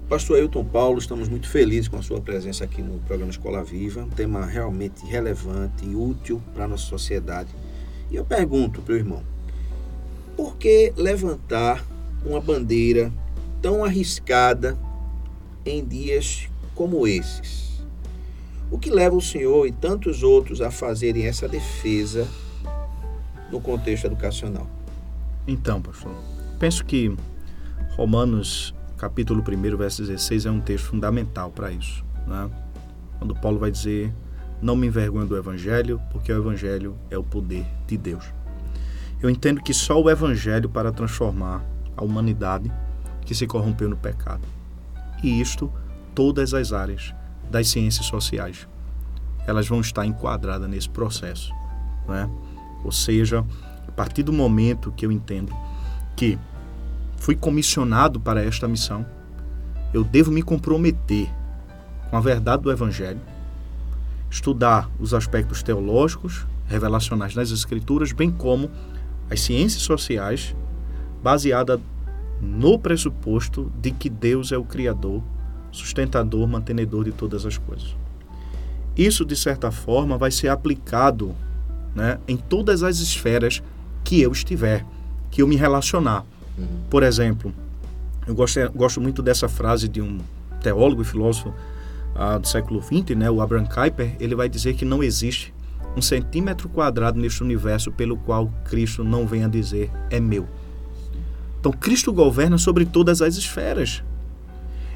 Pastor 0.08 0.38
Ailton 0.38 0.64
Paulo, 0.64 0.98
estamos 0.98 1.28
muito 1.28 1.48
felizes 1.48 1.86
com 1.86 1.98
a 1.98 2.02
sua 2.02 2.18
presença 2.18 2.64
aqui 2.64 2.80
no 2.80 2.98
programa 3.00 3.30
Escola 3.30 3.62
Viva, 3.62 4.00
um 4.00 4.08
tema 4.08 4.46
realmente 4.46 5.04
relevante 5.04 5.84
e 5.84 5.94
útil 5.94 6.42
para 6.54 6.64
a 6.64 6.68
nossa 6.68 6.86
sociedade. 6.86 7.50
E 8.10 8.16
eu 8.16 8.24
pergunto 8.24 8.80
para 8.80 8.94
o 8.94 8.96
irmão, 8.96 9.22
por 10.34 10.56
que 10.56 10.94
levantar 10.96 11.84
uma 12.24 12.40
bandeira 12.40 13.12
tão 13.60 13.84
arriscada 13.84 14.78
em 15.70 15.84
dias 15.84 16.48
como 16.74 17.06
esses? 17.06 17.82
O 18.70 18.78
que 18.78 18.90
leva 18.90 19.16
o 19.16 19.20
senhor 19.20 19.66
e 19.66 19.72
tantos 19.72 20.22
outros 20.22 20.60
a 20.60 20.70
fazerem 20.70 21.26
essa 21.26 21.48
defesa 21.48 22.28
no 23.50 23.60
contexto 23.60 24.06
educacional? 24.06 24.68
Então, 25.46 25.80
pastor, 25.80 26.14
penso 26.58 26.84
que 26.84 27.16
Romanos 27.96 28.74
capítulo 28.98 29.42
1, 29.42 29.76
verso 29.76 30.02
16 30.02 30.46
é 30.46 30.50
um 30.50 30.60
texto 30.60 30.88
fundamental 30.88 31.50
para 31.50 31.70
isso. 31.70 32.04
Né? 32.26 32.50
Quando 33.18 33.34
Paulo 33.34 33.58
vai 33.58 33.70
dizer: 33.70 34.12
Não 34.60 34.76
me 34.76 34.86
envergonho 34.86 35.26
do 35.26 35.36
Evangelho, 35.36 36.00
porque 36.10 36.32
o 36.32 36.36
Evangelho 36.36 36.96
é 37.10 37.16
o 37.16 37.22
poder 37.22 37.64
de 37.86 37.96
Deus. 37.96 38.24
Eu 39.22 39.30
entendo 39.30 39.62
que 39.62 39.72
só 39.72 40.00
o 40.00 40.10
Evangelho 40.10 40.68
para 40.68 40.92
transformar 40.92 41.64
a 41.96 42.04
humanidade 42.04 42.70
que 43.24 43.34
se 43.34 43.46
corrompeu 43.46 43.88
no 43.88 43.96
pecado. 43.96 44.42
E 45.22 45.40
isto, 45.40 45.72
todas 46.14 46.54
as 46.54 46.72
áreas 46.72 47.14
das 47.50 47.68
ciências 47.68 48.06
sociais, 48.06 48.68
elas 49.46 49.66
vão 49.68 49.80
estar 49.80 50.04
enquadradas 50.04 50.68
nesse 50.68 50.88
processo. 50.88 51.52
Né? 52.06 52.28
Ou 52.84 52.92
seja, 52.92 53.44
partir 53.98 54.22
do 54.22 54.32
momento 54.32 54.92
que 54.92 55.04
eu 55.04 55.10
entendo 55.10 55.52
que 56.14 56.38
fui 57.16 57.34
comissionado 57.34 58.20
para 58.20 58.44
esta 58.44 58.68
missão, 58.68 59.04
eu 59.92 60.04
devo 60.04 60.30
me 60.30 60.40
comprometer 60.40 61.28
com 62.08 62.16
a 62.16 62.20
verdade 62.20 62.62
do 62.62 62.70
Evangelho, 62.70 63.20
estudar 64.30 64.88
os 65.00 65.12
aspectos 65.12 65.64
teológicos, 65.64 66.46
revelacionais 66.68 67.34
das 67.34 67.50
Escrituras, 67.50 68.12
bem 68.12 68.30
como 68.30 68.70
as 69.28 69.40
ciências 69.40 69.82
sociais, 69.82 70.54
baseada 71.20 71.80
no 72.40 72.78
pressuposto 72.78 73.72
de 73.80 73.90
que 73.90 74.08
Deus 74.08 74.52
é 74.52 74.58
o 74.58 74.64
Criador, 74.64 75.22
sustentador, 75.70 76.46
mantenedor 76.46 77.04
de 77.04 77.12
todas 77.12 77.44
as 77.44 77.58
coisas. 77.58 77.94
Isso, 78.96 79.24
de 79.24 79.36
certa 79.36 79.70
forma, 79.70 80.18
vai 80.18 80.30
ser 80.30 80.48
aplicado 80.48 81.34
né, 81.94 82.18
em 82.26 82.36
todas 82.36 82.82
as 82.82 82.98
esferas 82.98 83.62
que 84.02 84.20
eu 84.20 84.32
estiver, 84.32 84.84
que 85.30 85.42
eu 85.42 85.46
me 85.46 85.56
relacionar. 85.56 86.24
Uhum. 86.56 86.66
Por 86.90 87.02
exemplo, 87.02 87.52
eu 88.26 88.34
gosto, 88.34 88.60
gosto 88.74 89.00
muito 89.00 89.22
dessa 89.22 89.48
frase 89.48 89.88
de 89.88 90.00
um 90.00 90.18
teólogo 90.60 91.02
e 91.02 91.04
filósofo 91.04 91.54
uh, 92.14 92.38
do 92.38 92.48
século 92.48 92.82
XX, 92.82 93.16
né, 93.16 93.30
o 93.30 93.40
Abraham 93.40 93.66
Kuyper, 93.66 94.16
ele 94.18 94.34
vai 94.34 94.48
dizer 94.48 94.74
que 94.74 94.84
não 94.84 95.02
existe 95.02 95.54
um 95.96 96.02
centímetro 96.02 96.68
quadrado 96.68 97.18
neste 97.18 97.42
universo 97.42 97.90
pelo 97.90 98.16
qual 98.16 98.52
Cristo 98.64 99.02
não 99.02 99.26
venha 99.26 99.48
dizer 99.48 99.90
é 100.10 100.20
meu. 100.20 100.48
Então, 101.60 101.72
Cristo 101.72 102.12
governa 102.12 102.58
sobre 102.58 102.84
todas 102.84 103.20
as 103.20 103.36
esferas. 103.36 104.02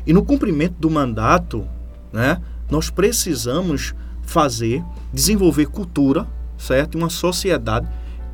E 0.07 0.13
no 0.13 0.25
cumprimento 0.25 0.75
do 0.79 0.91
mandato, 0.91 1.67
né, 2.13 2.41
nós 2.71 2.91
precisamos 2.91 3.95
fazer, 4.23 4.83
desenvolver 5.13 5.67
cultura, 5.67 6.27
certo? 6.57 6.97
Uma 6.97 7.11
sociedade 7.11 7.89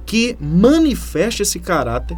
que 0.07 0.37
manifeste 0.41 1.43
esse 1.43 1.59
caráter 1.59 2.17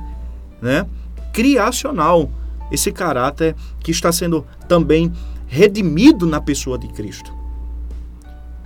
né, 0.61 0.87
criacional, 1.33 2.31
esse 2.71 2.93
caráter 2.93 3.57
que 3.81 3.91
está 3.91 4.13
sendo 4.13 4.47
também 4.69 5.13
redimido 5.47 6.27
na 6.27 6.41
pessoa 6.41 6.79
de 6.79 6.89
Cristo. 6.89 7.33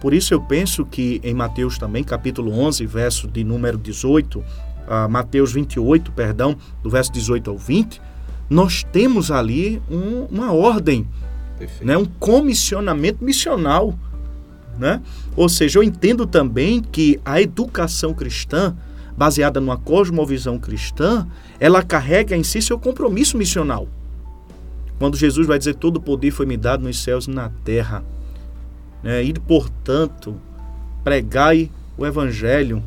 Por 0.01 0.13
isso 0.13 0.35
eu 0.35 0.41
penso 0.43 0.85
que 0.85 1.19
em 1.25 1.33
Mateus 1.33 1.79
também, 1.79 2.05
capítulo 2.05 2.53
11, 2.53 2.85
verso 2.85 3.27
de 3.27 3.43
número 3.43 3.79
18, 3.79 4.45
uh, 4.89 5.09
Mateus 5.09 5.53
28, 5.53 6.13
perdão, 6.13 6.57
do 6.83 6.91
verso 6.91 7.13
18 7.13 7.51
ao 7.51 7.59
20, 7.59 8.01
nós 8.49 8.85
temos 8.93 9.31
ali 9.31 9.81
um, 9.91 10.25
uma 10.31 10.53
ordem, 10.53 11.07
né, 11.81 11.97
um 11.97 12.05
comissionamento 12.05 13.25
missional. 13.25 13.95
Né? 14.79 15.01
Ou 15.37 15.49
seja, 15.49 15.79
eu 15.79 15.83
entendo 15.83 16.27
também 16.27 16.81
que 16.81 17.21
a 17.25 17.41
educação 17.41 18.13
cristã 18.13 18.77
baseada 19.17 19.61
numa 19.61 19.77
cosmovisão 19.77 20.59
cristã, 20.59 21.27
ela 21.61 21.83
carrega 21.83 22.37
em 22.37 22.43
si 22.43 22.61
seu 22.61 22.79
compromisso 22.79 23.37
missional. 23.37 23.89
Quando 24.99 25.17
Jesus 25.17 25.47
vai 25.47 25.59
dizer: 25.59 25.75
Todo 25.75 26.01
poder 26.01 26.31
foi 26.31 26.47
me 26.47 26.57
dado 26.57 26.83
nos 26.85 27.03
céus 27.03 27.27
e 27.27 27.31
na 27.31 27.49
terra. 27.65 28.05
Né? 29.03 29.23
E, 29.23 29.33
portanto, 29.35 30.37
pregai 31.03 31.71
o 31.97 32.05
evangelho, 32.05 32.83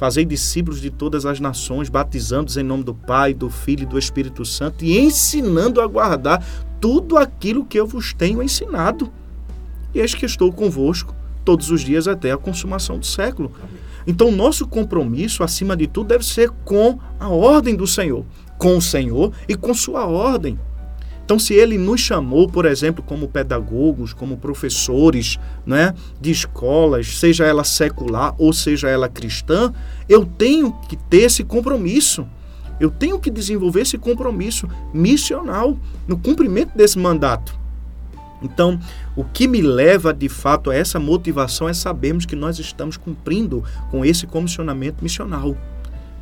fazei 0.00 0.24
discípulos 0.24 0.80
de 0.80 0.88
todas 0.88 1.26
as 1.26 1.40
nações, 1.40 1.90
batizando-os 1.90 2.56
em 2.56 2.62
nome 2.62 2.82
do 2.82 2.94
Pai, 2.94 3.34
do 3.34 3.50
Filho 3.50 3.82
e 3.82 3.86
do 3.86 3.98
Espírito 3.98 4.46
Santo 4.46 4.82
e 4.82 4.98
ensinando 4.98 5.78
a 5.78 5.86
guardar 5.86 6.42
tudo 6.80 7.18
aquilo 7.18 7.66
que 7.66 7.78
eu 7.78 7.86
vos 7.86 8.14
tenho 8.14 8.42
ensinado. 8.42 9.12
E 9.94 10.00
eis 10.00 10.14
que 10.14 10.24
estou 10.24 10.50
convosco 10.50 11.14
todos 11.44 11.70
os 11.70 11.82
dias 11.82 12.08
até 12.08 12.32
a 12.32 12.38
consumação 12.38 12.98
do 12.98 13.04
século. 13.04 13.52
Então, 14.06 14.32
nosso 14.32 14.66
compromisso, 14.66 15.44
acima 15.44 15.76
de 15.76 15.86
tudo, 15.86 16.08
deve 16.08 16.24
ser 16.24 16.48
com 16.64 16.98
a 17.18 17.28
ordem 17.28 17.76
do 17.76 17.86
Senhor, 17.86 18.24
com 18.56 18.78
o 18.78 18.80
Senhor 18.80 19.34
e 19.46 19.54
com 19.54 19.74
sua 19.74 20.06
ordem. 20.06 20.58
Então, 21.30 21.38
se 21.38 21.54
ele 21.54 21.78
nos 21.78 22.00
chamou, 22.00 22.48
por 22.48 22.66
exemplo, 22.66 23.04
como 23.04 23.28
pedagogos, 23.28 24.12
como 24.12 24.36
professores 24.36 25.38
né, 25.64 25.94
de 26.20 26.32
escolas, 26.32 27.18
seja 27.18 27.44
ela 27.44 27.62
secular 27.62 28.34
ou 28.36 28.52
seja 28.52 28.88
ela 28.88 29.08
cristã, 29.08 29.72
eu 30.08 30.26
tenho 30.26 30.72
que 30.88 30.96
ter 30.96 31.18
esse 31.18 31.44
compromisso. 31.44 32.26
Eu 32.80 32.90
tenho 32.90 33.16
que 33.20 33.30
desenvolver 33.30 33.82
esse 33.82 33.96
compromisso 33.96 34.68
missional 34.92 35.78
no 36.08 36.18
cumprimento 36.18 36.76
desse 36.76 36.98
mandato. 36.98 37.56
Então, 38.42 38.80
o 39.14 39.22
que 39.22 39.46
me 39.46 39.62
leva 39.62 40.12
de 40.12 40.28
fato 40.28 40.68
a 40.68 40.74
essa 40.74 40.98
motivação 40.98 41.68
é 41.68 41.72
sabermos 41.72 42.26
que 42.26 42.34
nós 42.34 42.58
estamos 42.58 42.96
cumprindo 42.96 43.62
com 43.92 44.04
esse 44.04 44.26
comissionamento 44.26 45.00
missional, 45.00 45.56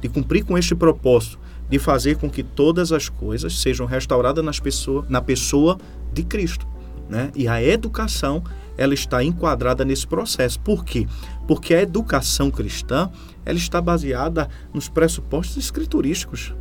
de 0.02 0.08
cumprir 0.10 0.44
com 0.44 0.58
este 0.58 0.74
propósito, 0.74 1.38
de 1.68 1.78
fazer 1.78 2.16
com 2.16 2.30
que 2.30 2.42
todas 2.42 2.92
as 2.92 3.08
coisas 3.08 3.60
sejam 3.60 3.86
restauradas 3.86 4.44
nas 4.44 4.60
pessoa, 4.60 5.04
na 5.08 5.20
pessoa 5.20 5.78
de 6.12 6.22
Cristo. 6.22 6.66
Né? 7.08 7.30
E 7.34 7.48
a 7.48 7.62
educação 7.62 8.42
ela 8.76 8.94
está 8.94 9.22
enquadrada 9.24 9.84
nesse 9.84 10.06
processo. 10.06 10.60
Por 10.60 10.84
quê? 10.84 11.06
Porque 11.46 11.74
a 11.74 11.82
educação 11.82 12.50
cristã 12.50 13.10
ela 13.44 13.58
está 13.58 13.80
baseada 13.80 14.48
nos 14.72 14.88
pressupostos 14.88 15.56
escriturísticos 15.56 16.54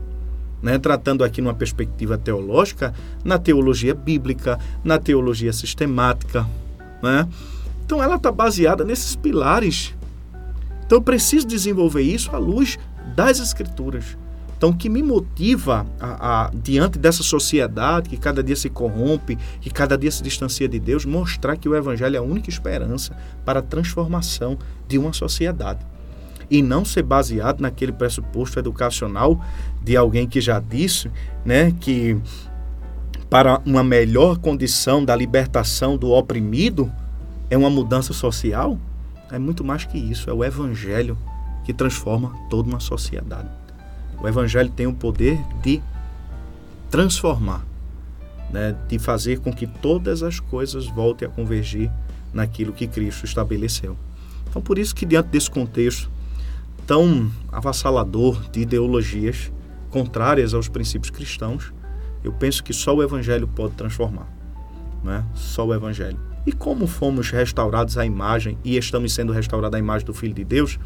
né, 0.62 0.78
tratando 0.78 1.24
aqui 1.24 1.42
numa 1.42 1.54
perspectiva 1.54 2.18
teológica, 2.18 2.94
na 3.24 3.38
teologia 3.38 3.94
bíblica, 3.94 4.60
na 4.84 4.98
teologia 4.98 5.54
sistemática. 5.54 6.48
Né? 7.02 7.28
Então 7.86 8.02
ela 8.02 8.16
está 8.16 8.32
baseada 8.32 8.84
nesses 8.84 9.16
pilares. 9.16 9.96
Então 10.86 10.98
eu 10.98 11.02
preciso 11.02 11.46
desenvolver 11.46 12.02
isso 12.02 12.36
à 12.36 12.38
luz 12.38 12.78
das 13.16 13.40
Escrituras. 13.40 14.18
Então, 14.58 14.70
o 14.72 14.76
que 14.76 14.90
me 14.90 15.04
motiva 15.04 15.86
a, 16.00 16.46
a, 16.46 16.52
diante 16.52 16.98
dessa 16.98 17.22
sociedade 17.22 18.10
que 18.10 18.18
cada 18.18 18.44
dia 18.44 18.56
se 18.56 18.70
corrompe, 18.70 19.38
que 19.62 19.70
cada 19.70 19.96
dia 19.96 20.10
se 20.10 20.24
distancia 20.24 20.68
de 20.68 20.80
Deus, 20.80 21.06
mostrar 21.06 21.56
que 21.58 21.70
o 21.70 21.76
Evangelho 21.76 22.16
é 22.16 22.20
a 22.20 22.24
única 22.24 22.50
esperança 22.50 23.16
para 23.46 23.60
a 23.60 23.62
transformação 23.62 24.58
de 24.88 24.98
uma 24.98 25.14
sociedade. 25.14 25.86
E 26.50 26.64
não 26.64 26.84
ser 26.84 27.04
baseado 27.04 27.62
naquele 27.62 27.92
pressuposto 27.92 28.58
educacional 28.58 29.40
de 29.84 29.96
alguém 29.96 30.28
que 30.28 30.42
já 30.42 30.60
disse 30.60 31.12
né, 31.46 31.72
que 31.80 32.18
para 33.30 33.62
uma 33.64 33.84
melhor 33.84 34.40
condição 34.40 35.06
da 35.06 35.16
libertação 35.16 35.98
do 35.98 36.12
oprimido 36.12 36.92
é 37.50 37.58
uma 37.58 37.70
mudança 37.70 38.12
social. 38.12 38.80
É 39.32 39.38
muito 39.38 39.64
mais 39.64 39.86
que 39.86 40.00
isso, 40.00 40.32
é 40.32 40.34
o 40.34 40.44
Evangelho 40.44 41.16
que 41.64 41.74
transforma 41.74 42.34
toda 42.50 42.70
uma 42.70 42.80
sociedade. 42.80 43.67
O 44.22 44.28
Evangelho 44.28 44.70
tem 44.70 44.88
o 44.88 44.94
poder 44.94 45.40
de 45.62 45.82
transformar, 46.90 47.66
né, 48.50 48.76
de 48.88 48.98
fazer 48.98 49.40
com 49.40 49.52
que 49.54 49.68
todas 49.68 50.24
as 50.24 50.40
coisas 50.40 50.88
voltem 50.88 51.28
a 51.28 51.32
convergir 51.32 51.92
naquilo 52.34 52.74
que 52.74 52.88
Cristo 52.88 53.26
estabeleceu. 53.26 53.98
Então, 54.50 54.62
por 54.62 54.78
isso 54.78 54.96
que 54.96 55.06
diante 55.06 55.30
desse 55.30 55.50
contexto 55.50 56.10
tão 56.86 57.30
avassalador 57.52 58.50
de 58.50 58.62
ideologias 58.62 59.52
contrárias 59.90 60.54
aos 60.54 60.70
princípios 60.70 61.10
cristãos, 61.10 61.74
eu 62.24 62.32
penso 62.32 62.64
que 62.64 62.74
só 62.74 62.96
o 62.96 63.04
Evangelho 63.04 63.48
pode 63.48 63.74
transformar, 63.76 64.28
né? 65.04 65.26
Só 65.36 65.66
o 65.66 65.74
Evangelho. 65.74 66.20
E 66.46 66.52
como 66.52 66.88
fomos 66.88 67.30
restaurados 67.30 67.98
à 67.98 68.06
imagem 68.06 68.58
e 68.64 68.78
estamos 68.78 69.14
sendo 69.14 69.34
restaurados 69.34 69.76
à 69.76 69.80
imagem 69.80 70.06
do 70.06 70.14
Filho 70.14 70.34
de 70.34 70.46
Deus, 70.46 70.80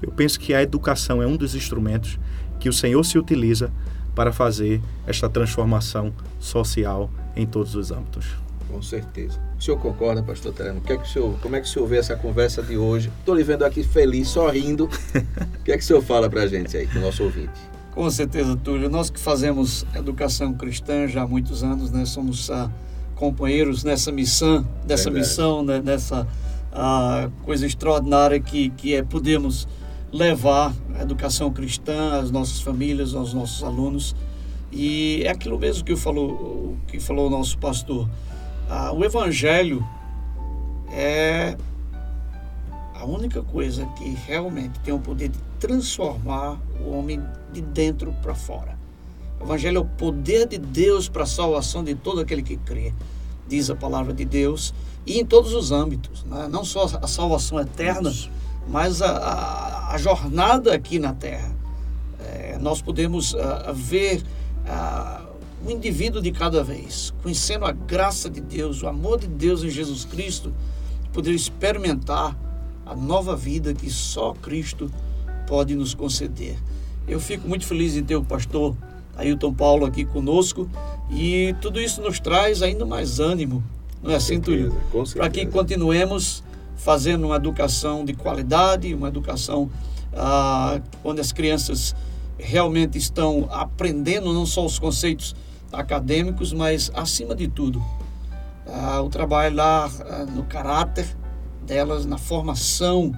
eu 0.00 0.10
penso 0.10 0.40
que 0.40 0.54
a 0.54 0.62
educação 0.62 1.22
é 1.22 1.26
um 1.26 1.36
dos 1.36 1.54
instrumentos 1.54 2.18
que 2.62 2.68
o 2.68 2.72
Senhor 2.72 3.04
se 3.04 3.18
utiliza 3.18 3.72
para 4.14 4.32
fazer 4.32 4.80
esta 5.04 5.28
transformação 5.28 6.12
social 6.38 7.10
em 7.34 7.44
todos 7.44 7.74
os 7.74 7.90
âmbitos. 7.90 8.26
Com 8.68 8.80
certeza. 8.80 9.40
O 9.58 9.60
senhor 9.60 9.78
concorda, 9.78 10.22
pastor 10.22 10.52
Tereno? 10.52 10.80
Que 10.80 10.92
é 10.92 10.96
que 10.96 11.02
o 11.02 11.06
senhor, 11.06 11.38
como 11.40 11.56
é 11.56 11.60
que 11.60 11.66
o 11.66 11.70
senhor 11.70 11.86
vê 11.88 11.96
essa 11.98 12.14
conversa 12.14 12.62
de 12.62 12.76
hoje? 12.76 13.10
Estou 13.18 13.34
lhe 13.34 13.42
vendo 13.42 13.64
aqui 13.64 13.82
feliz, 13.82 14.28
sorrindo. 14.28 14.84
o 15.60 15.64
que 15.64 15.72
é 15.72 15.76
que 15.76 15.82
o 15.82 15.86
senhor 15.86 16.02
fala 16.02 16.30
para 16.30 16.42
a 16.42 16.46
gente 16.46 16.76
aí, 16.76 16.86
para 16.86 16.98
o 16.98 17.02
nosso 17.02 17.24
ouvinte? 17.24 17.50
Com 17.90 18.08
certeza, 18.08 18.56
Túlio. 18.56 18.88
Nós 18.88 19.10
que 19.10 19.18
fazemos 19.18 19.84
educação 19.94 20.54
cristã 20.54 21.08
já 21.08 21.22
há 21.22 21.26
muitos 21.26 21.64
anos, 21.64 21.90
né? 21.90 22.06
Somos 22.06 22.48
ah, 22.48 22.70
companheiros 23.16 23.82
nessa 23.82 24.12
missão, 24.12 24.64
dessa 24.86 25.10
Verdade. 25.10 25.28
missão, 25.28 25.64
né? 25.64 25.80
dessa 25.80 26.26
ah, 26.72 27.28
coisa 27.42 27.66
extraordinária 27.66 28.38
que, 28.38 28.70
que 28.70 28.94
é 28.94 29.02
podemos 29.02 29.66
levar 30.12 30.74
a 30.94 31.02
educação 31.02 31.50
cristã 31.50 32.20
às 32.20 32.30
nossas 32.30 32.60
famílias, 32.60 33.14
aos 33.14 33.32
nossos 33.32 33.64
alunos. 33.64 34.14
E 34.70 35.22
é 35.24 35.30
aquilo 35.30 35.58
mesmo 35.58 35.84
que 35.84 35.96
falou, 35.96 36.76
que 36.86 37.00
falou 37.00 37.26
o 37.28 37.30
nosso 37.30 37.56
pastor. 37.58 38.08
Ah, 38.68 38.92
o 38.92 39.04
Evangelho 39.04 39.84
é 40.90 41.56
a 42.94 43.04
única 43.04 43.42
coisa 43.42 43.86
que 43.96 44.10
realmente 44.26 44.78
tem 44.80 44.94
o 44.94 44.98
poder 44.98 45.28
de 45.28 45.38
transformar 45.58 46.60
o 46.80 46.90
homem 46.90 47.20
de 47.52 47.60
dentro 47.60 48.12
para 48.22 48.34
fora. 48.34 48.78
O 49.40 49.44
Evangelho 49.44 49.78
é 49.78 49.80
o 49.80 49.84
poder 49.84 50.46
de 50.46 50.58
Deus 50.58 51.08
para 51.08 51.24
a 51.24 51.26
salvação 51.26 51.82
de 51.82 51.94
todo 51.94 52.20
aquele 52.20 52.42
que 52.42 52.56
crê, 52.56 52.94
diz 53.48 53.68
a 53.70 53.74
palavra 53.74 54.12
de 54.12 54.24
Deus, 54.24 54.72
e 55.04 55.18
em 55.18 55.26
todos 55.26 55.52
os 55.52 55.72
âmbitos, 55.72 56.22
né? 56.24 56.48
não 56.48 56.64
só 56.64 56.84
a 56.84 57.08
salvação 57.08 57.58
eterna, 57.58 58.08
Isso. 58.08 58.30
Mas 58.68 59.02
a, 59.02 59.16
a 59.16 59.72
a 59.92 59.98
jornada 59.98 60.74
aqui 60.74 60.98
na 60.98 61.12
Terra. 61.12 61.54
É, 62.18 62.58
nós 62.58 62.80
podemos 62.80 63.34
uh, 63.34 63.74
ver 63.74 64.22
uh, 64.64 65.22
um 65.66 65.70
indivíduo 65.70 66.22
de 66.22 66.32
cada 66.32 66.64
vez, 66.64 67.12
conhecendo 67.22 67.66
a 67.66 67.72
graça 67.72 68.30
de 68.30 68.40
Deus, 68.40 68.82
o 68.82 68.88
amor 68.88 69.20
de 69.20 69.26
Deus 69.26 69.62
em 69.62 69.68
Jesus 69.68 70.06
Cristo, 70.06 70.50
poder 71.12 71.32
experimentar 71.32 72.34
a 72.86 72.96
nova 72.96 73.36
vida 73.36 73.74
que 73.74 73.90
só 73.90 74.32
Cristo 74.32 74.90
pode 75.46 75.76
nos 75.76 75.92
conceder. 75.92 76.56
Eu 77.06 77.20
fico 77.20 77.46
muito 77.46 77.66
feliz 77.66 77.94
em 77.94 78.02
ter 78.02 78.16
o 78.16 78.24
pastor 78.24 78.74
Ailton 79.14 79.52
Paulo 79.52 79.84
aqui 79.84 80.06
conosco 80.06 80.70
e 81.10 81.54
tudo 81.60 81.78
isso 81.78 82.00
nos 82.00 82.18
traz 82.18 82.62
ainda 82.62 82.86
mais 82.86 83.20
ânimo, 83.20 83.62
não 84.02 84.10
é 84.10 84.14
assim, 84.14 84.40
Túlio? 84.40 84.74
Para 85.14 85.28
que 85.28 85.44
continuemos 85.44 86.42
fazendo 86.82 87.26
uma 87.26 87.36
educação 87.36 88.04
de 88.04 88.12
qualidade, 88.12 88.92
uma 88.92 89.08
educação 89.08 89.70
ah, 90.12 90.80
onde 91.04 91.20
as 91.20 91.30
crianças 91.30 91.94
realmente 92.38 92.98
estão 92.98 93.48
aprendendo 93.50 94.32
não 94.32 94.44
só 94.44 94.66
os 94.66 94.78
conceitos 94.78 95.34
acadêmicos, 95.72 96.52
mas 96.52 96.90
acima 96.94 97.34
de 97.34 97.46
tudo 97.46 97.80
ah, 98.66 99.00
o 99.00 99.08
trabalho 99.08 99.54
lá 99.54 99.90
ah, 100.08 100.24
no 100.24 100.44
caráter 100.44 101.06
delas, 101.64 102.04
na 102.04 102.18
formação 102.18 103.12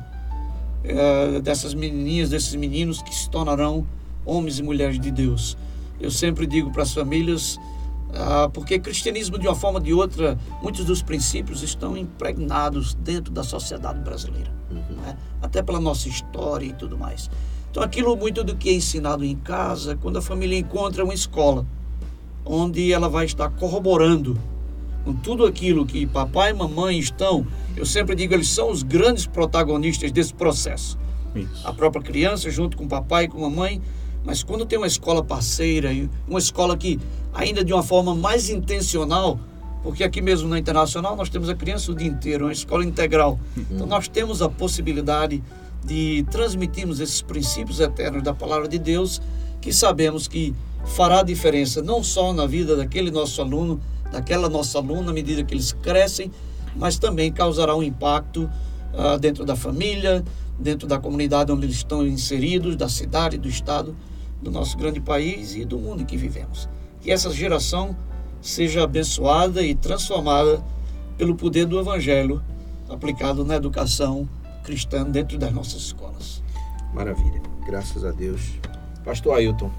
ah, 0.84 1.40
dessas 1.40 1.72
menininhas, 1.74 2.30
desses 2.30 2.54
meninos 2.54 3.02
que 3.02 3.14
se 3.14 3.30
tornarão 3.30 3.86
homens 4.26 4.58
e 4.58 4.62
mulheres 4.62 4.98
de 4.98 5.10
Deus. 5.10 5.56
Eu 6.00 6.10
sempre 6.10 6.46
digo 6.46 6.70
para 6.70 6.82
as 6.82 6.92
famílias 6.92 7.58
porque 8.52 8.78
cristianismo, 8.78 9.38
de 9.38 9.46
uma 9.46 9.54
forma 9.54 9.78
ou 9.78 9.84
de 9.84 9.92
outra, 9.92 10.38
muitos 10.62 10.84
dos 10.84 11.02
princípios 11.02 11.62
estão 11.62 11.96
impregnados 11.96 12.94
dentro 12.94 13.32
da 13.32 13.42
sociedade 13.42 14.00
brasileira, 14.00 14.52
uhum. 14.70 14.96
né? 14.96 15.16
até 15.42 15.62
pela 15.62 15.80
nossa 15.80 16.08
história 16.08 16.66
e 16.66 16.72
tudo 16.72 16.96
mais. 16.96 17.30
Então, 17.70 17.82
aquilo 17.82 18.16
muito 18.16 18.44
do 18.44 18.54
que 18.54 18.68
é 18.68 18.72
ensinado 18.72 19.24
em 19.24 19.34
casa, 19.34 19.96
quando 19.96 20.16
a 20.16 20.22
família 20.22 20.56
encontra 20.56 21.02
uma 21.02 21.14
escola, 21.14 21.66
onde 22.44 22.92
ela 22.92 23.08
vai 23.08 23.24
estar 23.24 23.50
corroborando 23.50 24.38
com 25.04 25.12
tudo 25.12 25.44
aquilo 25.44 25.84
que 25.84 26.06
papai 26.06 26.50
e 26.50 26.54
mamãe 26.54 26.98
estão, 26.98 27.46
eu 27.76 27.84
sempre 27.84 28.14
digo, 28.14 28.32
eles 28.32 28.48
são 28.48 28.70
os 28.70 28.82
grandes 28.82 29.26
protagonistas 29.26 30.12
desse 30.12 30.32
processo. 30.32 30.98
Isso. 31.34 31.66
A 31.66 31.72
própria 31.72 32.02
criança, 32.02 32.50
junto 32.50 32.76
com 32.76 32.86
papai 32.86 33.24
e 33.24 33.28
com 33.28 33.40
mamãe, 33.40 33.82
mas 34.24 34.42
quando 34.42 34.64
tem 34.64 34.78
uma 34.78 34.86
escola 34.86 35.22
parceira 35.22 35.90
uma 36.26 36.38
escola 36.38 36.76
que, 36.76 36.98
ainda 37.32 37.62
de 37.62 37.72
uma 37.72 37.82
forma 37.82 38.14
mais 38.14 38.48
intencional, 38.48 39.38
porque 39.82 40.02
aqui 40.02 40.22
mesmo 40.22 40.48
na 40.48 40.58
Internacional 40.58 41.14
nós 41.14 41.28
temos 41.28 41.48
a 41.50 41.54
criança 41.54 41.92
o 41.92 41.94
dia 41.94 42.08
inteiro, 42.08 42.46
uma 42.46 42.52
escola 42.52 42.82
integral. 42.82 43.38
Então 43.70 43.86
nós 43.86 44.08
temos 44.08 44.40
a 44.40 44.48
possibilidade 44.48 45.44
de 45.84 46.24
transmitirmos 46.30 47.00
esses 47.00 47.20
princípios 47.20 47.80
eternos 47.80 48.22
da 48.22 48.32
palavra 48.32 48.66
de 48.66 48.78
Deus, 48.78 49.20
que 49.60 49.74
sabemos 49.74 50.26
que 50.26 50.54
fará 50.86 51.22
diferença 51.22 51.82
não 51.82 52.02
só 52.02 52.32
na 52.32 52.46
vida 52.46 52.74
daquele 52.74 53.10
nosso 53.10 53.42
aluno, 53.42 53.78
daquela 54.10 54.48
nossa 54.48 54.78
aluna, 54.78 55.10
à 55.10 55.14
medida 55.14 55.44
que 55.44 55.52
eles 55.52 55.72
crescem, 55.72 56.30
mas 56.74 56.98
também 56.98 57.30
causará 57.30 57.76
um 57.76 57.82
impacto 57.82 58.50
uh, 58.94 59.18
dentro 59.18 59.44
da 59.44 59.54
família, 59.54 60.24
dentro 60.58 60.88
da 60.88 60.98
comunidade 60.98 61.52
onde 61.52 61.66
eles 61.66 61.76
estão 61.76 62.06
inseridos, 62.06 62.74
da 62.74 62.88
cidade, 62.88 63.36
do 63.36 63.48
estado 63.48 63.94
do 64.42 64.50
nosso 64.50 64.76
grande 64.76 65.00
país 65.00 65.54
e 65.54 65.64
do 65.64 65.78
mundo 65.78 66.02
em 66.02 66.06
que 66.06 66.16
vivemos. 66.16 66.68
Que 67.00 67.10
essa 67.10 67.30
geração 67.30 67.96
seja 68.40 68.84
abençoada 68.84 69.62
e 69.62 69.74
transformada 69.74 70.62
pelo 71.16 71.34
poder 71.34 71.66
do 71.66 71.78
Evangelho 71.78 72.42
aplicado 72.88 73.44
na 73.44 73.56
educação 73.56 74.28
cristã 74.62 75.04
dentro 75.04 75.38
das 75.38 75.52
nossas 75.52 75.82
escolas. 75.82 76.42
Maravilha, 76.92 77.42
graças 77.66 78.04
a 78.04 78.10
Deus. 78.10 78.40
Pastor 79.04 79.36
Ailton, 79.36 79.70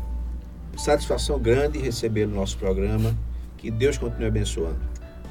satisfação 0.78 1.39
grande 1.39 1.80
receber 1.80 2.26
o 2.26 2.32
nosso 2.32 2.58
programa. 2.58 3.16
Que 3.58 3.72
Deus 3.72 3.97
continue 3.97 4.28
abençoando. 4.28 4.80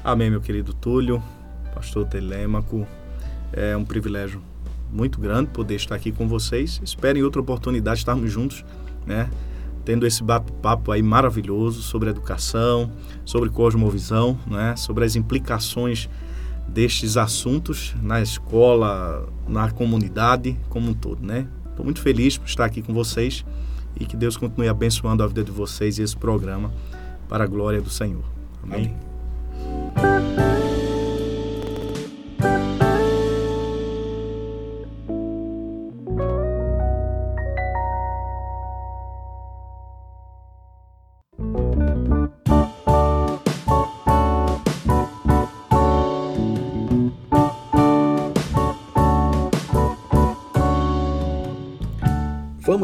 Amém, 0.03 0.29
meu 0.29 0.41
querido 0.41 0.73
Túlio, 0.73 1.23
pastor 1.73 2.05
Telêmaco. 2.05 2.85
É 3.53 3.75
um 3.77 3.85
privilégio 3.85 4.41
muito 4.91 5.19
grande 5.19 5.49
poder 5.51 5.75
estar 5.75 5.95
aqui 5.95 6.11
com 6.11 6.27
vocês. 6.27 6.81
Espero 6.83 7.17
em 7.17 7.23
outra 7.23 7.41
oportunidade 7.41 7.99
estarmos 7.99 8.31
juntos 8.31 8.63
né? 9.05 9.29
Tendo 9.83 10.07
esse 10.07 10.23
bate-papo 10.23 10.91
aí 10.91 11.03
maravilhoso 11.03 11.81
sobre 11.81 12.09
educação, 12.09 12.91
sobre 13.23 13.49
cosmovisão, 13.49 14.37
né? 14.47 14.75
Sobre 14.75 15.05
as 15.05 15.15
implicações 15.15 16.09
destes 16.67 17.17
assuntos 17.17 17.95
na 18.01 18.21
escola, 18.21 19.27
na 19.47 19.69
comunidade 19.71 20.57
como 20.69 20.89
um 20.89 20.93
todo, 20.93 21.25
né? 21.25 21.47
Estou 21.69 21.85
muito 21.85 22.01
feliz 22.01 22.37
por 22.37 22.47
estar 22.47 22.65
aqui 22.65 22.81
com 22.81 22.93
vocês 22.93 23.45
e 23.99 24.05
que 24.05 24.17
Deus 24.17 24.37
continue 24.37 24.67
abençoando 24.67 25.23
a 25.23 25.27
vida 25.27 25.43
de 25.43 25.51
vocês 25.51 25.97
e 25.97 26.01
esse 26.01 26.15
programa 26.15 26.71
para 27.29 27.43
a 27.43 27.47
glória 27.47 27.81
do 27.81 27.89
Senhor. 27.89 28.23
Amém. 28.63 28.95
Amém. 29.95 30.64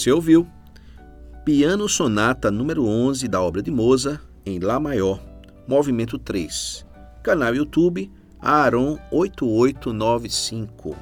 Você 0.00 0.10
ouviu 0.10 0.48
Piano 1.44 1.86
Sonata 1.86 2.50
número 2.50 2.86
11 2.86 3.28
da 3.28 3.38
obra 3.42 3.62
de 3.62 3.70
Mozart 3.70 4.18
em 4.46 4.58
Lá 4.58 4.80
maior, 4.80 5.22
movimento 5.68 6.18
3. 6.18 6.86
Canal 7.22 7.54
YouTube 7.54 8.10
Aaron 8.40 8.98
8895. 9.12 10.96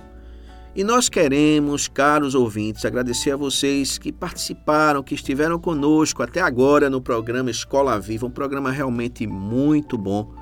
E 0.75 0.83
nós 0.83 1.09
queremos, 1.09 1.87
caros 1.87 2.35
ouvintes, 2.35 2.85
agradecer 2.85 3.31
a 3.31 3.37
vocês 3.37 3.99
que 3.99 4.11
participaram, 4.11 5.05
que 5.05 5.15
estiveram 5.15 5.61
conosco 5.61 6.21
até 6.21 6.41
agora 6.41 6.91
no 6.91 7.01
programa 7.01 7.53
Escola 7.53 8.01
Viva, 8.01 8.27
um 8.27 8.33
programa 8.33 8.73
realmente 8.73 9.29
muito 9.29 9.97
bom, 9.97 10.35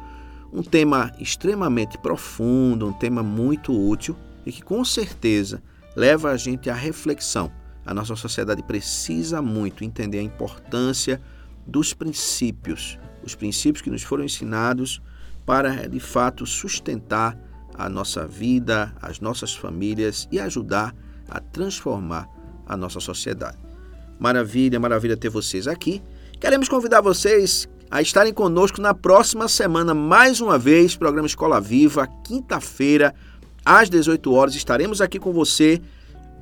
um 0.50 0.62
tema 0.62 1.12
extremamente 1.20 1.98
profundo, 1.98 2.88
um 2.88 2.92
tema 2.94 3.22
muito 3.22 3.78
útil 3.78 4.16
e 4.46 4.52
que 4.52 4.62
com 4.62 4.82
certeza 4.82 5.62
leva 5.94 6.30
a 6.30 6.38
gente 6.38 6.70
à 6.70 6.74
reflexão 6.74 7.52
a 7.86 7.94
nossa 7.94 8.16
sociedade 8.16 8.62
precisa 8.62 9.40
muito 9.40 9.84
entender 9.84 10.18
a 10.18 10.22
importância 10.22 11.20
dos 11.64 11.94
princípios, 11.94 12.98
os 13.22 13.34
princípios 13.34 13.80
que 13.80 13.90
nos 13.90 14.02
foram 14.02 14.24
ensinados 14.24 15.00
para 15.46 15.88
de 15.88 16.00
fato 16.00 16.44
sustentar 16.44 17.38
a 17.74 17.88
nossa 17.88 18.26
vida, 18.26 18.92
as 19.00 19.20
nossas 19.20 19.54
famílias 19.54 20.26
e 20.32 20.40
ajudar 20.40 20.94
a 21.28 21.40
transformar 21.40 22.28
a 22.66 22.76
nossa 22.76 22.98
sociedade. 22.98 23.58
Maravilha, 24.18 24.80
maravilha 24.80 25.16
ter 25.16 25.28
vocês 25.28 25.68
aqui. 25.68 26.02
Queremos 26.40 26.68
convidar 26.68 27.00
vocês 27.00 27.68
a 27.90 28.02
estarem 28.02 28.32
conosco 28.32 28.80
na 28.80 28.94
próxima 28.94 29.46
semana, 29.46 29.94
mais 29.94 30.40
uma 30.40 30.58
vez, 30.58 30.96
programa 30.96 31.26
Escola 31.26 31.60
Viva, 31.60 32.08
quinta-feira, 32.24 33.14
às 33.64 33.88
18 33.88 34.32
horas. 34.32 34.54
Estaremos 34.54 35.00
aqui 35.00 35.18
com 35.18 35.32
você 35.32 35.80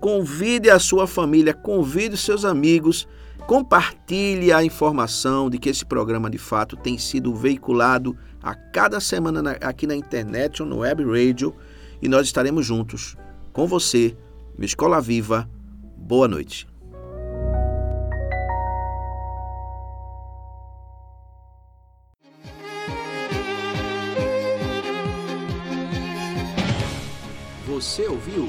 convide 0.01 0.71
a 0.71 0.79
sua 0.79 1.07
família, 1.07 1.55
convide 1.55 2.15
os 2.15 2.21
seus 2.21 2.45
amigos, 2.45 3.07
compartilhe 3.47 4.53
a 4.53 4.65
informação 4.65 5.51
de 5.51 5.59
que 5.59 5.69
esse 5.69 5.85
programa 5.85 6.31
de 6.31 6.39
fato 6.39 6.77
tem 6.77 6.99
sido 6.99 7.35
veiculado 7.35 8.17
a 8.43 8.55
cada 8.55 9.01
semana 9.01 9.53
aqui 9.61 9.87
na 9.87 9.97
internet 9.97 10.63
ou 10.63 10.69
no 10.69 10.79
web 10.79 11.05
radio 11.05 11.55
e 12.01 12.09
nós 12.09 12.27
estaremos 12.27 12.67
juntos 12.67 13.17
com 13.53 13.67
você 13.67 14.17
Escola 14.59 15.01
Viva. 15.01 15.49
Boa 15.97 16.29
noite. 16.29 16.67
Você 27.67 28.07
ouviu? 28.07 28.49